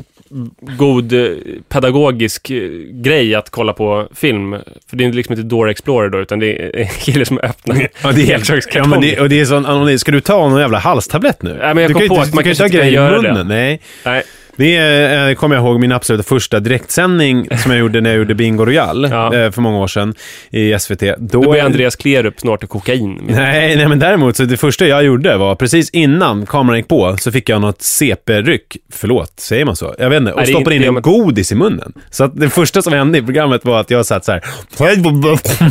god 0.60 1.12
eh, 1.12 1.30
pedagogisk 1.68 2.50
eh, 2.50 2.70
grej 2.90 3.34
att 3.34 3.50
kolla 3.50 3.72
på 3.72 4.08
film. 4.14 4.56
För 4.90 4.96
det 4.96 5.04
är 5.04 5.12
liksom 5.12 5.32
inte 5.32 5.42
Dora 5.42 5.70
Explorer 5.70 6.08
då, 6.08 6.18
utan 6.20 6.38
det 6.38 6.62
är 6.62 6.76
en 6.76 6.88
kille 6.88 7.24
som 7.24 7.38
öppnar 7.38 7.88
Ja, 8.02 8.12
det 8.12 8.22
är, 8.22 8.30
ja, 8.30 8.36
leksakskartonger. 8.36 8.88
men 8.88 9.00
det, 9.00 9.20
och 9.20 9.28
det 9.28 9.40
är 9.40 9.44
sån, 9.44 9.66
Anoni, 9.66 9.98
ska 9.98 10.12
du 10.12 10.20
ta 10.20 10.48
någon 10.48 10.60
jävla 10.60 10.78
halstablett 10.78 11.42
nu? 11.42 11.58
Ja, 11.60 11.74
men 11.74 11.82
jag 11.82 11.90
du 11.90 11.94
kom 11.94 12.00
kan 12.00 12.16
på 12.16 12.22
att 12.22 12.34
man 12.34 12.44
kanske 12.44 12.64
inte 12.64 12.76
kan 12.76 12.86
grejer 12.86 12.92
i 12.92 12.94
göra 12.94 13.22
munnen. 13.22 13.48
Nej. 13.48 13.80
Nej. 14.04 14.22
Det 14.60 14.76
är, 14.76 15.28
eh, 15.28 15.34
kommer 15.34 15.56
jag 15.56 15.64
ihåg 15.64 15.80
min 15.80 15.92
absoluta 15.92 16.22
första 16.22 16.60
direktsändning 16.60 17.48
som 17.62 17.70
jag 17.70 17.80
gjorde 17.80 18.00
när 18.00 18.10
jag 18.10 18.18
gjorde 18.18 18.34
Bingo 18.34 18.64
Royal 18.64 19.06
Ja. 19.10 19.34
eh, 19.34 19.50
för 19.50 19.60
många 19.60 19.78
år 19.78 19.86
sedan 19.86 20.14
i 20.50 20.72
SVT. 20.78 21.02
Då, 21.18 21.42
Då 21.42 21.60
Andreas 21.60 21.96
Klerup 21.96 22.40
snart 22.40 22.62
och 22.64 22.70
kokain. 22.70 23.20
Nej, 23.28 23.76
nej, 23.76 23.88
men 23.88 23.98
däremot 23.98 24.36
så 24.36 24.44
det 24.44 24.56
första 24.56 24.86
jag 24.86 25.04
gjorde 25.04 25.36
var 25.36 25.54
precis 25.54 25.90
innan 25.90 26.46
kameran 26.46 26.76
gick 26.78 26.88
på 26.88 27.16
så 27.16 27.32
fick 27.32 27.48
jag 27.48 27.60
något 27.60 27.82
CP-ryck. 27.82 28.76
Förlåt, 28.92 29.32
säger 29.40 29.64
man 29.64 29.76
så? 29.76 29.94
Jag 29.98 30.10
vet 30.10 30.20
inte. 30.20 30.32
Och 30.32 30.38
Nej, 30.40 30.46
stoppade 30.46 30.76
in 30.76 30.84
en 30.84 30.94
det 30.94 31.00
godis 31.00 31.52
i 31.52 31.54
munnen. 31.54 31.92
Så 32.10 32.24
att 32.24 32.36
det 32.40 32.50
första 32.50 32.82
som 32.82 32.92
hände 32.92 33.18
i 33.18 33.22
programmet 33.22 33.64
var 33.64 33.80
att 33.80 33.90
jag 33.90 34.06
satt 34.06 34.24
så 34.24 34.32
här. 34.32 34.42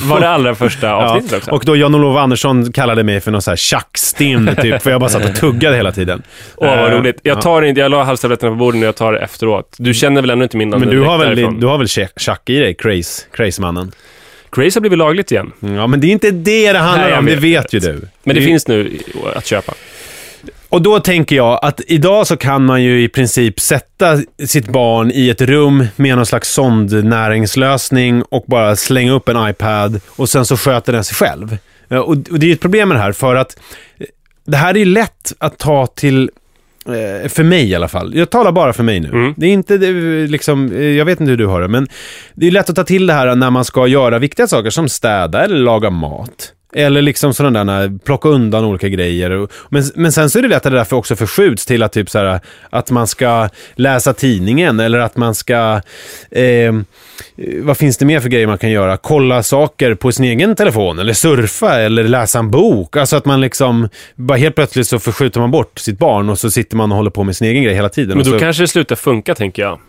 Var 0.09 0.19
det 0.19 0.29
allra 0.29 0.55
första 0.55 0.93
avsnittet 0.95 1.31
Ja, 1.31 1.37
också? 1.37 1.51
och 1.51 1.63
då 1.65 1.75
Jan-Olof 1.75 2.17
Andersson 2.17 2.71
kallade 2.71 3.03
mig 3.03 3.19
för 3.21 3.31
någon 3.31 3.41
så 3.41 3.51
här 3.51 3.55
tjackstinn, 3.55 4.49
typ, 4.61 4.81
för 4.81 4.91
jag 4.91 4.99
bara 4.99 5.09
satt 5.09 5.25
och 5.29 5.35
tuggade 5.35 5.75
hela 5.75 5.91
tiden. 5.91 6.21
Åh, 6.55 6.67
vad 6.67 6.91
Eh, 6.93 6.97
roligt. 6.97 7.19
Jag 7.23 7.41
tar 7.41 7.61
inte, 7.61 7.81
jag 7.81 7.91
la 7.91 8.03
halstabletterna 8.03 8.51
på 8.51 8.55
bordet 8.55 8.78
och 8.83 8.87
jag 8.87 8.95
tar 8.95 9.13
det 9.13 9.19
efteråt. 9.19 9.75
Du 9.77 9.93
känner 9.93 10.21
väl 10.21 10.29
ännu 10.29 10.43
inte 10.43 10.57
min 10.57 10.69
Men 10.69 10.81
du 10.89 10.99
har 11.01 11.17
väl, 11.17 11.27
därifrån? 11.35 11.59
du 11.59 11.67
har 11.67 11.77
väl 11.77 11.87
tjack- 11.87 12.49
i 12.49 12.59
dig, 12.59 12.73
craze, 12.73 13.23
craze-mannen? 13.31 13.91
Craze 14.51 14.75
har 14.77 14.81
blivit 14.81 14.97
lagligt 14.97 15.31
igen. 15.31 15.51
Ja, 15.59 15.87
men 15.87 15.99
det 16.01 16.07
är 16.07 16.11
inte 16.11 16.31
det 16.31 16.73
det 16.73 16.79
handlar 16.79 17.09
Nej, 17.09 17.17
om, 17.19 17.25
det 17.25 17.35
vet, 17.35 17.73
ju 17.73 17.79
du. 17.79 18.01
Men 18.23 18.35
det 18.35 18.41
är- 18.41 18.45
finns 18.45 18.67
nu 18.67 18.99
att 19.35 19.45
köpa. 19.45 19.73
Och 20.69 20.81
då 20.81 20.99
tänker 20.99 21.35
jag 21.35 21.59
att 21.61 21.81
idag 21.87 22.27
så 22.27 22.37
kan 22.37 22.65
man 22.65 22.83
ju 22.83 23.03
i 23.03 23.07
princip 23.09 23.59
sätta 23.59 24.17
sitt 24.47 24.67
barn 24.69 25.11
i 25.13 25.29
ett 25.29 25.41
rum 25.41 25.85
med 25.95 26.15
någon 26.15 26.25
slags 26.25 26.49
sondnäringslösning 26.53 28.23
och 28.23 28.43
bara 28.47 28.75
slänga 28.75 29.11
upp 29.11 29.29
en 29.29 29.49
iPad 29.49 30.01
och 30.07 30.29
sen 30.29 30.45
så 30.45 30.57
sköter 30.57 30.93
den 30.93 31.03
sig 31.03 31.15
själv. 31.15 31.57
Och, 31.89 32.17
det 32.17 32.45
är 32.45 32.47
ju 32.47 32.53
ett 32.53 32.61
problem 32.61 32.87
med 32.89 32.97
det 32.97 33.01
här 33.01 33.11
för 33.11 33.35
att 33.35 33.59
det 34.45 34.57
här 34.57 34.73
är 34.73 34.79
ju 34.79 34.85
lätt 34.85 35.33
att 35.37 35.57
ta 35.57 35.87
till 35.87 36.29
för 37.29 37.43
mig 37.43 37.69
i 37.69 37.75
alla 37.75 37.87
fall. 37.87 38.15
Jag 38.15 38.29
talar 38.29 38.51
bara 38.51 38.73
för 38.73 38.83
mig 38.83 38.99
nu. 38.99 39.09
Mm. 39.09 39.33
Det 39.37 39.45
är 39.45 39.51
inte 39.51 39.77
liksom, 40.27 40.71
eh, 40.71 40.83
jag 40.83 41.05
vet 41.05 41.19
inte 41.19 41.29
hur 41.29 41.37
du 41.37 41.45
har 41.45 41.61
det, 41.61 41.67
men 41.67 41.87
det 42.33 42.47
är 42.47 42.51
lätt 42.51 42.69
att 42.69 42.75
ta 42.75 42.83
till 42.83 43.07
det 43.07 43.13
här 43.13 43.35
när 43.35 43.49
man 43.49 43.65
ska 43.65 43.87
göra 43.87 44.19
viktiga 44.19 44.47
saker 44.47 44.69
som 44.69 44.89
städa 44.89 45.43
eller 45.43 45.55
laga 45.55 45.89
mat. 45.89 46.53
Eller 46.73 47.01
liksom 47.01 47.33
sådana 47.33 47.63
där, 47.63 47.99
plocka 48.05 48.29
undan 48.29 48.65
olika 48.65 48.89
grejer. 48.89 49.47
Men, 49.69 49.83
men 49.95 50.11
sen 50.11 50.29
så 50.29 50.39
är 50.39 50.43
det 50.43 50.49
lätt 50.49 50.57
att 50.65 50.71
det 50.71 50.77
därför 50.77 50.95
också 50.95 51.15
förskjuts 51.15 51.65
till 51.65 51.83
att, 51.83 51.91
typ 51.91 52.09
så 52.09 52.19
här, 52.19 52.39
att 52.69 52.91
man 52.91 53.07
ska 53.07 53.49
läsa 53.75 54.13
tidningen 54.13 54.79
eller 54.79 54.99
att 54.99 55.17
man 55.17 55.35
ska... 55.35 55.81
Eh, 56.31 56.73
vad 57.61 57.77
finns 57.77 57.97
det 57.97 58.05
mer 58.05 58.19
för 58.19 58.29
grejer 58.29 58.47
man 58.47 58.57
kan 58.57 58.71
göra? 58.71 58.97
Kolla 58.97 59.43
saker 59.43 59.95
på 59.95 60.11
sin 60.11 60.25
egen 60.25 60.55
telefon 60.55 60.99
eller 60.99 61.13
surfa 61.13 61.79
eller 61.79 62.03
läsa 62.03 62.39
en 62.39 62.51
bok. 62.51 62.97
Alltså 62.97 63.15
att 63.15 63.25
man 63.25 63.41
liksom, 63.41 63.89
bara 64.15 64.37
helt 64.37 64.55
plötsligt 64.55 64.87
så 64.87 64.99
förskjuter 64.99 65.39
man 65.39 65.51
bort 65.51 65.79
sitt 65.79 65.99
barn 65.99 66.29
och 66.29 66.39
så 66.39 66.51
sitter 66.51 66.77
man 66.77 66.91
och 66.91 66.97
håller 66.97 67.11
på 67.11 67.23
med 67.23 67.35
sin 67.35 67.47
egen 67.47 67.63
grej 67.63 67.75
hela 67.75 67.89
tiden. 67.89 68.17
Men 68.17 68.25
då 68.25 68.31
så, 68.31 68.39
kanske 68.39 68.63
det 68.63 68.67
slutar 68.67 68.95
funka, 68.95 69.35
tänker 69.35 69.61
jag. 69.61 69.79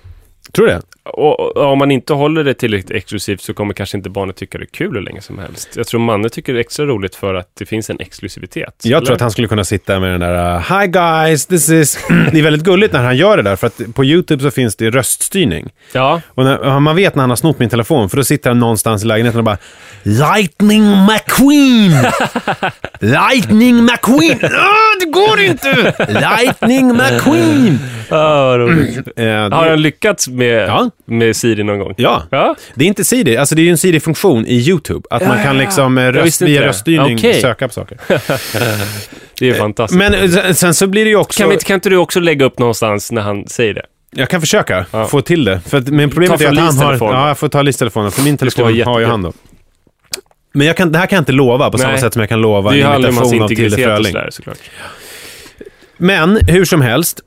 Tror 0.53 0.67
du 0.67 0.73
det? 0.73 0.81
Och, 1.03 1.41
och 1.41 1.73
om 1.73 1.79
man 1.79 1.91
inte 1.91 2.13
håller 2.13 2.45
det 2.45 2.55
tillräckligt 2.55 2.91
exklusivt 2.91 3.41
så 3.41 3.55
kommer 3.55 3.75
kanske 3.75 3.97
inte 3.97 4.11
barnet 4.11 4.37
tycka 4.37 4.59
det 4.59 4.65
är 4.65 4.67
kul 4.67 4.95
hur 4.95 5.01
länge 5.03 5.21
som 5.21 5.39
helst. 5.39 5.69
Jag 5.77 5.87
tror 5.87 6.01
Manne 6.01 6.29
tycker 6.29 6.53
det 6.53 6.59
är 6.59 6.61
extra 6.61 6.87
roligt 6.87 7.15
för 7.15 7.35
att 7.35 7.49
det 7.59 7.67
finns 7.67 7.91
en 7.91 8.01
exklusivitet. 8.01 8.75
Jag 8.83 8.97
Eller? 8.97 9.07
tror 9.07 9.15
att 9.15 9.21
han 9.21 9.31
skulle 9.31 9.49
kunna 9.49 9.65
sitta 9.65 10.01
med 10.01 10.11
den 10.11 10.21
där 10.21 10.57
uh, 10.57 10.81
Hi 10.81 10.87
guys, 10.87 11.47
this 11.47 11.69
is... 11.71 11.99
det 12.33 12.39
är 12.39 12.43
väldigt 12.43 12.63
gulligt 12.65 12.93
när 12.93 13.05
han 13.05 13.17
gör 13.17 13.37
det 13.37 13.43
där, 13.43 13.57
för 13.57 13.67
att 13.67 13.81
på 13.95 14.05
YouTube 14.05 14.43
så 14.43 14.51
finns 14.51 14.77
det 14.77 14.91
röststyrning. 14.91 15.71
Ja, 15.93 16.21
Och 16.27 16.45
när, 16.45 16.81
man 16.81 16.97
vet 16.97 17.15
när 17.15 17.23
han 17.23 17.31
har 17.31 17.37
snott 17.37 17.59
min 17.59 17.69
telefon, 17.71 18.11
för 18.11 18.17
då 18.17 18.25
sitter 18.25 18.51
han 18.51 18.59
någonstans 18.59 19.05
i 19.05 19.07
lägenheten 19.07 19.39
och 19.39 19.45
bara 19.45 19.59
Lightning 20.03 20.83
McQueen! 21.07 21.93
Lightning 23.01 23.85
McQueen! 23.85 24.39
Ah, 24.45 25.01
det 25.01 25.07
går 25.11 25.41
inte! 25.41 25.95
Lightning 26.09 26.97
McQueen! 26.97 27.79
vad 28.11 28.61
roligt. 28.61 29.09
Eh, 29.17 29.27
Har 29.27 29.69
han 29.69 29.83
lyckats 29.83 30.29
med, 30.29 30.69
Ja. 30.69 30.90
Med 31.05 31.37
Siri 31.37 31.63
någon 31.63 31.79
gång? 31.79 31.95
Ja. 31.97 32.23
Ja, 32.31 32.57
Det 32.75 32.85
är 32.85 32.89
inte 32.89 33.05
Siri, 33.05 33.37
alltså 33.37 33.55
det 33.55 33.61
är 33.63 33.65
ju 33.65 33.71
en 33.71 33.79
Siri-funktion 33.79 34.47
i 34.47 34.55
YouTube. 34.69 35.07
Att 35.11 35.27
man 35.27 35.43
kan 35.43 35.59
liksom 35.59 35.99
eh, 35.99 36.13
röst, 36.13 36.43
via 36.43 36.67
röststyrning 36.67 37.17
Okej. 37.19 37.41
söka 37.41 37.69
på 37.69 37.75
saker. 37.75 37.99
det 39.41 39.51
är 39.51 39.55
fantastiskt. 39.55 39.99
Men 39.99 40.15
eh, 40.15 40.53
sen- 40.53 40.75
så 40.75 40.87
blir 40.87 41.05
det 41.05 41.11
ju 41.11 41.17
också... 41.17 41.43
kan, 41.43 41.51
vi, 41.51 41.57
kan 41.59 41.75
inte 41.75 41.91
du 41.91 41.97
också 41.97 42.21
lägga 42.21 42.45
upp 42.47 42.59
någonstans 42.59 43.13
när 43.13 43.23
han 43.23 43.47
säger 43.47 43.75
det? 43.75 43.83
Jag 44.17 44.29
kan 44.29 44.41
försöka 44.41 44.87
Ja. 44.91 45.07
få 45.07 45.21
till 45.21 45.45
det. 45.45 45.61
För 45.67 45.79
att, 45.79 45.89
men 45.89 46.11
problemet 46.11 46.41
är 46.41 46.47
att 46.49 46.59
han 46.59 46.79
har... 46.79 46.95
Ja, 47.13 47.29
jag 47.29 47.39
får 47.39 47.49
ta 47.49 47.63
listtelefonen, 47.63 48.11
för 48.11 48.23
min 48.23 48.37
telefon 48.37 48.83
har 48.85 49.01
ju 49.01 49.07
han 49.07 49.23
då. 49.23 49.33
Men 50.53 50.67
jag 50.67 50.77
kan, 50.77 50.93
det 50.93 50.99
här 50.99 51.07
kan 51.07 51.17
jag 51.17 51.21
inte 51.21 51.33
lova 51.33 51.71
på 51.71 51.79
samma 51.79 51.91
Nej. 51.93 52.01
sätt 52.01 52.13
som 52.13 52.21
jag 52.21 52.29
kan 52.29 52.41
lova 52.41 52.75
en 52.75 53.01
imitation 53.05 53.43
av 53.43 53.49
Tilde 53.49 53.77
Fröling. 53.77 54.13
sådär 54.13 54.29
såklart. 54.31 54.59
Men 55.97 56.37
hur 56.49 56.65
som 56.65 56.81
helst, 56.81 57.21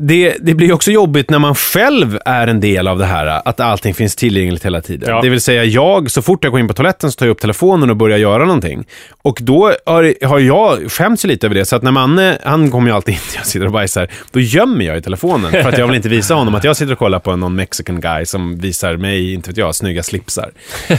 det, 0.00 0.36
det 0.40 0.54
blir 0.54 0.72
också 0.72 0.90
jobbigt 0.90 1.30
när 1.30 1.38
man 1.38 1.54
själv 1.54 2.18
är 2.24 2.46
en 2.46 2.60
del 2.60 2.88
av 2.88 2.98
det 2.98 3.06
här, 3.06 3.26
att 3.44 3.60
allting 3.60 3.94
finns 3.94 4.16
tillgängligt 4.16 4.64
hela 4.66 4.80
tiden. 4.80 5.08
Ja. 5.10 5.20
Det 5.22 5.28
vill 5.28 5.40
säga 5.40 5.64
jag, 5.64 6.10
så 6.10 6.22
fort 6.22 6.44
jag 6.44 6.50
går 6.50 6.60
in 6.60 6.68
på 6.68 6.74
toaletten 6.74 7.12
så 7.12 7.16
tar 7.16 7.26
jag 7.26 7.30
upp 7.30 7.40
telefonen 7.40 7.90
och 7.90 7.96
börjar 7.96 8.18
göra 8.18 8.44
någonting. 8.44 8.84
Och 9.22 9.38
då 9.42 9.72
har, 9.86 10.26
har 10.26 10.38
jag 10.38 10.92
skämts 10.92 11.24
lite 11.24 11.46
över 11.46 11.54
det, 11.54 11.64
så 11.64 11.76
att 11.76 11.82
när 11.82 11.90
Manne, 11.90 12.38
han 12.44 12.70
kommer 12.70 12.88
ju 12.90 12.94
alltid 12.96 13.14
in 13.14 13.20
till 13.20 13.36
jag 13.36 13.46
sitter 13.46 13.66
och 13.66 13.72
bajsar, 13.72 14.08
då 14.30 14.40
gömmer 14.40 14.84
jag 14.84 14.98
i 14.98 15.02
telefonen. 15.02 15.50
För 15.52 15.68
att 15.68 15.78
jag 15.78 15.86
vill 15.86 15.96
inte 15.96 16.08
visa 16.08 16.34
honom 16.34 16.54
att 16.54 16.64
jag 16.64 16.76
sitter 16.76 16.92
och 16.92 16.98
kollar 16.98 17.18
på 17.18 17.36
någon 17.36 17.54
mexican 17.54 18.00
guy 18.00 18.24
som 18.26 18.58
visar 18.58 18.96
mig, 18.96 19.32
inte 19.32 19.50
vet 19.50 19.56
jag, 19.56 19.74
snygga 19.74 20.02
slipsar. 20.02 20.50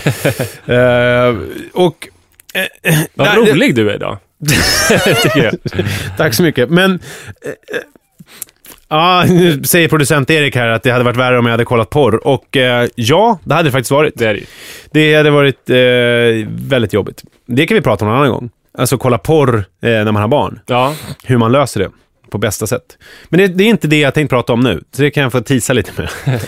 Eh, 0.66 1.36
och... 1.74 2.08
eh, 2.84 2.98
Vad 3.14 3.36
rolig 3.38 3.76
du 3.76 3.90
är 3.90 3.96
idag. 3.96 4.18
Tack 6.18 6.34
så 6.34 6.44
mycket. 6.44 6.70
Men... 6.70 7.00
Ja, 8.90 9.26
nu 9.28 9.64
säger 9.64 9.88
producent 9.88 10.30
Erik 10.30 10.56
här 10.56 10.68
att 10.68 10.84
det 10.84 10.92
hade 10.92 11.04
varit 11.04 11.18
värre 11.18 11.40
om 11.40 11.46
jag 11.46 11.52
hade 11.52 11.66
kollat 11.66 11.90
porr. 11.90 12.28
Och 12.28 12.58
eh, 12.58 12.90
ja, 12.96 13.40
det 13.44 13.54
hade 13.54 13.68
det 13.68 13.72
faktiskt 13.72 13.92
varit. 13.92 14.14
Det 14.18 14.26
är 14.26 14.34
det. 14.34 14.44
Det 14.92 15.16
hade 15.16 15.32
varit 15.32 15.70
eh, 15.70 16.50
väldigt 16.50 16.94
jobbigt. 16.94 17.24
Det 17.46 17.68
kan 17.68 17.76
vi 17.76 17.82
prata 17.82 18.06
om 18.06 18.12
en 18.12 18.18
annan 18.18 18.30
gång. 18.30 18.50
Alltså 18.78 18.98
kolla 18.98 19.18
porr 19.18 19.58
eh, 19.58 19.90
när 19.90 20.12
man 20.12 20.22
har 20.22 20.28
barn. 20.28 20.60
Ja, 20.66 20.94
Hur 21.24 21.38
man 21.38 21.52
löser 21.52 21.80
det 21.80 21.90
på 22.30 22.38
bästa 22.38 22.68
sätt. 22.68 22.98
Men 23.30 23.38
det, 23.38 23.48
det 23.48 23.64
är 23.64 23.68
inte 23.68 23.88
det 23.88 24.00
jag 24.00 24.14
tänkte 24.14 24.36
prata 24.36 24.54
om 24.54 24.60
nu. 24.60 24.84
Så 24.92 25.02
det 25.02 25.12
kan 25.12 25.24
jag 25.24 25.32
få 25.32 25.42
tisa 25.42 25.74
lite 25.74 25.92
med. 25.98 26.10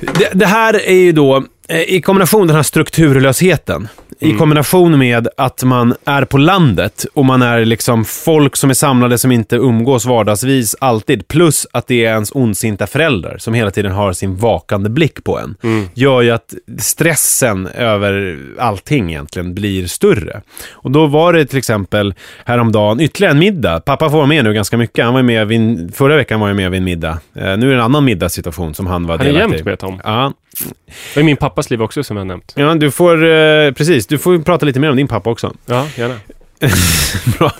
det, 0.00 0.30
det 0.34 0.46
här 0.46 0.88
är 0.88 0.94
ju 0.94 1.12
då, 1.12 1.44
eh, 1.68 1.80
i 1.80 2.00
kombination 2.00 2.46
den 2.46 2.56
här 2.56 2.62
strukturlösheten, 2.62 3.88
i 4.20 4.32
kombination 4.32 4.98
med 4.98 5.28
att 5.36 5.64
man 5.64 5.94
är 6.04 6.24
på 6.24 6.38
landet 6.38 7.06
och 7.14 7.24
man 7.24 7.42
är 7.42 7.64
liksom 7.64 8.04
folk 8.04 8.56
som 8.56 8.70
är 8.70 8.74
samlade 8.74 9.18
som 9.18 9.32
inte 9.32 9.56
umgås 9.56 10.06
vardagsvis 10.06 10.76
alltid, 10.80 11.28
plus 11.28 11.66
att 11.72 11.86
det 11.86 12.04
är 12.04 12.12
ens 12.12 12.30
ondsinta 12.34 12.86
föräldrar 12.86 13.38
som 13.38 13.54
hela 13.54 13.70
tiden 13.70 13.92
har 13.92 14.12
sin 14.12 14.36
vakande 14.36 14.90
blick 14.90 15.24
på 15.24 15.38
en, 15.38 15.56
gör 15.94 16.22
ju 16.22 16.30
att 16.30 16.54
stressen 16.78 17.66
över 17.66 18.38
allting 18.58 19.10
egentligen 19.10 19.54
blir 19.54 19.86
större. 19.86 20.42
Och 20.70 20.90
då 20.90 21.06
var 21.06 21.32
det 21.32 21.46
till 21.46 21.58
exempel 21.58 22.14
häromdagen 22.44 23.00
ytterligare 23.00 23.32
en 23.32 23.38
middag. 23.38 23.80
Pappa 23.80 24.10
får 24.10 24.16
vara 24.16 24.26
med 24.26 24.44
nu 24.44 24.52
ganska 24.54 24.76
mycket. 24.76 25.04
Han 25.04 25.14
var 25.14 25.22
med 25.22 25.46
vid, 25.46 25.94
förra 25.94 26.16
veckan 26.16 26.40
var 26.40 26.48
jag 26.48 26.56
med 26.56 26.70
vid 26.70 26.78
en 26.78 26.84
middag. 26.84 27.18
Eh, 27.34 27.42
nu 27.42 27.50
är 27.50 27.56
det 27.56 27.74
en 27.74 27.80
annan 27.80 28.04
middagssituation 28.04 28.74
som 28.74 28.86
han 28.86 29.06
var 29.06 29.18
han 29.18 29.26
är 29.26 29.32
delaktig 29.32 29.54
jämt 29.54 29.66
i. 29.66 29.70
med 29.70 29.78
Tom. 29.78 30.00
Ja, 30.04 30.32
Det 31.14 31.20
är 31.20 31.24
min 31.24 31.36
pappas 31.36 31.70
liv 31.70 31.82
också 31.82 32.04
som 32.04 32.16
jag 32.16 32.26
nämnt. 32.26 32.52
Ja, 32.56 32.74
du 32.74 32.90
får, 32.90 33.24
eh, 33.24 33.72
precis, 33.72 34.06
du 34.06 34.18
får 34.18 34.38
prata 34.38 34.66
lite 34.66 34.80
mer 34.80 34.90
om 34.90 34.96
din 34.96 35.08
pappa 35.08 35.30
också. 35.30 35.54
Ja, 35.66 35.86
gärna. 35.96 36.14
Bra. 37.38 37.52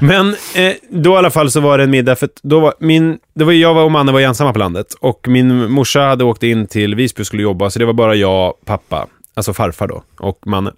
Men 0.00 0.36
eh, 0.54 0.72
då 0.90 1.14
i 1.14 1.16
alla 1.16 1.30
fall 1.30 1.50
så 1.50 1.60
var 1.60 1.78
det 1.78 1.84
en 1.84 1.90
middag, 1.90 2.16
för 2.16 2.28
då 2.42 2.60
var 2.60 2.74
min, 2.78 3.18
det 3.34 3.44
var 3.44 3.52
jag 3.52 3.84
och 3.84 3.92
Manne 3.92 4.12
var 4.12 4.20
ensamma 4.20 4.52
på 4.52 4.58
landet 4.58 4.86
och 5.00 5.28
min 5.28 5.70
morsa 5.70 6.00
hade 6.00 6.24
åkt 6.24 6.42
in 6.42 6.66
till 6.66 6.94
Visby 6.94 7.22
och 7.22 7.26
skulle 7.26 7.42
jobba, 7.42 7.70
så 7.70 7.78
det 7.78 7.84
var 7.84 7.92
bara 7.92 8.14
jag, 8.14 8.54
pappa, 8.64 9.06
alltså 9.34 9.52
farfar 9.54 9.88
då, 9.88 10.02
och 10.18 10.38
Manne. 10.46 10.72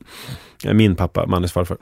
Eh, 0.65 0.73
Min 0.75 0.97
pappa, 0.97 1.27
Mannes 1.27 1.53
farfar. 1.53 1.77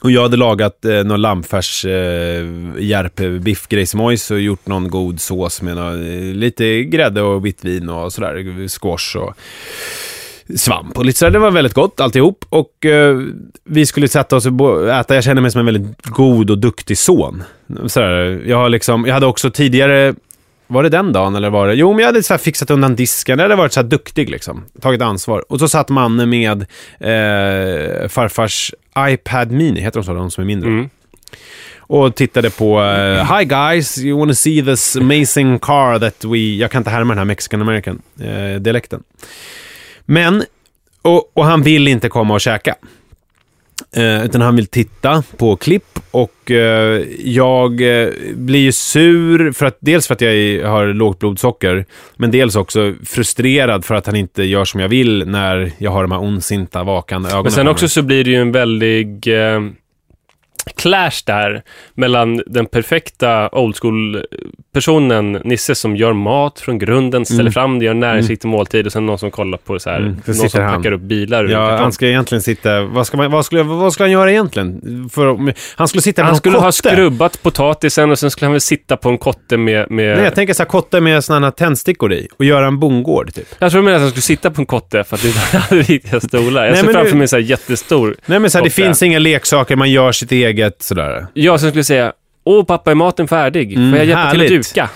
Och 0.00 0.10
jag 0.10 0.22
hade 0.22 0.36
lagat 0.36 0.84
eh, 0.84 1.04
någon 1.04 1.20
lammfärs 1.20 1.84
eh, 1.84 2.46
järpbiffgrejsimojs 2.78 4.30
och 4.30 4.40
gjort 4.40 4.66
någon 4.66 4.90
god 4.90 5.20
sås 5.20 5.62
med 5.62 5.76
någon, 5.76 6.06
eh, 6.06 6.34
lite 6.34 6.82
grädde 6.82 7.22
och 7.22 7.46
vitt 7.46 7.64
vin 7.64 7.88
och 7.88 8.12
sådär, 8.12 8.68
squash 8.68 9.16
och 9.16 9.34
svamp 10.54 10.98
och 10.98 11.04
lite 11.04 11.18
sådär. 11.18 11.32
Det 11.32 11.38
var 11.38 11.50
väldigt 11.50 11.74
gott 11.74 12.00
alltihop. 12.00 12.44
Och 12.48 12.86
eh, 12.86 13.20
vi 13.64 13.86
skulle 13.86 14.08
sätta 14.08 14.36
oss 14.36 14.46
och 14.46 14.90
äta. 14.90 15.14
Jag 15.14 15.24
känner 15.24 15.42
mig 15.42 15.50
som 15.50 15.58
en 15.58 15.66
väldigt 15.66 16.06
god 16.06 16.50
och 16.50 16.58
duktig 16.58 16.98
son. 16.98 17.42
Sådär. 17.86 18.42
Jag, 18.46 18.56
har 18.56 18.68
liksom, 18.68 19.06
jag 19.06 19.14
hade 19.14 19.26
också 19.26 19.50
tidigare, 19.50 20.14
var 20.66 20.82
det 20.82 20.88
den 20.88 21.12
dagen 21.12 21.34
eller 21.34 21.50
var 21.50 21.66
det? 21.66 21.74
Jo, 21.74 21.92
men 21.92 21.98
jag 21.98 22.06
hade 22.06 22.22
så 22.22 22.38
fixat 22.38 22.70
undan 22.70 22.96
disken. 22.96 23.38
Jag 23.38 23.44
hade 23.44 23.56
varit 23.56 23.72
så 23.72 23.80
här 23.80 23.88
duktig 23.88 24.30
liksom. 24.30 24.64
Tagit 24.80 25.02
ansvar. 25.02 25.44
Och 25.48 25.58
så 25.58 25.68
satt 25.68 25.88
Manne 25.88 26.26
med 26.26 26.60
eh, 27.00 28.08
farfars 28.08 28.74
iPad 28.98 29.50
Mini, 29.50 29.80
heter 29.80 30.00
de 30.00 30.04
så? 30.04 30.14
De 30.14 30.30
som 30.30 30.42
är 30.42 30.46
mindre. 30.46 30.68
Mm. 30.68 30.88
Och 31.78 32.14
tittade 32.14 32.50
på 32.50 32.82
eh, 32.82 33.36
Hi 33.36 33.44
guys, 33.44 33.98
you 33.98 34.18
wanna 34.18 34.34
see 34.34 34.62
this 34.62 34.96
amazing 34.96 35.58
car 35.58 35.98
that 35.98 36.24
we... 36.24 36.38
Jag 36.38 36.70
kan 36.70 36.80
inte 36.80 36.90
härma 36.90 37.14
den 37.14 37.18
här 37.18 37.24
Mexican 37.24 37.62
American 37.62 38.02
eh. 38.20 38.98
Men, 40.04 40.44
och, 41.02 41.30
och 41.34 41.44
han 41.44 41.62
vill 41.62 41.88
inte 41.88 42.08
komma 42.08 42.34
och 42.34 42.40
käka. 42.40 42.74
Eh, 43.92 44.24
utan 44.24 44.40
han 44.40 44.56
vill 44.56 44.66
titta 44.66 45.22
på 45.36 45.56
klipp 45.56 45.98
och 46.10 46.50
eh, 46.50 47.02
jag 47.24 48.02
eh, 48.02 48.08
blir 48.34 48.60
ju 48.60 48.72
sur 48.72 49.52
för 49.52 49.66
att 49.66 49.78
dels 49.80 50.06
för 50.06 50.14
att 50.14 50.20
jag 50.20 50.68
har 50.68 50.86
lågt 50.86 51.18
blodsocker, 51.18 51.86
men 52.16 52.30
dels 52.30 52.56
också 52.56 52.94
frustrerad 53.04 53.84
för 53.84 53.94
att 53.94 54.06
han 54.06 54.16
inte 54.16 54.44
gör 54.44 54.64
som 54.64 54.80
jag 54.80 54.88
vill 54.88 55.28
när 55.28 55.72
jag 55.78 55.90
har 55.90 56.02
de 56.02 56.12
här 56.12 56.22
ondsinta 56.22 56.84
vakande 56.84 57.28
ögonen. 57.28 57.42
Men 57.42 57.52
sen 57.52 57.68
också 57.68 57.88
så 57.88 58.02
blir 58.02 58.24
det 58.24 58.30
ju 58.30 58.36
en 58.36 58.52
väldig 58.52 59.28
eh, 59.28 59.60
clash 60.76 61.22
där 61.26 61.62
mellan 61.94 62.42
den 62.46 62.66
perfekta 62.66 63.48
old 63.52 63.76
school-personen, 63.76 65.32
Nisse, 65.32 65.74
som 65.74 65.96
gör 65.96 66.12
mat 66.12 66.60
från 66.60 66.78
grunden, 66.78 67.24
ställer 67.24 67.40
Mm. 67.40 67.52
fram 67.52 67.78
det, 67.78 67.84
gör 67.84 67.94
näringsriktig 67.94 68.48
måltid 68.48 68.86
och 68.86 68.92
sen 68.92 69.06
någon 69.06 69.18
som 69.18 69.30
kollar 69.30 69.58
på 69.58 69.78
så 69.78 69.90
här, 69.90 69.96
Mm, 69.96 70.16
någon 70.26 70.48
som 70.50 70.62
han. 70.62 70.76
packar 70.76 70.92
upp 70.92 71.00
bilar. 71.00 71.44
Ja, 71.44 71.76
han 71.76 71.92
ska 71.92 72.06
egentligen 72.06 72.42
sitta... 72.42 72.82
Vad, 72.82 73.06
ska 73.06 73.16
man, 73.16 73.30
vad, 73.30 73.44
skulle, 73.46 73.62
vad 73.62 73.92
skulle 73.92 74.04
han 74.04 74.12
göra 74.12 74.30
egentligen? 74.32 74.80
För, 75.12 75.52
han 75.76 75.88
skulle 75.88 76.02
sitta 76.02 76.22
med 76.22 76.26
han 76.28 76.36
skulle 76.36 76.56
ha 76.58 76.64
kotte. 76.64 76.72
skrubbat 76.90 77.42
potatisen 77.42 78.10
och 78.10 78.18
sen 78.18 78.30
skulle 78.30 78.46
han 78.46 78.52
väl 78.52 78.60
sitta 78.60 78.96
på 78.96 79.08
en 79.08 79.18
kotte 79.18 79.56
med... 79.56 79.90
med... 79.90 80.16
Nej, 80.16 80.24
jag 80.24 80.34
tänker 80.34 80.54
så 80.54 80.62
här 80.62 80.68
kotte 80.68 81.00
med 81.00 81.24
sådana 81.24 81.46
här 81.46 81.50
tändstickor 81.50 82.12
i 82.12 82.28
och 82.38 82.44
göra 82.44 82.66
en 82.66 82.78
bondgård 82.78 83.34
typ. 83.34 83.46
Jag 83.58 83.72
tror 83.72 83.82
menar 83.82 83.96
att 83.96 84.00
han 84.02 84.10
skulle 84.10 84.22
sitta 84.22 84.50
på 84.50 84.60
en 84.62 84.66
kotte 84.66 85.04
för 85.04 85.16
att 85.16 85.22
det 85.22 85.28
inte 85.28 85.40
hade 85.58 85.82
riktiga 85.92 86.20
stolar. 86.20 86.64
Jag 86.64 86.72
Nej, 86.72 86.80
ser 86.84 86.92
framför 86.92 87.10
du- 87.10 87.16
mig 87.16 87.22
en 87.24 87.28
så 87.28 87.36
här 87.36 87.42
jättestor 87.42 88.16
Nej 88.26 88.38
men 88.38 88.50
så 88.50 88.58
här, 88.58 88.64
det 88.64 88.70
finns 88.70 89.02
inga 89.02 89.18
leksaker, 89.18 89.76
man 89.76 89.90
gör 89.90 90.12
sitt 90.12 90.32
eget 90.32 90.55
sådär. 90.82 91.26
Ja, 91.34 91.58
som 91.58 91.68
skulle 91.68 91.78
jag 91.78 91.86
säga, 91.86 92.12
åh 92.46 92.64
pappa, 92.64 92.90
är 92.90 92.94
maten 92.94 93.28
färdig? 93.28 93.72
Får 93.74 93.80
Mm, 93.82 93.94
jag 93.94 94.04
hjälpa 94.06 94.30
till 94.30 94.40
härligt. 94.40 94.60
att 94.60 94.74
duka? 94.74 94.88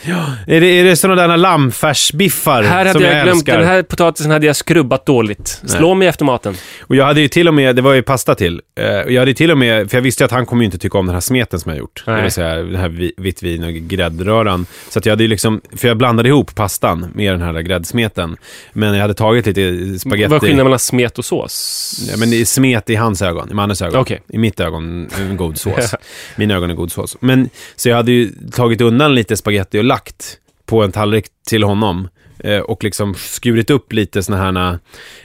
Är 0.46 0.60
det, 0.60 0.66
är 0.66 0.84
det 0.84 0.96
sådana 0.96 1.26
där 1.26 1.36
lammfärsbiffar 1.36 2.62
Här 2.62 2.78
hade 2.78 2.92
som 2.92 3.02
jag, 3.02 3.12
jag 3.14 3.22
glömt, 3.24 3.36
älskar? 3.36 3.58
den 3.58 3.66
här 3.68 3.82
potatisen 3.82 4.30
hade 4.30 4.46
jag 4.46 4.56
skrubbat 4.56 5.06
dåligt. 5.06 5.60
Slå 5.66 5.94
mig 5.94 6.08
efter 6.08 6.24
maten. 6.24 6.54
Och 6.80 6.96
jag 6.96 7.04
hade 7.04 7.20
ju 7.20 7.28
till 7.28 7.48
och 7.48 7.54
med, 7.54 7.76
det 7.76 7.82
var 7.82 7.92
ju 7.92 8.02
pasta 8.02 8.34
till, 8.34 8.60
och 9.04 9.12
jag 9.12 9.20
hade 9.20 9.34
till 9.34 9.50
och 9.50 9.58
med, 9.58 9.90
för 9.90 9.96
jag 9.96 10.02
visste 10.02 10.22
ju 10.22 10.26
att 10.26 10.30
han 10.30 10.46
kommer 10.46 10.62
ju 10.62 10.64
inte 10.64 10.78
tycka 10.78 10.98
om 10.98 11.06
den 11.06 11.14
här 11.14 11.20
smeten 11.20 11.60
som 11.60 11.70
jag 11.70 11.78
gjort. 11.78 12.02
Det 12.06 12.12
Nej. 12.12 12.22
vill 12.22 12.30
säga 12.32 12.54
den 12.56 12.74
här 12.76 12.88
vi- 12.88 13.12
vitt 13.16 13.42
vin 13.42 13.64
och 13.64 13.72
gräddröran. 13.72 14.66
Så 14.88 14.98
att 14.98 15.06
jag 15.06 15.12
hade 15.12 15.22
ju 15.24 15.28
liksom, 15.28 15.60
för 15.76 15.88
jag 15.88 15.96
blandade 15.96 16.28
ihop 16.28 16.54
pastan 16.54 17.06
med 17.14 17.32
den 17.32 17.42
här 17.42 17.60
gräddsmeten. 17.60 18.36
Men 18.72 18.94
jag 18.94 19.00
hade 19.00 19.14
tagit 19.14 19.46
lite 19.46 19.98
spagetti. 19.98 20.28
Vad 20.30 20.36
är 20.36 20.40
skillnaden 20.40 20.64
mellan 20.66 20.78
smet 20.78 21.18
och 21.18 21.24
sås? 21.24 22.06
Ja, 22.10 22.16
men 22.16 22.30
det 22.30 22.40
är 22.40 22.44
smet 22.44 22.90
i 22.90 22.94
hans 22.94 23.22
ögon, 23.22 23.50
i 23.50 23.54
Mannes 23.54 23.82
ögon. 23.82 24.00
Okej. 24.00 24.22
I 24.28 24.38
mitt 24.38 24.60
ögon 24.60 25.08
en 25.18 25.36
god 25.36 25.58
sås. 25.58 25.94
Mina 26.36 26.54
ögon 26.54 26.70
är 26.70 26.74
god 26.74 26.92
sås. 26.92 27.16
Men, 27.20 27.39
så 27.76 27.88
jag 27.88 27.96
hade 27.96 28.12
ju 28.12 28.30
tagit 28.52 28.80
undan 28.80 29.14
lite 29.14 29.36
spaghetti 29.36 29.78
och 29.78 29.84
lagt 29.84 30.38
på 30.66 30.82
en 30.82 30.92
tallrik 30.92 31.24
till 31.48 31.62
honom. 31.62 32.08
Eh, 32.44 32.58
och 32.58 32.84
liksom 32.84 33.14
skurit 33.14 33.70
upp 33.70 33.92
lite 33.92 34.22
såna 34.22 34.38
här 34.38 34.78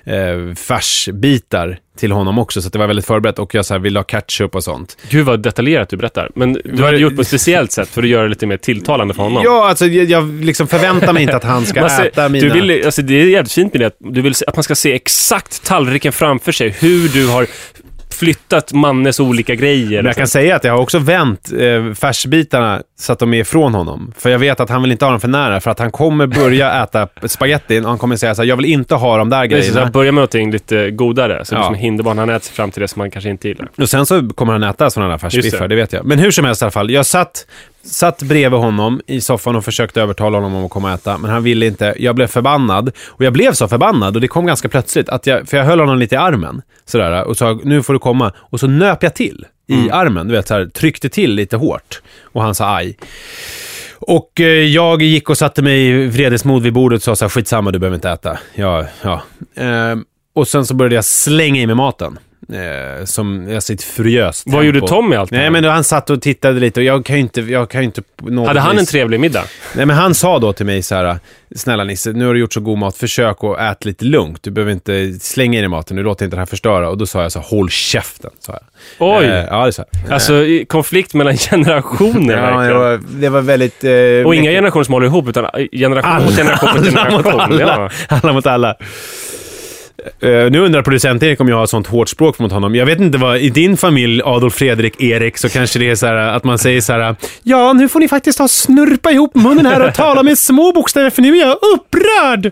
eh, 0.03 0.55
färsbitar 0.55 1.79
till 1.97 2.11
honom 2.11 2.39
också. 2.39 2.61
Så 2.61 2.69
det 2.69 2.79
var 2.79 2.87
väldigt 2.87 3.05
förberett. 3.05 3.39
Och 3.39 3.55
jag 3.55 3.65
så 3.65 3.73
här, 3.73 3.79
ville 3.79 3.99
ha 3.99 4.03
ketchup 4.03 4.55
och 4.55 4.63
sånt. 4.63 4.97
Gud 5.09 5.25
vad 5.25 5.39
detaljerat 5.43 5.89
du 5.89 5.97
berättar. 5.97 6.31
Men 6.35 6.53
du 6.53 6.61
Var 6.63 6.85
hade 6.85 6.97
gjort 6.97 7.15
på 7.15 7.21
ett 7.21 7.27
speciellt 7.27 7.71
sätt 7.71 7.89
för 7.89 8.03
att 8.03 8.09
göra 8.09 8.23
det 8.23 8.29
lite 8.29 8.47
mer 8.47 8.57
tilltalande 8.57 9.13
för 9.13 9.23
honom. 9.23 9.43
Ja, 9.45 9.69
alltså 9.69 9.85
jag, 9.85 10.05
jag 10.05 10.43
liksom 10.43 10.67
förväntar 10.67 11.13
mig 11.13 11.23
inte 11.23 11.35
att 11.35 11.43
han 11.43 11.65
ska 11.65 11.89
ser- 11.89 12.05
äta 12.05 12.29
mina... 12.29 12.53
du 12.53 12.61
vill, 12.61 12.85
alltså, 12.85 13.01
det 13.01 13.21
är 13.21 13.25
jävligt 13.25 13.51
fint 13.53 13.73
med 13.73 13.81
det, 13.81 13.87
att 13.87 13.97
du 13.99 14.21
vill 14.21 14.33
att 14.47 14.55
man 14.55 14.63
ska 14.63 14.75
se 14.75 14.93
exakt 14.93 15.63
tallriken 15.63 16.11
framför 16.13 16.51
sig, 16.51 16.69
hur 16.69 17.09
du 17.09 17.27
har 17.27 17.47
flyttat 18.15 18.73
Mannes 18.73 19.19
olika 19.19 19.55
grejer. 19.55 19.97
Men 20.01 20.05
jag 20.05 20.15
kan 20.15 20.27
säga 20.27 20.55
att 20.55 20.63
jag 20.63 20.73
har 20.73 20.81
också 20.81 20.99
vänt 20.99 21.51
eh, 21.57 21.93
färsbitarna 21.93 22.81
så 22.99 23.13
att 23.13 23.19
de 23.19 23.33
är 23.33 23.37
ifrån 23.37 23.73
honom. 23.73 24.11
För 24.17 24.29
jag 24.29 24.39
vet 24.39 24.59
att 24.59 24.69
han 24.69 24.81
vill 24.81 24.91
inte 24.91 25.05
ha 25.05 25.11
dem 25.11 25.19
för 25.21 25.27
nära, 25.27 25.59
för 25.61 25.71
att 25.71 25.79
han 25.79 25.91
kommer 25.91 26.27
börja 26.27 26.83
äta 26.83 27.07
spagettin 27.27 27.83
och 27.83 27.89
han 27.89 27.97
kommer 27.99 28.15
säga 28.15 28.35
så 28.35 28.41
här, 28.41 28.49
jag 28.49 28.55
vill 28.55 28.65
inte 28.65 28.95
ha 28.95 29.17
de 29.17 29.29
där 29.29 29.47
Det 29.47 29.57
är 29.57 29.61
så 29.61 29.71
grejerna. 29.73 29.91
börja 29.91 30.11
med 30.11 30.15
någonting 30.15 30.51
lite 30.51 30.91
godare, 30.91 31.45
så 31.45 31.55
Ja. 31.55 31.59
ja. 31.59 31.65
som 31.65 31.75
hinderbarn, 31.75 32.17
han 32.17 32.29
äter 32.29 32.45
sig 32.45 32.55
fram 32.55 32.71
till 32.71 32.81
det 32.81 32.87
som 32.87 32.99
man 32.99 33.11
kanske 33.11 33.29
inte 33.29 33.47
gillar. 33.47 33.67
Och 33.77 33.89
sen 33.89 34.05
så 34.05 34.29
kommer 34.29 34.53
han 34.53 34.63
äta 34.63 34.89
sådana 34.89 35.07
där 35.17 35.25
Just 35.25 35.35
färsbiffar, 35.35 35.67
det. 35.67 35.75
det 35.75 35.81
vet 35.81 35.93
jag. 35.93 36.05
Men 36.05 36.19
hur 36.19 36.31
som 36.31 36.45
helst 36.45 36.61
i 36.61 36.65
alla 36.65 36.71
fall, 36.71 36.91
jag 36.91 37.05
satt, 37.05 37.45
satt 37.85 38.21
bredvid 38.23 38.59
honom 38.59 39.01
i 39.07 39.21
soffan 39.21 39.55
och 39.55 39.65
försökte 39.65 40.01
övertala 40.01 40.37
honom 40.37 40.55
om 40.55 40.65
att 40.65 40.71
komma 40.71 40.87
och 40.87 40.93
äta, 40.99 41.17
men 41.17 41.31
han 41.31 41.43
ville 41.43 41.65
inte. 41.65 41.95
Jag 41.99 42.15
blev 42.15 42.27
förbannad. 42.27 42.91
Och 43.07 43.25
jag 43.25 43.33
blev 43.33 43.53
så 43.53 43.67
förbannad, 43.67 44.15
och 44.15 44.21
det 44.21 44.27
kom 44.27 44.45
ganska 44.45 44.69
plötsligt, 44.69 45.09
att 45.09 45.27
jag, 45.27 45.47
för 45.49 45.57
jag 45.57 45.65
höll 45.65 45.79
honom 45.79 45.97
lite 45.97 46.15
i 46.15 46.17
armen, 46.17 46.61
sådär, 46.85 47.23
och 47.23 47.37
sa 47.37 47.59
nu 47.63 47.83
får 47.83 47.93
du 47.93 47.99
komma. 47.99 48.31
Och 48.37 48.59
så 48.59 48.67
nöp 48.67 49.03
jag 49.03 49.15
till 49.15 49.45
i 49.67 49.89
armen, 49.91 50.27
du 50.27 50.33
vet, 50.33 50.47
så 50.47 50.53
här, 50.53 50.65
tryckte 50.65 51.09
till 51.09 51.31
lite 51.31 51.57
hårt. 51.57 52.01
Och 52.23 52.41
han 52.41 52.55
sa 52.55 52.75
aj. 52.75 52.97
Och 53.99 54.41
eh, 54.41 54.47
jag 54.47 55.01
gick 55.01 55.29
och 55.29 55.37
satte 55.37 55.61
mig 55.61 55.87
i 55.87 56.07
vredesmod 56.07 56.63
vid 56.63 56.73
bordet 56.73 56.97
och 56.97 57.03
sa 57.03 57.15
så 57.15 57.25
här, 57.25 57.29
skitsamma, 57.29 57.71
du 57.71 57.79
behöver 57.79 57.95
inte 57.95 58.09
äta. 58.09 58.39
Ja, 58.55 58.85
ja. 59.01 59.21
Ehm, 59.55 60.05
och 60.35 60.47
sen 60.47 60.65
så 60.65 60.73
började 60.73 60.95
jag 60.95 61.05
slänga 61.05 61.61
i 61.61 61.65
mig 61.65 61.75
maten. 61.75 62.19
Eh, 62.53 63.05
som, 63.05 63.55
alltså 63.55 63.73
ett 63.73 63.83
furiöst 63.83 64.43
Vad 64.47 64.65
gjorde 64.65 64.79
tempo. 64.79 64.87
Tom 64.95 65.09
med 65.09 65.19
allt 65.19 65.29
det 65.29 65.37
Nej 65.37 65.49
men 65.49 65.63
då 65.63 65.69
han 65.69 65.83
satt 65.83 66.09
och 66.09 66.21
tittade 66.21 66.59
lite 66.59 66.79
och 66.79 66.83
jag 66.83 67.05
kan 67.05 67.15
ju 67.15 67.21
inte, 67.21 67.41
jag 67.41 67.69
kan 67.69 67.81
ju 67.81 67.85
inte 67.85 68.01
Hade 68.47 68.59
han 68.59 68.77
en 68.77 68.85
trevlig 68.85 69.19
middag? 69.19 69.43
Nej 69.75 69.85
men 69.85 69.95
han 69.95 70.13
sa 70.15 70.39
då 70.39 70.53
till 70.53 70.65
mig 70.65 70.81
så 70.81 70.95
här, 70.95 71.17
snälla 71.55 71.83
Nisse, 71.83 72.11
nu 72.11 72.25
har 72.25 72.33
du 72.33 72.39
gjort 72.39 72.53
så 72.53 72.59
god 72.59 72.77
mat, 72.77 72.97
försök 72.97 73.37
att 73.43 73.59
äta 73.59 73.77
lite 73.89 74.05
lugnt. 74.05 74.43
Du 74.43 74.51
behöver 74.51 74.71
inte 74.71 75.13
slänga 75.21 75.57
i 75.57 75.61
dig 75.61 75.69
maten, 75.69 75.95
nu 75.97 76.03
låter 76.03 76.25
inte 76.25 76.35
det 76.37 76.41
här 76.41 76.45
förstöra. 76.45 76.89
Och 76.89 76.97
då 76.97 77.05
sa 77.05 77.21
jag 77.21 77.31
så 77.31 77.39
här, 77.39 77.47
håll 77.47 77.69
käften, 77.69 78.31
sa 78.39 78.53
jag. 78.53 78.61
Oj! 79.19 79.25
Eh, 79.25 79.45
ja, 79.49 79.65
det 79.65 79.73
sa 79.73 79.83
jag. 80.03 80.13
Alltså, 80.13 80.33
i- 80.33 80.65
konflikt 80.65 81.13
mellan 81.13 81.37
generationer 81.49 82.37
Ja, 82.37 82.61
det, 82.61 82.73
var, 82.73 82.99
det 83.21 83.29
var 83.29 83.41
väldigt... 83.41 83.83
Eh, 83.83 84.25
Och 84.27 84.35
inga 84.35 84.51
generationer 84.51 84.83
som 84.83 84.93
håller 84.93 85.07
ihop, 85.07 85.27
utan 85.29 85.45
generation 85.71 86.11
alla, 86.11 86.25
mot 86.25 86.35
generation 86.35 86.69
mot 86.69 87.25
alla 87.25 87.47
generation. 87.47 87.49
mot 87.49 87.61
alla. 87.61 87.89
Ja. 88.09 88.17
Alla 88.21 88.33
mot 88.33 88.47
alla. 88.47 88.75
Uh, 90.23 90.51
nu 90.51 90.59
undrar 90.59 90.81
producent-Erik 90.81 91.41
om 91.41 91.47
jag 91.47 91.55
har 91.55 91.65
sånt 91.65 91.87
hårt 91.87 92.09
språk 92.09 92.39
mot 92.39 92.51
honom. 92.51 92.75
Jag 92.75 92.85
vet 92.85 92.99
inte 92.99 93.17
vad, 93.17 93.37
i 93.37 93.49
din 93.49 93.77
familj, 93.77 94.21
Adolf 94.25 94.53
Fredrik 94.53 95.01
Erik, 95.01 95.37
så 95.37 95.49
kanske 95.49 95.79
det 95.79 95.89
är 95.89 95.95
så 95.95 96.05
här 96.05 96.15
att 96.15 96.43
man 96.43 96.59
säger 96.59 96.81
så 96.81 96.93
här. 96.93 97.15
Ja, 97.43 97.73
nu 97.73 97.89
får 97.89 97.99
ni 97.99 98.07
faktiskt 98.07 98.37
ta 98.37 98.43
och 98.43 98.51
snurpa 98.51 99.11
ihop 99.11 99.35
munnen 99.35 99.65
här 99.65 99.87
och 99.87 99.93
tala 99.93 100.23
med 100.23 100.37
små 100.37 100.71
bokstäver 100.71 101.09
för 101.09 101.21
nu 101.21 101.37
är 101.37 101.47
jag 101.47 101.57
upprörd. 101.73 102.51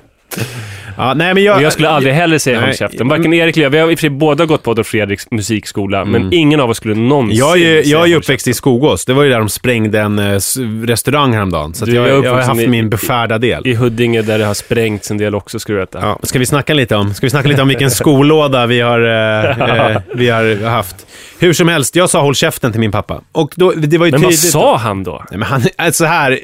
Ja, 0.98 1.14
nej, 1.14 1.34
men 1.34 1.44
jag, 1.44 1.56
Och 1.56 1.62
jag 1.62 1.74
skulle 1.74 1.90
aldrig 1.90 2.14
heller 2.14 2.38
säga 2.38 2.60
Nej. 2.60 2.68
håll 2.70 2.76
käften. 2.76 3.08
Varken 3.08 3.34
Erik 3.34 3.58
eller 3.58 3.64
jag. 3.66 3.70
Vi 3.70 3.78
har 3.80 3.92
i 3.92 3.96
och 3.96 4.00
för 4.00 4.02
sig 4.02 4.10
båda 4.10 4.46
gått 4.46 4.64
på 4.64 4.72
Adolf 4.72 4.88
Fredriks 4.88 5.32
musikskola, 5.32 6.06
men 6.06 6.34
ingen 6.34 6.60
av 6.60 6.70
oss 6.70 6.78
skulle 6.78 6.96
någonsin 6.96 7.38
Jag 7.38 7.52
är, 7.52 7.58
ju- 7.58 7.82
jag 7.82 8.12
är 8.12 8.16
uppväxt 8.16 8.48
i 8.48 8.54
Skogås. 8.54 9.06
Det 9.06 9.14
var 9.14 9.24
ju 9.24 9.30
där 9.30 9.40
de 9.40 9.50
sprängde 9.50 10.00
en 10.00 10.20
s- 10.20 10.58
restaurang 10.86 11.34
häromdagen. 11.34 11.74
Så 11.74 11.86
Du, 11.86 11.94
jag, 11.96 12.08
jag 12.10 12.26
jag 12.26 12.32
har 12.34 12.42
haft 12.42 12.62
i- 12.62 12.68
min 12.68 12.90
beskärda 12.90 13.38
del. 13.38 13.68
I 13.68 13.74
Huddinge 13.76 14.22
där 14.22 14.40
det 14.40 14.46
har 14.46 14.54
sprängts 14.54 15.12
en 15.12 15.18
del 15.18 15.36
också, 15.36 15.60
ska 15.60 15.74
du 15.74 15.80
veta. 15.80 16.00
Ja, 16.02 16.20
ska 16.24 16.40
vi 16.40 16.46
snacka 16.46 16.74
lite 16.74 16.96
om, 16.96 17.14
ska 17.14 17.26
vi 17.26 17.30
snacka 17.30 17.48
lite 17.50 17.62
om 17.62 17.68
vilken 17.68 17.92
skolåda 18.04 18.66
vi 18.66 18.82
har, 18.82 19.02
eh, 19.02 19.90
eh, 19.96 20.02
vi 20.16 20.30
har 20.30 20.66
haft? 20.70 20.96
Hur 21.44 21.54
som 21.54 21.68
helst, 21.68 21.96
jag 21.96 22.10
sa 22.10 22.22
håll 22.22 22.36
käften 22.36 22.72
till 22.72 22.80
min 22.80 22.92
pappa. 22.92 23.22
Och 23.32 23.54
då, 23.56 23.72
det 23.72 23.98
var 23.98 24.06
ju 24.06 24.12
Men 24.12 24.22
vad 24.22 24.34
sa 24.34 24.78
han 24.78 25.04
då? 25.04 25.24
Nej, 25.32 25.40
men 25.40 25.48
han, 25.48 25.64
alltså 25.76 26.06
här, 26.06 26.40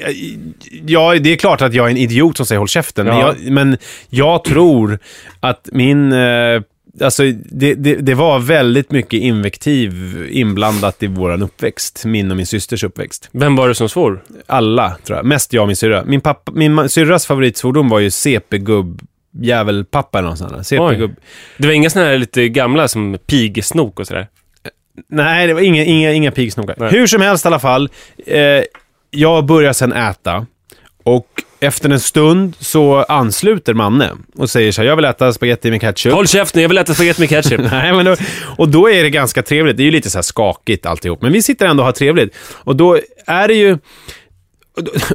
ja, 0.85 1.15
det 1.19 1.33
är 1.33 1.35
klart 1.35 1.61
att 1.61 1.73
jag 1.73 1.85
är 1.85 1.89
en 1.91 1.97
idiot 1.97 2.37
som 2.37 2.45
säger 2.45 2.59
håll 2.59 2.67
käften, 2.67 3.05
men, 3.05 3.17
Ja. 3.17 3.35
jag, 3.39 3.51
men 3.51 3.77
jag 4.09 4.43
tror 4.43 4.99
att 5.39 5.69
min... 5.71 6.11
Eh, 6.11 6.61
alltså, 7.01 7.23
det, 7.51 7.73
det, 7.73 7.95
det 7.95 8.13
var 8.13 8.39
väldigt 8.39 8.91
mycket 8.91 9.21
invektiv 9.21 9.93
inblandat 10.31 11.03
i 11.03 11.07
vår 11.07 11.43
uppväxt, 11.43 12.05
min 12.05 12.31
och 12.31 12.37
min 12.37 12.45
systers 12.45 12.83
uppväxt. 12.83 13.29
Vem 13.31 13.55
var 13.55 13.67
det 13.67 13.75
som 13.75 13.89
svor? 13.89 14.23
Alla, 14.47 14.97
tror 15.05 15.17
jag. 15.17 15.25
Mest 15.25 15.53
jag 15.53 15.61
och 15.61 15.67
min 15.67 15.75
syrra. 15.75 16.03
Min, 16.05 16.21
pappa, 16.21 16.51
min 16.55 16.89
syrras 16.89 17.25
favoritsvordom 17.25 17.89
var 17.89 17.99
ju 17.99 18.11
CP-gubb 18.11 19.01
jävelpappa 19.41 20.19
eller 20.19 20.29
något 20.29 20.37
sånt. 20.37 20.69
där. 20.69 21.15
Det 21.57 21.67
var 21.67 21.73
inga 21.73 21.89
såna 21.89 22.05
här 22.05 22.17
lite 22.17 22.49
gamla 22.49 22.87
som 22.87 23.17
pigesnok 23.27 23.99
och 23.99 24.07
sådär? 24.07 24.27
Nej, 25.07 25.47
det 25.47 25.53
var 25.53 25.61
inga, 25.61 25.83
inga, 25.83 26.11
inga 26.11 26.31
pigsnokar. 26.31 26.75
Nej. 26.77 26.91
Hur 26.91 27.07
som 27.07 27.21
helst 27.21 27.45
i 27.45 27.47
alla 27.47 27.59
fall. 27.59 27.89
Eh, 28.25 28.63
jag 29.11 29.45
börjar 29.45 29.73
sen 29.73 29.93
äta. 29.93 30.45
Och 31.03 31.27
efter 31.59 31.89
en 31.89 31.99
stund 31.99 32.53
så 32.59 32.95
ansluter 33.03 33.73
Manne 33.73 34.11
och 34.35 34.49
säger 34.49 34.71
så 34.71 34.81
här, 34.81 34.89
jag 34.89 34.95
vill 34.95 35.05
äta 35.05 35.33
spaghetti 35.33 35.71
med 35.71 35.81
ketchup. 35.81 36.13
Håll 36.13 36.27
käften, 36.27 36.61
jag 36.61 36.69
vill 36.69 36.77
äta 36.77 36.93
spagetti 36.93 37.21
med 37.21 37.29
ketchup. 37.29 37.61
Nej, 37.71 37.93
men 37.93 38.05
då, 38.05 38.15
och 38.57 38.69
då 38.69 38.89
är 38.89 39.03
det 39.03 39.09
ganska 39.09 39.43
trevligt. 39.43 39.77
Det 39.77 39.83
är 39.83 39.85
ju 39.85 39.91
lite 39.91 40.09
så 40.09 40.17
här 40.17 40.23
skakigt 40.23 40.85
alltihop. 40.85 41.21
Men 41.21 41.31
vi 41.31 41.41
sitter 41.41 41.65
ändå 41.65 41.81
och 41.81 41.85
har 41.85 41.91
trevligt. 41.93 42.35
Och 42.51 42.75
då 42.75 42.99
är 43.27 43.47
det 43.47 43.53
ju... 43.53 43.77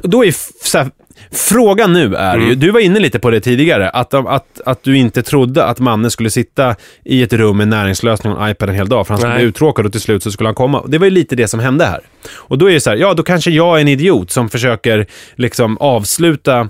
då- 0.03 0.25
är 0.25 0.33
så 0.67 0.77
här, 0.77 0.91
frågan 1.31 1.93
nu 1.93 2.15
är 2.15 2.37
ju, 2.37 2.55
du 2.55 2.71
var 2.71 2.79
inne 2.79 2.99
lite 2.99 3.19
på 3.19 3.29
det 3.29 3.39
tidigare, 3.39 3.89
att, 3.89 4.13
att, 4.13 4.61
att 4.65 4.83
du 4.83 4.97
inte 4.97 5.23
trodde 5.23 5.65
att 5.65 5.79
mannen 5.79 6.11
skulle 6.11 6.29
sitta 6.29 6.75
i 7.03 7.23
ett 7.23 7.33
rum 7.33 7.57
med 7.57 7.67
näringslösning 7.67 8.33
och 8.33 8.43
en 8.45 8.51
iPad 8.51 8.69
en 8.69 8.75
hel 8.75 8.89
dag, 8.89 9.07
för 9.07 9.13
han 9.13 9.19
skulle 9.19 9.33
Nej. 9.33 9.41
bli 9.41 9.49
uttråkad 9.49 9.85
och 9.85 9.91
till 9.91 10.01
slut 10.01 10.23
så 10.23 10.31
skulle 10.31 10.47
han 10.47 10.55
komma. 10.55 10.83
Det 10.87 10.97
var 10.97 11.05
ju 11.05 11.11
lite 11.11 11.35
det 11.35 11.47
som 11.47 11.59
hände 11.59 11.85
här. 11.85 11.99
Och 12.33 12.57
då 12.57 12.69
är 12.69 12.73
det 12.73 12.81
så 12.81 12.89
här, 12.89 12.97
ja 12.97 13.13
då 13.13 13.23
kanske 13.23 13.51
jag 13.51 13.77
är 13.77 13.81
en 13.81 13.87
idiot 13.87 14.31
som 14.31 14.49
försöker 14.49 15.05
liksom 15.35 15.77
avsluta 15.77 16.69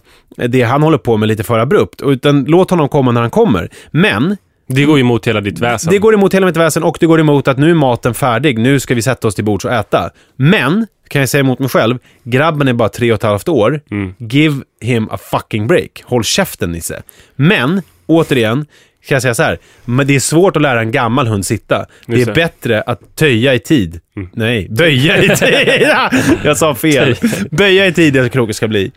det 0.50 0.62
han 0.62 0.84
håller 0.84 0.98
på 0.98 1.18
med 1.18 1.28
lite 1.28 1.44
för 1.44 1.60
abrupt. 1.60 2.02
Utan 2.02 2.44
låt 2.44 2.70
honom 2.70 2.90
komma 2.90 3.12
när 3.12 3.22
han 3.22 3.30
kommer. 3.30 3.70
Men 3.92 4.38
Det 4.68 4.86
går 4.86 5.00
emot 5.00 5.28
hela 5.28 5.42
ditt 5.42 5.60
väsen. 5.60 5.92
det 5.92 5.98
går 6.00 6.14
emot 6.14 6.34
hela 6.34 6.46
mitt 6.46 6.58
väsen 6.58 6.84
och 6.84 6.98
det 7.00 7.06
går 7.06 7.20
emot 7.20 7.48
att 7.48 7.58
nu 7.58 7.70
är 7.70 7.74
maten 7.74 8.14
färdig, 8.14 8.60
nu 8.60 8.80
ska 8.80 8.96
vi 8.96 9.02
sätta 9.02 9.28
oss 9.28 9.36
till 9.36 9.44
bords 9.46 9.66
och 9.66 9.72
äta. 9.74 10.10
Men, 10.36 10.88
kan 11.08 11.20
jag 11.22 11.30
säga 11.30 11.40
emot 11.42 11.60
mig 11.60 11.70
själv, 11.70 11.98
grabben 12.24 12.68
är 12.68 12.74
bara 12.74 12.90
tre 12.90 13.12
och 13.12 13.16
ett 13.16 13.24
halvt 13.24 13.48
år. 13.48 13.82
Give 14.18 14.62
him 14.82 15.10
a 15.12 15.18
fucking 15.18 15.68
break. 15.68 16.04
Håll 16.06 16.24
käften 16.24 16.72
Nisse. 16.72 17.04
Men, 17.36 17.82
återigen, 18.06 18.66
kan 19.08 19.16
jag 19.16 19.22
säga 19.22 19.34
så 19.34 19.44
här, 19.44 19.60
men 19.86 20.08
det 20.08 20.16
är 20.16 20.20
svårt 20.20 20.56
att 20.56 20.62
lära 20.62 20.80
en 20.82 20.92
gammal 20.92 21.28
hund 21.28 21.46
sitta. 21.46 21.86
Det 22.08 22.22
är 22.22 22.34
bättre 22.34 22.82
att 22.82 23.16
töja 23.16 23.54
i 23.54 23.60
tid. 23.60 24.00
Nej, 24.34 24.68
böja 24.70 25.24
i 25.24 25.30
tid. 25.36 25.88
jag 26.44 26.58
sa 26.58 26.76
fel. 26.76 27.16
Böja 27.52 27.88
i 27.88 27.94
tid, 27.94 28.14
det 28.14 28.30
kroken 28.30 28.54
ska 28.54 28.68
bli. 28.68 28.92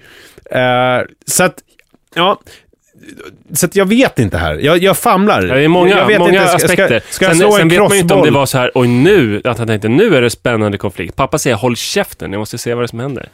Eh, 0.50 1.06
så 1.26 1.44
att, 1.44 1.54
ja. 2.14 2.40
Så 3.52 3.66
att 3.66 3.76
jag 3.76 3.86
vet 3.88 4.18
inte 4.18 4.38
här. 4.38 4.54
Jag, 4.62 4.78
jag 4.78 4.96
famlar. 4.98 5.42
Ja, 5.46 5.54
det 5.54 5.62
är 5.62 5.68
många, 5.68 5.96
jag 5.96 6.06
vet 6.06 6.18
många 6.18 6.32
inte, 6.32 6.46
ska- 6.46 6.56
aspekter. 6.56 7.00
Ska, 7.00 7.12
ska 7.14 7.24
jag 7.24 7.32
sen 7.36 7.40
slå 7.40 7.52
sen 7.52 7.60
en 7.60 7.68
vet 7.68 7.78
man 7.78 7.90
ju 7.92 7.98
inte 7.98 8.14
om 8.14 8.22
det 8.24 8.30
var 8.30 8.46
så 8.46 8.58
här, 8.58 8.70
oj 8.74 8.88
nu, 8.88 9.40
att 9.44 9.58
han 9.58 9.66
tänkte 9.66 9.88
nu 9.88 10.16
är 10.16 10.22
det 10.22 10.30
spännande 10.30 10.78
konflikt. 10.78 11.16
Pappa 11.16 11.38
säger 11.38 11.56
håll 11.56 11.76
käften, 11.76 12.32
jag 12.32 12.38
måste 12.38 12.58
se 12.58 12.74
vad 12.74 12.82
det 12.82 12.86
är 12.86 12.88
som 12.88 13.00
händer. 13.00 13.28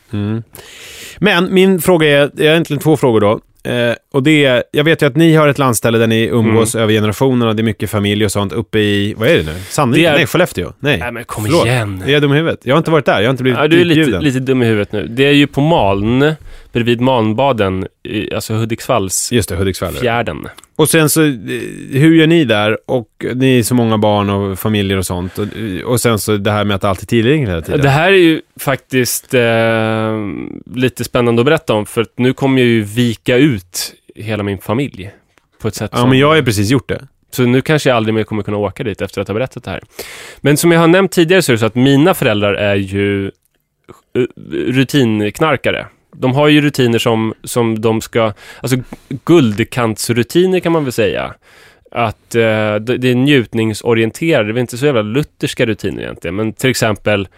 Men 1.18 1.55
min 1.55 1.81
fråga 1.81 2.09
är, 2.09 2.31
jag 2.37 2.45
har 2.45 2.53
egentligen 2.53 2.81
två 2.83 2.97
frågor 2.97 3.20
då. 3.20 3.41
Eh, 3.70 3.95
och 4.12 4.22
det 4.22 4.45
är, 4.45 4.62
jag 4.72 4.85
vet 4.85 5.03
ju 5.03 5.07
att 5.07 5.16
ni 5.16 5.35
har 5.35 5.49
ett 5.49 5.59
landställe 5.59 5.99
där 5.99 6.07
ni 6.07 6.25
umgås 6.27 6.75
över 6.75 6.93
generationerna, 6.93 7.53
det 7.53 7.62
är 7.62 7.64
mycket 7.64 7.91
familj 7.91 8.25
och 8.25 8.33
sånt 8.33 8.53
uppe 8.53 8.79
i, 8.79 9.14
vad 9.18 9.29
är 9.29 9.37
det 9.37 9.43
nu? 9.43 9.55
Sandviken? 9.68 10.12
Är- 10.12 10.16
Nej, 10.16 10.27
Skellefteå? 10.27 10.72
Nej. 10.81 10.99
Nej 10.99 11.12
men 11.12 11.25
kom 11.25 11.45
Förlåt. 11.45 11.66
igen. 11.66 12.03
Är 12.07 12.12
jag 12.12 12.22
dum 12.22 12.33
i 12.33 12.37
huvudet? 12.37 12.61
Jag 12.62 12.75
har 12.75 12.79
inte 12.79 12.91
varit 12.91 13.07
där, 13.07 13.20
jag 13.20 13.27
har 13.27 13.31
inte 13.31 13.43
blivit 13.43 13.61
Ja, 13.61 13.68
du 13.68 13.81
är 13.81 13.85
lite, 13.85 14.20
lite 14.20 14.39
dum 14.41 14.62
i 14.62 14.66
huvudet 14.66 14.93
nu. 14.93 15.07
Det 15.07 15.25
är 15.27 15.33
ju 15.33 15.47
på 15.47 15.61
Maln, 15.61 16.33
bredvid 16.75 17.01
Malnbaden, 17.01 17.87
i- 18.03 18.35
alltså 18.35 18.55
Hudiksvalls 18.55 19.33
Just 19.33 19.49
det, 19.49 19.57
Hudiksvall. 19.57 19.93
fjärden. 19.95 20.49
Och 20.77 20.89
sen 20.89 21.09
så, 21.09 21.22
eh, 21.22 21.33
hur 21.93 22.14
gör 22.14 22.27
ni 22.27 22.45
där? 22.45 22.79
Och 22.87 23.09
ni 23.35 23.59
är 23.59 23.62
så 23.62 23.75
många 23.75 23.99
barn 23.99 24.31
och 24.31 24.59
familjer 24.59 24.99
och 24.99 25.07
sånt. 25.07 25.39
Och, 25.39 25.47
och 25.85 26.01
sen 26.01 26.18
så 26.18 26.37
det 26.37 26.51
här 26.51 26.64
med 26.64 26.75
att 26.75 26.85
alltid 26.85 27.05
är 27.05 27.07
tillgängligt 27.07 27.49
hela 27.51 27.62
tiden. 27.62 27.81
Det 27.81 27.89
här 27.89 28.12
är 28.12 28.16
ju 28.16 28.41
faktiskt 28.61 29.35
eh, 29.35 30.18
lite 30.75 31.05
spännande 31.05 31.41
att 31.43 31.47
berätta 31.47 31.75
om, 31.75 31.87
för 31.87 32.01
att 32.03 32.12
nu 32.18 32.33
kommer 32.33 32.59
jag 32.62 32.68
ju 32.68 32.83
vika 32.83 33.37
ut 33.37 33.95
hela 34.14 34.43
min 34.43 34.59
familj. 34.59 35.11
På 35.62 35.68
ett 35.68 35.75
sätt 35.75 35.91
Ja, 35.95 35.99
som... 35.99 36.11
men 36.11 36.18
jag 36.18 36.29
har 36.29 36.37
ju 36.37 36.45
precis 36.45 36.70
gjort 36.70 36.89
det. 36.89 37.03
Så 37.31 37.43
nu 37.43 37.61
kanske 37.62 37.89
jag 37.89 37.97
aldrig 37.97 38.14
mer 38.14 38.25
kommer 38.25 38.43
kunna 38.43 38.57
åka 38.57 38.85
dit 38.85 39.03
efter 39.03 39.20
att 39.20 39.29
ha 39.29 39.35
berättat 39.35 39.64
det 39.64 39.70
här. 39.70 39.81
Men 40.41 40.57
som 40.57 40.72
jag 40.72 40.81
har 40.81 40.87
nämnt 40.89 41.12
tidigare 41.12 41.43
så 41.43 41.53
är 41.53 41.55
det 41.55 41.59
så 41.61 41.66
att 41.66 41.75
mina 41.75 42.14
föräldrar 42.14 42.55
är 42.55 42.75
ju 42.75 43.27
eh, 43.27 43.31
rutinknarkare. 44.72 45.87
De 46.19 46.33
har 46.33 46.49
ju 46.49 46.61
rutiner 46.61 46.99
som, 46.99 47.35
som 47.45 47.81
de 47.81 48.01
ska, 48.01 48.33
alltså 48.61 48.77
guldkantsrutiner 49.09 50.61
kan 50.61 50.73
man 50.73 50.85
väl 50.85 50.93
säga. 50.93 51.35
Att 51.91 52.35
eh, 52.35 52.75
det 52.75 52.97
det 52.99 53.11
är 53.11 53.15
njutningsorienterade, 53.15 54.53
det 54.53 54.59
är 54.59 54.61
inte 54.61 54.79
så 54.79 54.87
jävla 54.87 55.03
lutherska 55.03 55.67
rutiner 55.67 56.03
egentligen, 56.03 56.37
men 56.37 56.53
till 56.53 56.71
exempel 56.71 57.29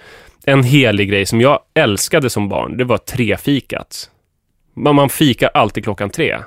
en 0.44 0.62
helig 0.62 1.10
grej 1.10 1.26
som 1.26 1.40
jag 1.40 1.60
älskade 1.74 2.30
som 2.30 2.48
barn, 2.48 2.76
det 2.76 2.84
var 2.84 2.98
trefikat. 2.98 4.10
Man, 4.74 4.94
man 4.94 5.08
fikar 5.08 5.50
alltid 5.54 5.84
klockan 5.84 6.10
tre. 6.10 6.38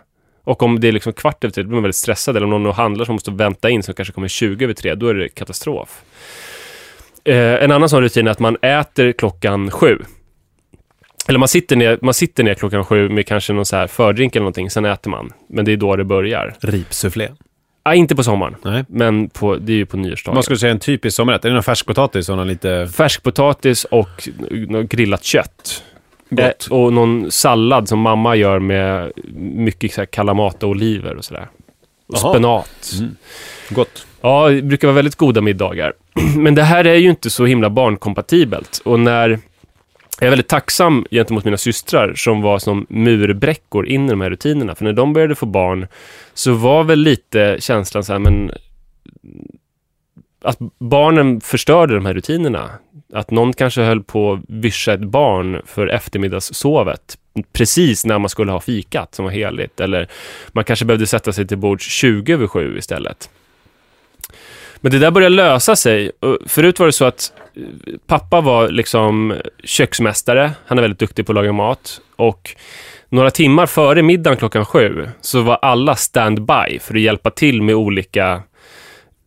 Och 0.43 0.63
om 0.63 0.79
det 0.79 0.87
är 0.87 0.91
liksom 0.91 1.13
kvart 1.13 1.43
över 1.43 1.51
tre, 1.51 1.63
då 1.63 1.67
blir 1.67 1.75
man 1.75 1.83
väldigt 1.83 1.95
stressad. 1.95 2.37
Eller 2.37 2.53
om 2.53 2.63
någon 2.63 2.73
handlar 2.73 3.05
som 3.05 3.15
måste 3.15 3.31
vänta 3.31 3.69
in, 3.69 3.83
som 3.83 3.93
kanske 3.93 4.13
kommer 4.13 4.27
20 4.27 4.63
över 4.65 4.73
tre, 4.73 4.95
då 4.95 5.07
är 5.07 5.13
det 5.13 5.29
katastrof. 5.29 6.01
Eh, 7.23 7.35
en 7.35 7.71
annan 7.71 7.89
sån 7.89 8.01
rutin 8.01 8.27
är 8.27 8.31
att 8.31 8.39
man 8.39 8.57
äter 8.61 9.11
klockan 9.11 9.71
sju. 9.71 9.97
Eller 11.29 11.39
man 11.39 11.47
sitter, 11.47 11.75
ner, 11.75 11.99
man 12.01 12.13
sitter 12.13 12.43
ner 12.43 12.53
klockan 12.53 12.85
sju 12.85 13.09
med 13.09 13.27
kanske 13.27 13.53
någon 13.53 13.65
så 13.65 13.75
här 13.75 13.87
fördrink 13.87 14.35
eller 14.35 14.43
någonting, 14.43 14.69
sen 14.69 14.85
äter 14.85 15.11
man. 15.11 15.33
Men 15.49 15.65
det 15.65 15.71
är 15.71 15.77
då 15.77 15.95
det 15.95 16.03
börjar. 16.03 16.55
Ripsufflé. 16.59 17.29
Ah, 17.83 17.93
inte 17.93 18.15
på 18.15 18.23
sommaren, 18.23 18.55
Nej. 18.63 18.85
men 18.87 19.29
på, 19.29 19.55
det 19.55 19.71
är 19.73 19.77
ju 19.77 19.85
på 19.85 19.97
nyårsdagen. 19.97 20.33
Man 20.35 20.43
skulle 20.43 20.59
säga 20.59 20.71
en 20.71 20.79
typisk 20.79 21.15
sommarrätt. 21.15 21.45
Är 21.45 21.49
det 21.49 21.53
någon 21.55 21.63
färskpotatis 21.63 22.29
och 22.29 22.37
någon 22.37 22.47
lite 22.47 22.87
Färskpotatis 22.93 23.83
och 23.83 24.29
grillat 24.89 25.23
kött. 25.23 25.83
gott? 26.29 26.67
Eh, 26.71 26.73
och 26.77 26.93
någon 26.93 27.31
sallad 27.31 27.87
som 27.89 27.99
mamma 27.99 28.35
gör 28.35 28.59
med 28.59 29.11
mycket 29.35 29.93
så 29.93 30.01
här 30.01 30.05
kalamata 30.05 30.65
och 30.65 30.69
oliver 30.69 31.15
och 31.15 31.25
sådär. 31.25 31.47
Och 32.07 32.17
Jaha. 32.23 32.33
spenat. 32.33 32.91
Mm. 32.99 33.15
Gott. 33.69 34.05
Ja, 34.21 34.49
det 34.49 34.61
brukar 34.61 34.87
vara 34.87 34.95
väldigt 34.95 35.15
goda 35.15 35.41
middagar. 35.41 35.93
Men 36.37 36.55
det 36.55 36.63
här 36.63 36.85
är 36.85 36.95
ju 36.95 37.09
inte 37.09 37.29
så 37.29 37.45
himla 37.45 37.69
barnkompatibelt. 37.69 38.81
Och 38.85 38.99
när 38.99 39.39
jag 40.19 40.25
är 40.25 40.29
väldigt 40.29 40.47
tacksam 40.47 41.05
gentemot 41.11 41.45
mina 41.45 41.57
systrar 41.57 42.13
som 42.15 42.41
var 42.41 42.59
som 42.59 42.85
murbräckor 42.89 43.85
in 43.87 44.05
i 44.05 44.09
de 44.09 44.21
här 44.21 44.29
rutinerna. 44.29 44.75
För 44.75 44.85
när 44.85 44.93
de 44.93 45.13
började 45.13 45.35
få 45.35 45.45
barn 45.45 45.87
så 46.33 46.53
var 46.53 46.83
väl 46.83 46.99
lite 46.99 47.57
känslan 47.59 48.03
så 48.03 48.11
här, 48.13 48.19
men 48.19 48.51
att 50.41 50.57
barnen 50.79 51.41
förstörde 51.41 51.95
de 51.95 52.05
här 52.05 52.13
rutinerna. 52.13 52.69
Att 53.13 53.31
någon 53.31 53.53
kanske 53.53 53.81
höll 53.81 54.03
på 54.03 54.33
att 54.33 54.39
vyscha 54.47 54.93
ett 54.93 55.03
barn 55.03 55.61
för 55.65 55.87
eftermiddagssovet 55.87 57.17
precis 57.53 58.05
när 58.05 58.19
man 58.19 58.29
skulle 58.29 58.51
ha 58.51 58.59
fikat 58.59 59.15
som 59.15 59.25
var 59.25 59.31
heligt. 59.31 59.79
Eller 59.79 60.07
man 60.51 60.63
kanske 60.63 60.85
behövde 60.85 61.07
sätta 61.07 61.33
sig 61.33 61.47
till 61.47 61.57
bords 61.57 61.89
20 61.89 62.33
över 62.33 62.47
7 62.47 62.77
istället. 62.77 63.29
Men 64.81 64.91
det 64.91 64.99
där 64.99 65.11
börjar 65.11 65.29
lösa 65.29 65.75
sig. 65.75 66.11
Förut 66.47 66.79
var 66.79 66.85
det 66.85 66.93
så 66.93 67.05
att 67.05 67.31
eh, 67.55 67.63
pappa 68.07 68.41
var 68.41 68.69
liksom 68.69 69.33
köksmästare. 69.63 70.51
Han 70.65 70.77
är 70.77 70.81
väldigt 70.81 70.99
duktig 70.99 71.25
på 71.25 71.31
att 71.31 71.35
laga 71.35 71.53
mat. 71.53 72.01
Och 72.15 72.55
några 73.09 73.31
timmar 73.31 73.65
före 73.65 74.01
middagen 74.01 74.37
klockan 74.37 74.65
sju 74.65 75.09
så 75.21 75.41
var 75.41 75.59
alla 75.61 75.95
stand-by 75.95 76.79
för 76.79 76.95
att 76.95 77.01
hjälpa 77.01 77.29
till 77.29 77.61
med 77.61 77.75
olika 77.75 78.43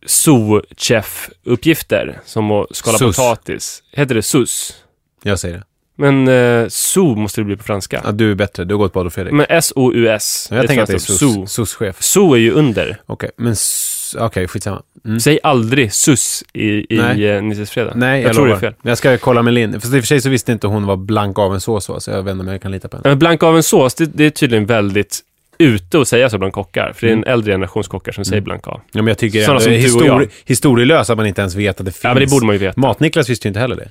zoo-chef-uppgifter. 0.05 2.19
Som 2.25 2.51
att 2.51 2.75
skala 2.75 2.97
Sus. 2.97 3.15
potatis. 3.15 3.83
Heter 3.91 4.15
det 4.15 4.21
sus? 4.21 4.83
Jag 5.23 5.39
säger 5.39 5.57
det. 5.57 5.63
Men 5.95 6.27
eh, 6.27 6.67
zoo 6.67 7.15
måste 7.15 7.41
det 7.41 7.45
bli 7.45 7.55
på 7.55 7.63
franska. 7.63 8.01
Ja, 8.05 8.11
du 8.11 8.31
är 8.31 8.35
bättre. 8.35 8.63
Du 8.63 8.73
har 8.73 8.79
gått 8.79 8.93
på 8.93 8.99
Adolf 8.99 9.13
Fredrik. 9.13 9.33
Men 9.33 9.45
S-O-U-S. 9.49 10.47
jag 10.51 10.67
tänker 10.67 10.83
att 10.83 10.87
det 10.89 10.93
är 10.93 10.97
står 10.97 11.45
sus, 11.65 11.67
zoo. 11.99 12.33
är 12.33 12.37
ju 12.39 12.51
under. 12.51 12.97
Okej, 13.05 13.29
men... 13.37 13.51
s- 13.53 14.15
Okej, 14.19 14.47
skitsamma. 14.47 14.81
Mm. 15.05 15.19
Säg 15.19 15.39
aldrig 15.43 15.93
sus 15.93 16.43
i, 16.53 16.63
i 16.95 16.97
Nej. 16.97 17.27
eh, 17.29 17.41
Nisses 17.43 17.71
fredag. 17.71 17.91
Nej, 17.95 18.21
jag, 18.21 18.27
jag 18.29 18.35
tror 18.35 18.45
det 18.45 18.49
är 18.51 18.55
lovar. 18.55 18.59
fel. 18.59 18.73
Jag 18.81 18.97
ska 18.97 19.17
kolla 19.17 19.41
med 19.41 19.53
Linn. 19.53 19.73
Fast 19.81 19.85
i 19.93 19.97
och 19.97 20.01
för 20.01 20.07
sig 20.07 20.21
så 20.21 20.29
visste 20.29 20.51
inte 20.51 20.67
hon 20.67 20.85
var 20.85 20.95
blank 20.97 21.39
av 21.39 21.53
en 21.53 21.61
sås, 21.61 21.89
va, 21.89 21.99
så 21.99 22.11
jag 22.11 22.23
vet 22.23 22.31
inte 22.31 22.41
om 22.41 22.47
jag 22.47 22.61
kan 22.61 22.71
lita 22.71 22.87
på 22.87 22.97
henne. 22.97 23.09
Men 23.09 23.19
blanka 23.19 23.45
av 23.45 23.55
en 23.55 23.63
sås, 23.63 23.95
det, 23.95 24.05
det 24.05 24.25
är 24.25 24.29
tydligen 24.29 24.65
väldigt 24.65 25.19
ute 25.57 25.99
att 26.01 26.07
säga 26.07 26.29
så 26.29 26.37
bland 26.37 26.53
kockar. 26.53 26.93
För 26.95 27.07
det 27.07 27.13
är 27.13 27.17
en 27.17 27.23
äldre 27.23 27.53
generations 27.53 27.87
kockar 27.87 28.11
som 28.11 28.25
säger 28.25 28.41
blanka 28.41 28.69
av. 28.71 28.81
Ja, 28.91 29.01
men 29.01 29.07
jag 29.07 29.17
tycker 29.17 29.39
Sådana 29.41 29.51
ändå 29.59 29.63
som 29.63 29.71
det 29.71 29.79
är 29.79 29.87
du 29.87 29.93
och 30.13 30.21
jag. 30.21 30.21
histori- 30.27 30.29
historielöst 30.45 31.09
att 31.09 31.17
man 31.17 31.25
inte 31.25 31.41
ens 31.41 31.55
vet 31.55 31.79
att 31.79 31.85
det 31.85 31.91
finns. 31.91 32.03
Ja, 32.03 32.13
men 32.13 32.23
det 32.23 32.29
borde 32.29 32.45
man 32.45 32.55
ju 32.55 32.59
veta. 32.59 32.81
Mat-Niklas 32.81 33.29
visste 33.29 33.47
ju 33.47 33.49
inte 33.49 33.59
heller 33.59 33.75
det. 33.75 33.89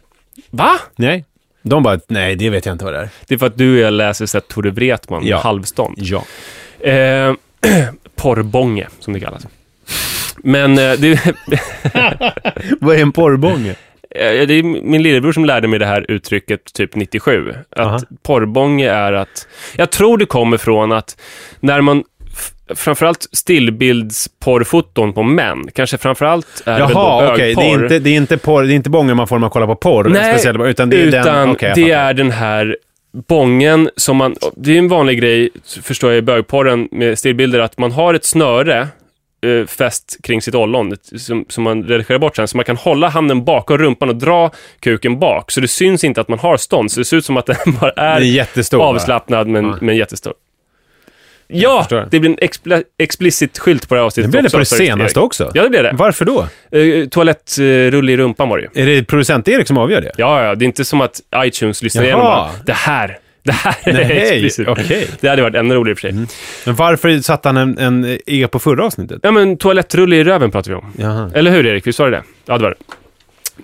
Va? 0.50 0.70
Nej. 0.96 1.24
De 1.62 1.82
bara, 1.82 2.00
nej, 2.08 2.36
det 2.36 2.50
vet 2.50 2.66
jag 2.66 2.74
inte 2.74 2.84
vad 2.84 2.94
det 2.94 3.00
är. 3.00 3.08
Det 3.26 3.34
är 3.34 3.38
för 3.38 3.46
att 3.46 3.58
du 3.58 3.74
och 3.74 3.80
jag 3.80 3.92
läser 3.92 4.26
så 4.26 4.36
här 4.38 4.42
Tore 4.42 4.70
Wretman, 4.70 5.26
Ja. 5.26 5.38
halvstånd. 5.38 5.96
Ja. 5.98 6.24
Eh, 6.90 7.34
porrbånge, 8.16 8.88
som 8.98 9.12
det 9.12 9.20
kallas. 9.20 9.46
Men 10.36 10.78
eh, 10.78 10.92
det, 10.92 11.20
Vad 12.80 12.96
är 12.96 13.02
en 13.02 13.12
porrbånge? 13.12 13.70
eh, 14.10 14.46
det 14.46 14.54
är 14.54 14.62
min 14.62 15.02
lillebror 15.02 15.32
som 15.32 15.44
lärde 15.44 15.68
mig 15.68 15.78
det 15.78 15.86
här 15.86 16.10
uttrycket 16.10 16.72
typ 16.72 16.94
97. 16.94 17.54
Att 17.70 17.78
Aha. 17.86 18.00
porrbånge 18.22 18.88
är 18.90 19.12
att... 19.12 19.48
Jag 19.76 19.90
tror 19.90 20.18
det 20.18 20.26
kommer 20.26 20.56
från 20.56 20.92
att 20.92 21.20
när 21.60 21.80
man 21.80 22.04
framförallt 22.74 23.26
stillbildsporrfoton 23.32 25.12
på 25.12 25.22
män, 25.22 25.68
kanske 25.74 25.98
framförallt 25.98 26.62
är 26.66 26.72
det 26.72 26.86
väl 26.86 26.94
då 26.94 27.00
Jaha, 27.00 27.32
okej. 27.32 27.54
Det, 27.54 27.62
är 27.62 27.82
inte, 27.82 27.98
det 27.98 28.10
är 28.10 28.16
inte 28.16 28.38
porr, 28.38 28.62
det 28.62 28.72
är 28.72 28.74
inte 28.74 28.90
bången 28.90 29.16
man 29.16 29.28
får 29.28 29.36
när 29.36 29.40
man 29.40 29.50
kollar 29.50 29.66
på 29.66 29.76
porr. 29.76 30.04
Nej, 30.04 30.32
speciellt, 30.32 30.60
utan 30.60 30.90
det 30.90 30.96
är 30.96 31.06
utan 31.06 31.48
den... 31.48 31.56
jag 31.60 31.74
det 31.74 31.90
är 31.90 32.14
den 32.14 32.30
här 32.30 32.76
bången 33.28 33.90
som 33.96 34.16
man... 34.16 34.36
Det 34.56 34.74
är 34.74 34.78
en 34.78 34.88
vanlig 34.88 35.20
grej, 35.20 35.50
förstår 35.82 36.10
jag, 36.10 36.18
i 36.18 36.22
bögporren 36.22 36.88
med 36.90 37.18
stillbilder, 37.18 37.58
att 37.58 37.78
man 37.78 37.92
har 37.92 38.14
ett 38.14 38.24
snöre 38.24 38.88
eh, 39.46 39.66
fäst 39.66 40.16
kring 40.22 40.42
sitt 40.42 40.54
ollon 40.54 40.96
som, 41.16 41.44
som 41.48 41.64
man 41.64 41.82
redigerar 41.82 42.18
bort 42.18 42.36
sen, 42.36 42.48
så 42.48 42.56
man 42.56 42.64
kan 42.64 42.76
hålla 42.76 43.08
handen 43.08 43.44
bakom 43.44 43.78
rumpan 43.78 44.08
och 44.08 44.16
dra 44.16 44.50
kuken 44.80 45.18
bak, 45.18 45.50
så 45.50 45.60
det 45.60 45.68
syns 45.68 46.04
inte 46.04 46.20
att 46.20 46.28
man 46.28 46.38
har 46.38 46.56
stånd, 46.56 46.92
så 46.92 47.00
det 47.00 47.04
ser 47.04 47.16
ut 47.16 47.24
som 47.24 47.36
att 47.36 47.46
den 47.46 47.56
bara 47.80 47.90
är, 47.90 48.20
är 48.20 48.74
avslappnad, 48.74 49.48
men, 49.48 49.64
Ja. 49.64 49.76
men 49.80 49.96
jättestor. 49.96 50.32
Ja, 51.54 51.86
det 52.10 52.20
blir 52.20 52.30
en 52.30 52.36
expli- 52.38 52.82
explicit 52.98 53.58
skylt 53.58 53.88
på 53.88 53.94
det 53.94 53.98
här 53.98 54.02
Det 54.02 54.06
avsnittet 54.06 54.30
blev 54.30 54.42
det 54.42 54.50
på 54.50 54.58
det 54.58 54.64
sa 54.64 54.76
senaste 54.76 55.20
också. 55.20 55.50
Ja, 55.54 55.62
det 55.62 55.70
blev 55.70 55.82
det. 55.82 55.92
Varför 55.94 56.24
då? 56.24 56.46
Eh, 56.78 57.08
Toalettrulle 57.08 58.12
i 58.12 58.16
rumpan 58.16 58.48
var 58.48 58.58
det 58.58 58.68
ju. 58.74 58.82
Är 58.82 58.86
det 58.86 59.04
producent-Erik 59.04 59.66
som 59.68 59.78
avgör 59.78 60.00
det? 60.00 60.10
Ja, 60.16 60.44
ja, 60.44 60.54
det 60.54 60.64
är 60.64 60.66
inte 60.66 60.84
som 60.84 61.00
att 61.00 61.20
iTunes 61.36 61.82
lyssnar 61.82 62.02
Jaha. 62.02 62.08
igenom 62.08 62.24
bara, 62.24 62.50
det 62.66 62.72
här, 62.72 63.18
det 63.44 63.52
här 63.52 63.76
är 63.84 63.92
Nej, 63.92 64.22
explicit. 64.22 64.68
okej. 64.68 65.06
Det 65.20 65.28
hade 65.28 65.42
varit 65.42 65.54
ännu 65.54 65.74
roligare 65.74 65.90
i 65.90 65.94
och 65.94 65.98
för 65.98 66.08
sig. 66.08 66.26
Men 66.66 66.74
varför 66.74 67.18
satte 67.18 67.48
han 67.48 67.56
en, 67.56 67.78
en 67.78 68.18
E 68.26 68.46
på 68.52 68.58
förra 68.58 68.84
avsnittet? 68.86 69.18
Ja, 69.22 69.30
men 69.30 69.56
toalettrulle 69.56 70.16
i 70.16 70.24
röven 70.24 70.50
pratar 70.50 70.70
vi 70.70 70.74
om. 70.76 70.92
Jaha. 70.98 71.30
Eller 71.34 71.50
hur 71.50 71.66
Erik? 71.66 71.98
Var 71.98 72.10
det 72.10 72.16
det? 72.16 72.22
Ja, 72.46 72.56
det 72.58 72.62
var 72.62 72.70
det. 72.70 72.76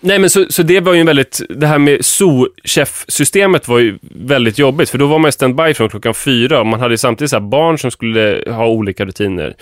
Nej, 0.01 0.18
men 0.18 0.30
så, 0.30 0.47
så 0.51 0.62
det 0.62 0.80
var 0.80 0.95
ju 0.95 1.01
en 1.01 1.07
väldigt, 1.07 1.41
det 1.49 1.66
här 1.66 1.78
med 1.78 2.05
zoo-chef-systemet 2.05 3.68
var 3.68 3.78
ju 3.78 3.99
väldigt 4.01 4.59
jobbigt, 4.59 4.91
för 4.91 4.99
då 4.99 5.07
var 5.07 5.18
man 5.18 5.28
ju 5.28 5.32
standby 5.32 5.74
från 5.74 5.89
klockan 5.89 6.14
fyra 6.14 6.61
och 6.61 6.66
man 6.66 6.80
hade 6.80 6.99
samtidigt 6.99 7.30
så 7.30 7.36
här 7.36 7.41
barn 7.41 7.78
som 7.78 7.91
skulle 7.91 8.45
ha 8.47 8.66
olika 8.66 9.05
rutiner. 9.05 9.55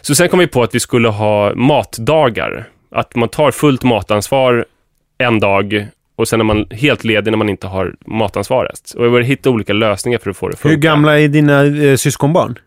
Så 0.00 0.14
sen 0.14 0.28
kom 0.28 0.38
vi 0.38 0.46
på 0.46 0.62
att 0.62 0.74
vi 0.74 0.80
skulle 0.80 1.08
ha 1.08 1.54
matdagar. 1.54 2.68
Att 2.90 3.14
man 3.14 3.28
tar 3.28 3.50
fullt 3.50 3.82
matansvar 3.82 4.64
en 5.18 5.40
dag 5.40 5.86
och 6.16 6.28
sen 6.28 6.40
är 6.40 6.44
man 6.44 6.66
helt 6.70 7.04
ledig 7.04 7.30
när 7.30 7.38
man 7.38 7.48
inte 7.48 7.66
har 7.66 7.94
matansvaret. 8.06 8.92
Och 8.96 9.04
vi 9.04 9.10
började 9.10 9.28
hitta 9.28 9.50
olika 9.50 9.72
lösningar 9.72 10.18
för 10.18 10.30
att 10.30 10.36
få 10.36 10.48
det 10.48 10.52
att 10.52 10.60
funka. 10.60 10.74
Hur 10.74 10.82
gamla 10.82 11.20
är 11.20 11.28
dina 11.28 11.64
eh, 11.64 11.96
syskonbarn? 11.96 12.58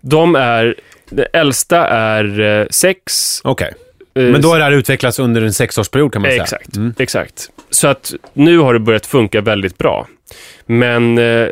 De 0.00 0.34
är, 0.34 0.74
den 1.10 1.26
äldsta 1.32 1.86
är 1.88 2.40
eh, 2.40 2.66
sex. 2.70 3.40
Okej. 3.44 3.68
eh, 3.68 3.89
Men 4.14 4.40
då 4.42 4.48
har 4.48 4.58
det 4.58 4.64
här 4.64 4.72
utvecklats 4.72 5.18
under 5.18 5.42
en 5.42 5.52
sexårsperiod 5.52 6.12
kan 6.12 6.22
man 6.22 6.30
säga. 6.30 6.42
Exakt, 6.42 6.76
Mm. 6.76 6.94
exakt. 6.98 7.50
Så 7.70 7.88
att 7.88 8.12
nu 8.32 8.58
har 8.58 8.74
det 8.74 8.80
börjat 8.80 9.06
funka 9.06 9.40
väldigt 9.40 9.78
bra. 9.78 10.06
Men, 10.66 11.18
eh, 11.18 11.48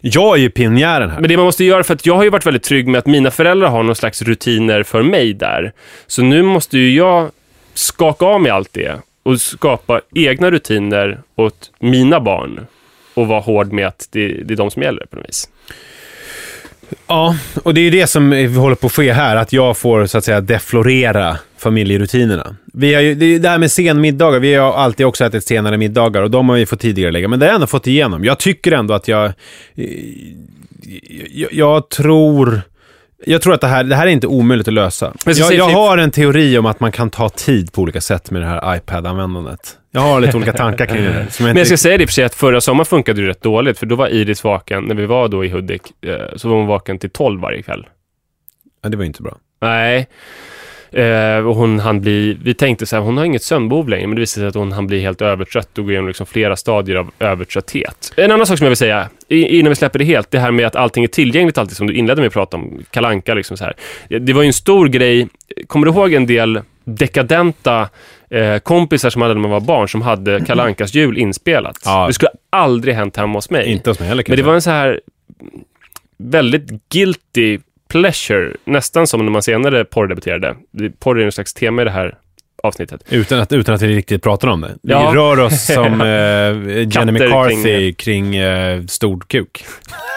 Jag 0.00 0.36
är 0.36 0.40
ju 0.40 0.50
pionjären 0.50 1.10
här. 1.10 1.20
men 1.20 1.28
det 1.28 1.36
man 1.36 1.44
måste 1.46 1.64
göra, 1.64 1.84
för 1.84 1.94
att 1.94 2.06
jag 2.06 2.14
har 2.16 2.24
ju 2.24 2.30
varit 2.30 2.46
väldigt 2.46 2.62
trygg 2.62 2.88
med 2.88 2.98
att 2.98 3.06
mina 3.06 3.30
föräldrar 3.30 3.68
har 3.68 3.82
någon 3.82 3.96
slags 3.96 4.22
rutiner 4.22 4.82
för 4.82 5.02
mig 5.02 5.34
där. 5.34 5.72
Så 6.06 6.22
nu 6.22 6.42
måste 6.42 6.78
ju 6.78 6.94
jag 6.96 7.30
skaka 7.74 8.24
av 8.26 8.40
mig 8.40 8.50
allt 8.52 8.72
det 8.72 9.00
och 9.22 9.40
skapa 9.40 10.00
egna 10.14 10.50
rutiner 10.50 11.20
åt 11.36 11.70
mina 11.78 12.20
barn 12.20 12.66
och 13.14 13.26
vara 13.28 13.40
hård 13.40 13.72
med 13.72 13.86
att 13.86 14.08
det, 14.12 14.28
det 14.28 14.54
är 14.54 14.56
de 14.56 14.70
som 14.70 14.82
gäller 14.82 15.06
på 15.06 15.16
något 15.16 15.28
vis. 15.28 15.48
Ja, 17.06 17.36
och 17.62 17.74
det 17.74 17.80
är 17.80 17.82
ju 17.82 17.90
det 17.90 18.06
som 18.06 18.32
håller 18.56 18.74
på 18.74 18.86
att 18.86 18.92
ske 18.92 19.12
här, 19.12 19.36
att 19.36 19.52
jag 19.52 19.76
får 19.76 20.06
så 20.06 20.18
att 20.18 20.24
säga 20.24 20.40
deflorera 20.40 21.38
familjerutinerna. 21.58 22.56
Vi 22.72 22.94
har 22.94 23.02
ju, 23.02 23.14
det, 23.14 23.24
är 23.24 23.28
ju 23.28 23.38
det 23.38 23.48
här 23.48 23.58
med 23.58 23.72
senmiddagar, 23.72 24.40
vi 24.40 24.54
har 24.54 24.72
alltid 24.72 25.06
också 25.06 25.24
ätit 25.24 25.46
senare 25.46 25.78
middagar 25.78 26.22
och 26.22 26.30
de 26.30 26.48
har 26.48 26.56
vi 26.56 26.66
fått 26.66 26.80
tidigare 26.80 27.10
lägga, 27.10 27.28
men 27.28 27.38
det 27.38 27.46
har 27.46 27.50
jag 27.50 27.54
ändå 27.54 27.66
fått 27.66 27.86
igenom. 27.86 28.24
Jag 28.24 28.38
tycker 28.38 28.72
ändå 28.72 28.94
att 28.94 29.08
jag, 29.08 29.24
eh, 29.24 29.32
jag, 31.32 31.52
jag 31.52 31.88
tror, 31.88 32.62
jag 33.24 33.42
tror 33.42 33.54
att 33.54 33.60
det 33.60 33.66
här, 33.66 33.84
det 33.84 33.96
här 33.96 34.06
är 34.06 34.10
inte 34.10 34.26
omöjligt 34.26 34.68
att 34.68 34.74
lösa. 34.74 35.12
Jag, 35.26 35.52
jag 35.52 35.68
har 35.68 35.98
en 35.98 36.10
teori 36.10 36.58
om 36.58 36.66
att 36.66 36.80
man 36.80 36.92
kan 36.92 37.10
ta 37.10 37.28
tid 37.28 37.72
på 37.72 37.82
olika 37.82 38.00
sätt 38.00 38.30
med 38.30 38.42
det 38.42 38.46
här 38.48 38.76
iPad-användandet. 38.76 39.78
Jag 39.90 40.00
har 40.00 40.20
lite 40.20 40.36
olika 40.36 40.52
tankar 40.52 40.86
kring 40.86 41.02
det. 41.04 41.10
Som 41.12 41.16
jag 41.16 41.24
Men 41.40 41.46
jag 41.46 41.50
inte- 41.56 41.64
ska 41.64 41.76
säga 41.76 41.96
det 41.98 42.02
i 42.02 42.06
och 42.06 42.08
för 42.08 42.14
sig 42.14 42.24
att 42.24 42.34
förra 42.34 42.60
sommaren 42.60 42.86
funkade 42.86 43.22
det 43.22 43.28
rätt 43.28 43.42
dåligt, 43.42 43.78
för 43.78 43.86
då 43.86 43.96
var 43.96 44.08
Iris 44.08 44.44
vaken, 44.44 44.84
när 44.84 44.94
vi 44.94 45.06
var 45.06 45.28
då 45.28 45.44
i 45.44 45.48
Hudik, 45.48 45.82
eh, 46.04 46.36
så 46.36 46.48
var 46.48 46.56
hon 46.56 46.66
vaken 46.66 46.98
till 46.98 47.10
12 47.10 47.40
varje 47.40 47.62
kväll. 47.62 47.86
ja, 48.82 48.88
det 48.88 48.96
var 48.96 49.04
ju 49.04 49.06
inte 49.06 49.22
bra. 49.22 49.36
Nej. 49.60 50.06
Eh, 50.96 51.46
och 51.46 51.54
hon 51.54 51.78
han 51.78 52.00
bli, 52.00 52.38
vi 52.42 52.54
tänkte 52.54 52.86
så 52.86 52.96
här, 52.96 53.02
hon 53.02 53.16
har 53.16 53.24
inget 53.24 53.42
sömnbehov 53.42 53.88
längre, 53.88 54.06
men 54.06 54.14
det 54.14 54.20
visade 54.20 54.42
sig 54.42 54.48
att 54.48 54.54
hon 54.54 54.72
han 54.72 54.86
bli 54.86 55.00
helt 55.00 55.22
övertrött 55.22 55.78
och 55.78 55.84
gå 55.84 55.90
igenom 55.90 56.08
liksom 56.08 56.26
flera 56.26 56.56
stadier 56.56 56.96
av 56.96 57.10
övertrötthet. 57.18 58.12
En 58.16 58.30
annan 58.30 58.46
sak 58.46 58.58
som 58.58 58.64
jag 58.64 58.70
vill 58.70 58.76
säga, 58.76 59.08
innan 59.28 59.68
vi 59.68 59.76
släpper 59.76 59.98
det 59.98 60.04
helt, 60.04 60.30
det 60.30 60.38
här 60.38 60.50
med 60.50 60.66
att 60.66 60.76
allting 60.76 61.04
är 61.04 61.08
tillgängligt 61.08 61.58
alltid, 61.58 61.76
som 61.76 61.86
du 61.86 61.94
inledde 61.94 62.20
med 62.20 62.26
att 62.26 62.32
prata 62.32 62.56
om, 62.56 62.82
kalanka 62.90 63.34
liksom 63.34 63.56
så 63.56 63.64
här. 63.64 63.74
Det 64.20 64.32
var 64.32 64.42
ju 64.42 64.46
en 64.46 64.52
stor 64.52 64.88
grej, 64.88 65.28
kommer 65.66 65.86
du 65.86 65.92
ihåg 65.92 66.12
en 66.12 66.26
del 66.26 66.60
dekadenta 66.84 67.88
eh, 68.30 68.58
kompisar 68.58 69.10
som 69.10 69.22
hade 69.22 69.34
när 69.34 69.40
man 69.40 69.50
var 69.50 69.60
barn, 69.60 69.88
som 69.88 70.02
hade 70.02 70.40
Kalankas 70.40 70.94
jul 70.94 71.18
inspelat? 71.18 71.78
Ja. 71.84 72.06
Det 72.06 72.12
skulle 72.12 72.30
aldrig 72.50 72.94
hänt 72.94 73.16
hemma 73.16 73.38
hos 73.38 73.50
mig. 73.50 73.66
Inte 73.66 73.90
hos 73.90 73.98
mig 73.98 74.08
heller 74.08 74.24
Men 74.28 74.36
det 74.36 74.42
var 74.42 74.54
en 74.54 74.62
så 74.62 74.70
här 74.70 75.00
väldigt 76.18 76.88
guilty 76.88 77.58
pleasure, 77.88 78.56
nästan 78.64 79.06
som 79.06 79.24
när 79.24 79.32
man 79.32 79.42
senare 79.42 79.84
porrdebuterade. 79.84 80.56
Porr 80.98 81.20
är 81.20 81.24
en 81.24 81.32
slags 81.32 81.54
tema 81.54 81.82
i 81.82 81.84
det 81.84 81.90
här 81.90 82.18
avsnittet. 82.62 83.02
Utan 83.08 83.40
att, 83.40 83.52
utan 83.52 83.74
att 83.74 83.82
vi 83.82 83.96
riktigt 83.96 84.22
pratar 84.22 84.48
om 84.48 84.60
det. 84.60 84.74
Ja. 84.82 85.10
Vi 85.10 85.16
rör 85.18 85.38
oss 85.40 85.66
som 85.74 86.00
eh, 86.00 86.06
Jenny 86.96 87.12
McCarthy 87.12 87.92
kring, 87.92 88.36
eh, 88.36 88.82
stor 88.86 89.20
kuk. 89.28 89.64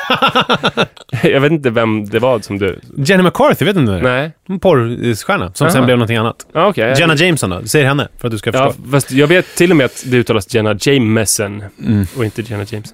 Jag 1.24 1.42
vet 1.42 1.52
inte 1.52 1.70
vem 1.70 2.06
det 2.06 2.20
var 2.20 2.40
som 2.40 2.60
du... 2.60 2.80
Jenny 2.98 3.24
McCarthy, 3.24 3.66
vet 3.66 3.76
du 3.76 3.82
inte 3.82 3.92
det? 3.94 4.02
Nej. 4.02 4.32
En 4.50 4.60
porrstjärna 4.60 5.52
som 5.54 5.68
sen 5.70 5.78
Aha. 5.78 5.86
blev 5.86 5.98
någonting 5.98 6.18
annat. 6.18 6.48
Ja, 6.54 6.68
okej. 6.68 6.96
Jenna 7.00 7.16
Jameson 7.16 7.50
då? 7.50 7.62
Säg 7.66 7.84
henne 7.84 8.08
för 8.18 8.28
att 8.28 8.32
du 8.32 8.38
ska 8.38 8.50
Ja, 8.54 8.68
förstå. 8.68 8.84
fast 8.92 9.12
jag 9.12 9.28
vet 9.28 9.56
till 9.56 9.72
och 9.72 9.78
med 9.78 9.86
att 9.86 10.04
det 10.08 10.18
uttalas 10.18 10.54
Jenna 10.56 10.76
Jameson 10.82 11.64
Mm. 11.86 12.06
och 12.18 12.26
inte 12.26 12.42
Jenna 12.42 12.66
James. 12.70 12.94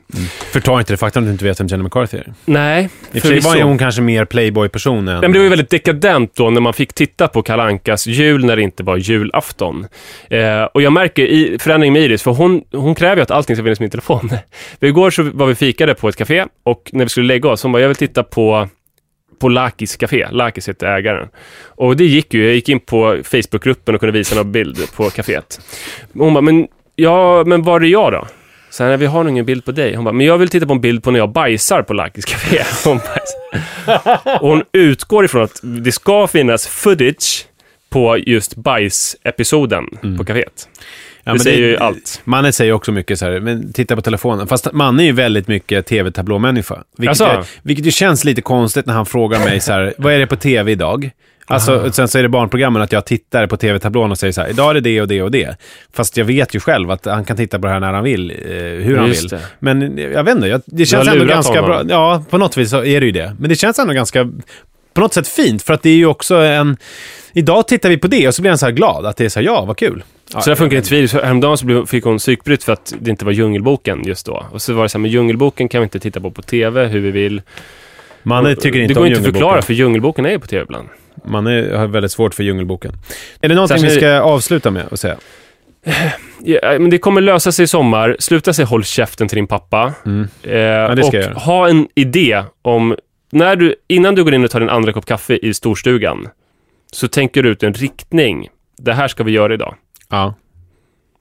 Förta 0.52 0.80
inte 0.80 0.94
det 0.94 0.98
faktum 0.98 1.24
att 1.24 1.28
du 1.28 1.32
inte 1.32 1.46
vet 1.46 1.60
vem 1.60 1.68
Jenny 1.68 1.84
McCarthy 1.84 2.18
är. 2.18 2.34
Nej, 2.46 2.90
I 3.12 3.20
för 3.20 3.42
var 3.42 3.56
ju 3.56 3.64
hon 3.64 3.78
kanske 3.78 4.02
mer 4.02 4.26
playboy-person 4.26 4.98
än... 4.98 5.06
Nej, 5.06 5.16
men 5.22 5.32
det 5.32 5.38
var 5.40 5.44
ju 5.44 5.50
väldigt 5.50 5.70
dekadent 5.70 6.36
då 6.36 6.50
när 6.50 6.62
man 6.62 6.74
fick 6.74 6.94
titta 6.94 7.28
på 7.28 7.42
Kalle 7.42 7.64
Ankas 7.64 8.08
jul 8.08 8.46
när 8.46 8.56
det 8.56 8.62
inte 8.62 8.84
var 8.84 8.98
julafton. 9.36 9.88
Eh, 10.30 10.64
och 10.64 10.82
jag 10.82 10.94
märker 10.94 11.24
i 11.26 11.58
förändring 11.60 11.94
med 11.94 12.02
Iris, 12.02 12.24
för 12.24 12.32
hon, 12.32 12.64
hon 12.72 12.96
kräver 12.96 13.16
ju 13.16 13.22
att 13.22 13.32
allting 13.32 13.56
ska 13.56 13.64
finnas 13.64 13.80
i 13.80 13.84
min 13.84 13.90
telefon. 13.90 14.30
För 14.80 14.88
igår 14.88 15.10
så 15.12 15.24
var 15.24 15.48
vi 15.48 15.56
fikade 15.56 15.96
på 15.96 16.10
ett 16.10 16.16
café 16.16 16.46
och 16.64 16.90
när 16.94 17.06
vi 17.06 17.10
skulle 17.10 17.28
lägga 17.28 17.50
oss, 17.50 17.64
hon 17.64 17.72
bara, 17.72 17.82
jag 17.82 17.88
vill 17.88 17.96
titta 17.98 18.24
på 18.24 18.68
på 19.40 19.50
Lakis 19.50 19.98
café. 19.98 20.28
Lakis 20.32 20.70
heter 20.70 20.88
ägaren. 20.88 21.28
Och 21.66 21.98
det 21.98 22.06
gick 22.06 22.34
ju. 22.34 22.46
Jag 22.46 22.56
gick 22.56 22.70
in 22.70 22.80
på 22.80 23.18
Facebookgruppen 23.24 23.96
och 23.96 24.02
kunde 24.02 24.12
visa 24.20 24.36
någon 24.36 24.52
bild 24.52 24.78
på 24.96 25.10
kaféet. 25.10 25.60
Hon 26.14 26.34
bara, 26.34 26.42
men, 26.42 26.68
ja, 26.96 27.44
men 27.46 27.64
var 27.64 27.82
är 27.82 27.86
jag 27.86 28.12
då? 28.12 28.28
Så 28.70 28.84
här, 28.84 28.90
"Nej, 28.90 28.98
vi 28.98 29.06
har 29.06 29.24
nog 29.24 29.32
ingen 29.32 29.46
bild 29.46 29.66
på 29.66 29.72
dig. 29.72 29.96
Hon 29.96 30.06
bara, 30.06 30.14
men 30.14 30.26
jag 30.26 30.38
vill 30.38 30.50
titta 30.50 30.66
på 30.66 30.74
en 30.74 30.82
bild 30.82 31.04
på 31.04 31.12
när 31.12 31.20
jag 31.20 31.32
bajsar 31.32 31.82
på 31.82 31.94
Lakis 31.94 32.26
café. 32.26 32.64
Hon, 32.90 33.00
och 34.42 34.50
hon 34.50 34.64
utgår 34.72 35.26
ifrån 35.26 35.44
att 35.44 35.60
det 35.64 35.92
ska 35.92 36.28
finnas 36.28 36.68
footage 36.68 37.46
på 37.96 38.18
just 38.18 38.56
bajs-episoden 38.56 39.84
Mm. 40.04 40.18
på 40.18 40.24
kaféet. 40.26 40.68
Ja, 41.24 41.34
det 41.34 41.40
säger 41.40 41.68
ju 41.68 41.78
allt. 41.78 42.22
Manne 42.24 42.52
säger 42.52 42.72
också 42.74 42.92
mycket 42.92 43.20
så 43.20 43.26
här, 43.26 43.40
men 43.40 43.74
titta 43.74 43.96
på 43.96 44.02
telefonen. 44.02 44.48
Fast 44.48 44.74
Manne 44.74 45.04
är 45.04 45.06
ju 45.06 45.12
väldigt 45.12 45.48
mycket 45.48 45.86
tv-tablåmänniska. 45.86 46.84
Vilket, 46.98 47.22
är, 47.22 47.44
vilket 47.62 47.86
ju 47.86 47.92
känns 47.92 48.24
lite 48.24 48.42
konstigt 48.42 48.86
när 48.86 48.94
han 48.94 49.06
frågar 49.06 49.40
mig 49.40 49.60
så 49.60 49.72
här, 49.72 49.94
vad 49.98 50.14
är 50.14 50.20
det 50.20 50.28
på 50.28 50.36
tv 50.36 50.72
idag? 50.72 51.10
Alltså, 51.48 51.92
sen 51.92 52.08
så 52.08 52.18
är 52.18 52.24
det 52.24 52.30
barnprogrammen 52.30 52.82
att 52.82 52.92
jag 52.92 53.06
tittar 53.06 53.48
på 53.48 53.58
tv-tablån 53.58 54.12
och 54.12 54.18
säger 54.20 54.32
så 54.34 54.42
här, 54.42 54.50
idag 54.50 54.70
är 54.70 54.74
det 54.74 54.80
det 54.80 55.02
och 55.02 55.08
det 55.08 55.22
och 55.22 55.32
det. 55.32 55.58
Fast 55.94 56.18
jag 56.18 56.26
vet 56.26 56.56
ju 56.56 56.60
själv 56.60 56.92
att 56.92 57.06
han 57.06 57.26
kan 57.26 57.38
titta 57.38 57.60
på 57.60 57.68
det 57.68 57.74
här 57.74 57.80
när 57.80 57.94
han 57.94 58.04
vill, 58.04 58.32
eh, 58.32 58.36
hur 58.86 58.98
han 58.98 59.10
vill. 59.10 59.28
det. 59.28 59.40
Men 59.60 59.98
jag 59.98 60.24
vet 60.24 60.36
inte, 60.36 60.48
jag, 60.48 60.62
det 60.66 60.86
känns 60.86 61.08
ändå 61.08 61.26
ganska 61.26 61.62
honom. 61.62 61.88
bra. 61.88 61.96
Ja, 61.96 62.24
på 62.30 62.38
något 62.38 62.58
vis 62.58 62.70
så 62.70 62.84
är 62.86 63.00
det 63.00 63.06
ju 63.06 63.12
det. 63.12 63.36
Men 63.40 63.50
det 63.50 63.56
känns 63.56 63.80
ändå 63.80 63.94
ganska, 63.94 64.30
på 64.96 65.02
något 65.02 65.14
sätt 65.14 65.28
fint, 65.28 65.64
för 65.64 65.74
att 65.74 65.84
det 65.84 65.90
är 65.90 65.96
ju 65.96 66.06
också 66.06 66.36
en... 66.36 66.78
Idag 67.34 67.68
tittar 67.68 67.90
vi 67.90 67.98
på 67.98 68.08
det 68.08 68.28
och 68.28 68.36
så 68.36 68.42
blir 68.42 68.52
han 68.52 68.58
så 68.58 68.66
här 68.66 68.74
glad, 68.74 69.06
att 69.06 69.18
det 69.18 69.26
är 69.26 69.30
så 69.30 69.40
här, 69.40 69.46
ja, 69.46 69.66
vad 69.66 69.78
kul. 69.78 70.04
Ja, 70.34 70.42
Så 70.42 70.50
där 70.50 70.56
funkar 70.56 70.78
inte 70.78 70.96
vi. 70.96 71.08
Så 71.08 71.22
Häromdagen 71.22 71.58
så 71.58 71.86
fick 71.86 72.04
hon 72.04 72.18
psykbryt 72.18 72.64
för 72.64 72.74
att 72.74 72.94
det 73.00 73.10
inte 73.12 73.26
var 73.26 73.32
Djungelboken 73.32 74.04
just 74.06 74.26
då. 74.26 74.46
Och 74.52 74.62
så 74.62 74.74
var 74.74 74.84
det 74.84 74.90
så 74.90 74.98
här, 74.98 75.02
men 75.02 75.12
Djungelboken 75.12 75.70
kan 75.70 75.82
vi 75.82 75.84
inte 75.84 76.00
titta 76.00 76.20
på 76.20 76.32
på 76.32 76.42
TV 76.42 76.86
hur 76.86 77.00
vi 77.00 77.12
vill. 77.12 77.42
Och 78.24 78.62
tycker 78.62 78.80
inte 78.80 78.94
det 78.94 79.00
går 79.00 79.08
inte 79.08 79.20
att 79.20 79.26
förklara, 79.26 79.62
för 79.62 79.74
Djungelboken 79.74 80.26
är 80.26 80.30
ju 80.30 80.40
på 80.40 80.48
TV 80.48 80.64
ibland. 80.64 80.88
Man 81.26 81.48
är, 81.48 81.74
har 81.74 81.88
väldigt 81.88 82.12
svårt 82.12 82.34
för 82.34 82.44
Djungelboken. 82.44 82.92
Är 83.42 83.50
det 83.50 83.56
någonting 83.56 83.76
vi 83.76 83.82
Särskilt- 83.82 84.02
ska 84.02 84.22
avsluta 84.22 84.72
med 84.72 84.84
att 84.92 85.00
säga? 85.00 85.16
Ja, 86.48 86.60
men 86.64 86.90
det 86.90 86.98
kommer 86.98 87.22
lösa 87.22 87.52
sig 87.52 87.64
i 87.64 87.68
sommar. 87.68 88.16
Sluta 88.20 88.54
säga 88.54 88.66
håll 88.66 88.84
käften 88.84 89.28
till 89.28 89.36
din 89.36 89.48
pappa. 89.48 89.94
Mm. 90.06 90.28
Eh, 90.44 90.96
det 90.96 91.04
ska 91.04 91.30
och 91.32 91.42
ha 91.42 91.70
en 91.70 91.88
idé 91.96 92.44
om, 92.62 92.96
när 93.36 93.56
du, 93.56 93.76
innan 93.88 94.16
du 94.16 94.24
går 94.24 94.34
in 94.34 94.44
och 94.44 94.52
tar 94.52 94.60
din 94.60 94.70
andra 94.70 94.94
kopp 94.94 95.06
kaffe 95.06 95.40
i 95.42 95.54
storstugan, 95.54 96.28
så 96.92 97.08
tänker 97.08 97.44
du 97.44 97.50
ut 97.50 97.64
en 97.64 97.74
riktning. 97.74 98.48
Det 98.78 98.94
här 98.94 99.08
ska 99.08 99.24
vi 99.24 99.32
göra 99.32 99.54
idag. 99.54 99.76
Ja, 100.10 100.34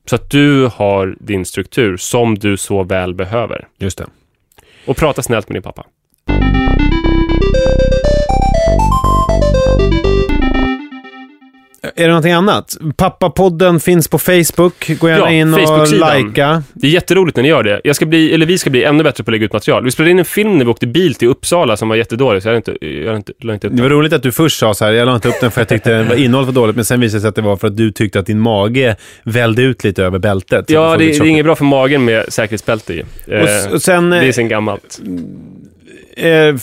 Så 0.07 0.15
att 0.15 0.31
du 0.31 0.67
har 0.67 1.17
din 1.21 1.45
struktur 1.45 1.97
som 1.97 2.35
du 2.35 2.57
så 2.57 2.83
väl 2.83 3.15
behöver. 3.15 3.69
just 3.79 3.99
det. 3.99 4.07
Och 4.87 4.97
prata 4.97 5.23
snällt 5.23 5.49
med 5.49 5.57
din 5.57 5.63
pappa. 5.63 5.85
Är 11.97 12.03
det 12.03 12.07
någonting 12.09 12.33
annat? 12.33 12.77
Pappapodden 12.97 13.81
finns 13.81 14.09
på 14.09 14.19
Facebook. 14.19 14.91
Gå 15.01 15.09
gärna 15.09 15.25
Ja, 15.25 15.31
in 15.31 15.55
och 15.55 15.89
likea. 16.27 16.63
Det 16.73 16.87
är 16.87 16.91
jätteroligt 16.91 17.37
när 17.37 17.43
ni 17.43 17.49
gör 17.49 17.63
det. 17.63 17.81
Jag 17.85 17.97
ska 17.97 18.07
bli, 18.07 18.35
eller 18.35 18.47
vi 18.47 18.59
ska 18.59 18.71
bli 18.71 18.85
ännu 18.85 19.03
bättre 19.05 19.25
på 19.25 19.31
att 19.31 19.33
lägga 19.33 19.45
ut 19.45 19.53
material. 19.53 19.85
Vi 19.85 19.91
spelade 19.91 20.11
in 20.11 20.19
en 20.19 20.25
film 20.25 20.59
när 20.59 20.65
vi 20.65 20.71
åkte 20.71 20.87
bil 20.87 21.15
till 21.15 21.29
Uppsala 21.29 21.77
som 21.77 21.89
var 21.89 21.97
jättedålig, 21.97 22.43
så 22.43 22.49
jag 22.49 22.57
inte, 22.57 22.77
jag 22.81 23.17
inte, 23.17 23.33
la 23.41 23.55
inte 23.55 23.67
upp 23.67 23.77
Det 23.77 23.83
var 23.83 23.89
den. 23.89 23.99
roligt 23.99 24.13
att 24.13 24.23
du 24.23 24.33
först 24.33 24.59
sa 24.59 24.75
så 24.75 24.85
här, 24.85 24.93
jag 24.93 25.07
la 25.07 25.15
inte 25.15 25.29
upp 25.29 25.41
den 25.41 25.51
för 25.51 25.61
jag 25.61 25.69
tyckte 25.69 25.91
den 25.91 26.09
var 26.09 26.15
innehållet 26.17 26.55
var 26.55 26.63
dåligt, 26.63 26.77
men 26.77 26.85
sen 26.85 27.01
visade 27.01 27.17
det 27.19 27.21
sig 27.21 27.29
att 27.29 27.35
det 27.35 27.43
var 27.43 27.57
för 27.57 27.67
att 27.69 27.77
du 27.77 27.91
tyckte 27.93 28.19
att 28.19 28.27
din 28.27 28.41
mage 28.41 28.97
vällde 29.23 29.63
ut 29.63 29.85
lite 29.85 30.05
över 30.05 30.19
bältet. 30.19 30.71
Ja, 30.71 30.97
det, 30.97 31.05
det 31.07 31.17
är 31.17 31.25
inget 31.25 31.45
bra 31.45 31.57
för 31.57 31.65
magen 31.65 32.05
med 32.05 32.25
säkerhetsbälte 32.33 32.95
i. 32.95 33.03
Och, 33.27 33.33
Eh, 33.33 33.73
och 33.73 33.83
sen... 33.83 34.11
det 34.11 34.17
är 34.17 34.25
eh, 34.25 34.33
sen 34.33 34.49
gammalt. 34.49 35.01
eh, 36.17 36.55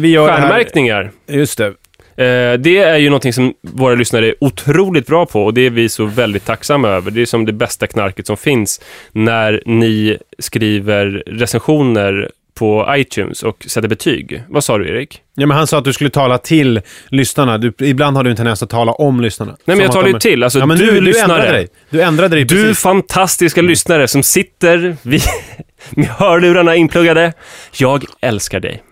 vi 0.00 0.08
gör 0.08 0.26
Stjärnmärkningar. 0.28 1.10
Just 1.28 1.58
det. 1.58 1.72
Eh, 2.18 2.52
det 2.58 2.78
är 2.78 2.96
ju 2.96 3.08
någonting 3.08 3.32
som 3.32 3.54
våra 3.62 3.94
lyssnare 3.94 4.26
är 4.26 4.34
otroligt 4.40 5.06
bra 5.06 5.26
på 5.26 5.44
och 5.44 5.54
det 5.54 5.60
är 5.66 5.70
vi 5.70 5.88
så 5.88 6.04
väldigt 6.04 6.44
tacksamma 6.44 6.88
över. 6.88 7.10
Det 7.10 7.22
är 7.22 7.26
som 7.26 7.46
det 7.46 7.52
bästa 7.52 7.86
knarket 7.86 8.26
som 8.26 8.36
finns 8.36 8.80
när 9.12 9.62
ni 9.66 10.18
skriver 10.38 11.22
recensioner 11.26 12.30
på 12.54 12.86
iTunes 12.96 13.42
och 13.42 13.64
sätter 13.68 13.88
betyg. 13.88 14.42
Vad 14.48 14.64
sa 14.64 14.78
du, 14.78 14.88
Erik? 14.88 15.20
Ja, 15.34 15.46
men 15.46 15.56
han 15.56 15.66
sa 15.66 15.78
att 15.78 15.84
du 15.84 15.92
skulle 15.92 16.10
tala 16.10 16.38
till 16.38 16.80
lyssnarna. 17.08 17.58
Du, 17.58 17.72
ibland 17.78 18.16
har 18.16 18.24
du 18.24 18.30
en 18.30 18.36
tendens 18.36 18.62
att 18.62 18.70
tala 18.70 18.92
om 18.92 19.20
lyssnarna. 19.20 19.56
Nej, 19.64 19.76
men 19.76 19.84
jag 19.84 19.92
talar 19.92 20.04
de 20.04 20.10
ju 20.10 20.16
är- 20.16 20.20
till. 20.20 20.42
Alltså, 20.42 20.58
ja, 20.58 20.66
men 20.66 20.78
du, 20.78 20.86
du, 20.86 20.92
du 20.92 21.00
lyssnare. 21.00 21.38
ändrade 21.38 21.52
dig. 21.58 21.68
Du 21.90 22.02
ändrade 22.02 22.36
dig 22.36 22.44
Du 22.44 22.48
precis. 22.48 22.64
Mm. 22.64 22.74
fantastiska 22.74 23.62
lyssnare 23.62 24.08
som 24.08 24.22
sitter 24.22 24.96
vid, 25.02 25.22
med 25.90 26.06
hörlurarna 26.06 26.76
inpluggade. 26.76 27.32
Jag 27.78 28.04
älskar 28.20 28.60
dig. 28.60 28.82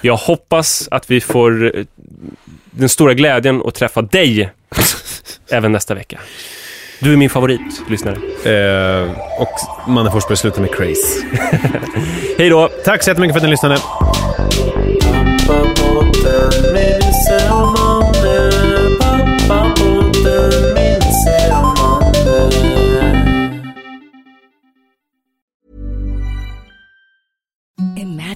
Jag 0.00 0.16
hoppas 0.16 0.88
att 0.90 1.10
vi 1.10 1.20
får 1.20 1.76
eh, 1.76 1.84
den 2.70 2.88
stora 2.88 3.14
glädjen 3.14 3.62
att 3.66 3.74
träffa 3.74 4.02
dig 4.02 4.50
även 5.50 5.72
nästa 5.72 5.94
vecka. 5.94 6.20
Du 7.00 7.12
är 7.12 7.16
min 7.16 7.30
favorit, 7.30 7.82
lyssnare. 7.88 8.14
Eh, 8.44 9.10
och 9.40 9.88
Manne 9.90 10.10
Forsberg 10.10 10.36
slutar 10.36 10.60
med 10.60 10.74
craze. 10.74 11.26
Hej 12.38 12.48
då! 12.48 12.68
Tack 12.84 13.02
så 13.02 13.10
jättemycket 13.10 13.34
för 13.34 13.38
att 13.38 13.44
ni 13.44 13.50
lyssnade. 13.50 13.78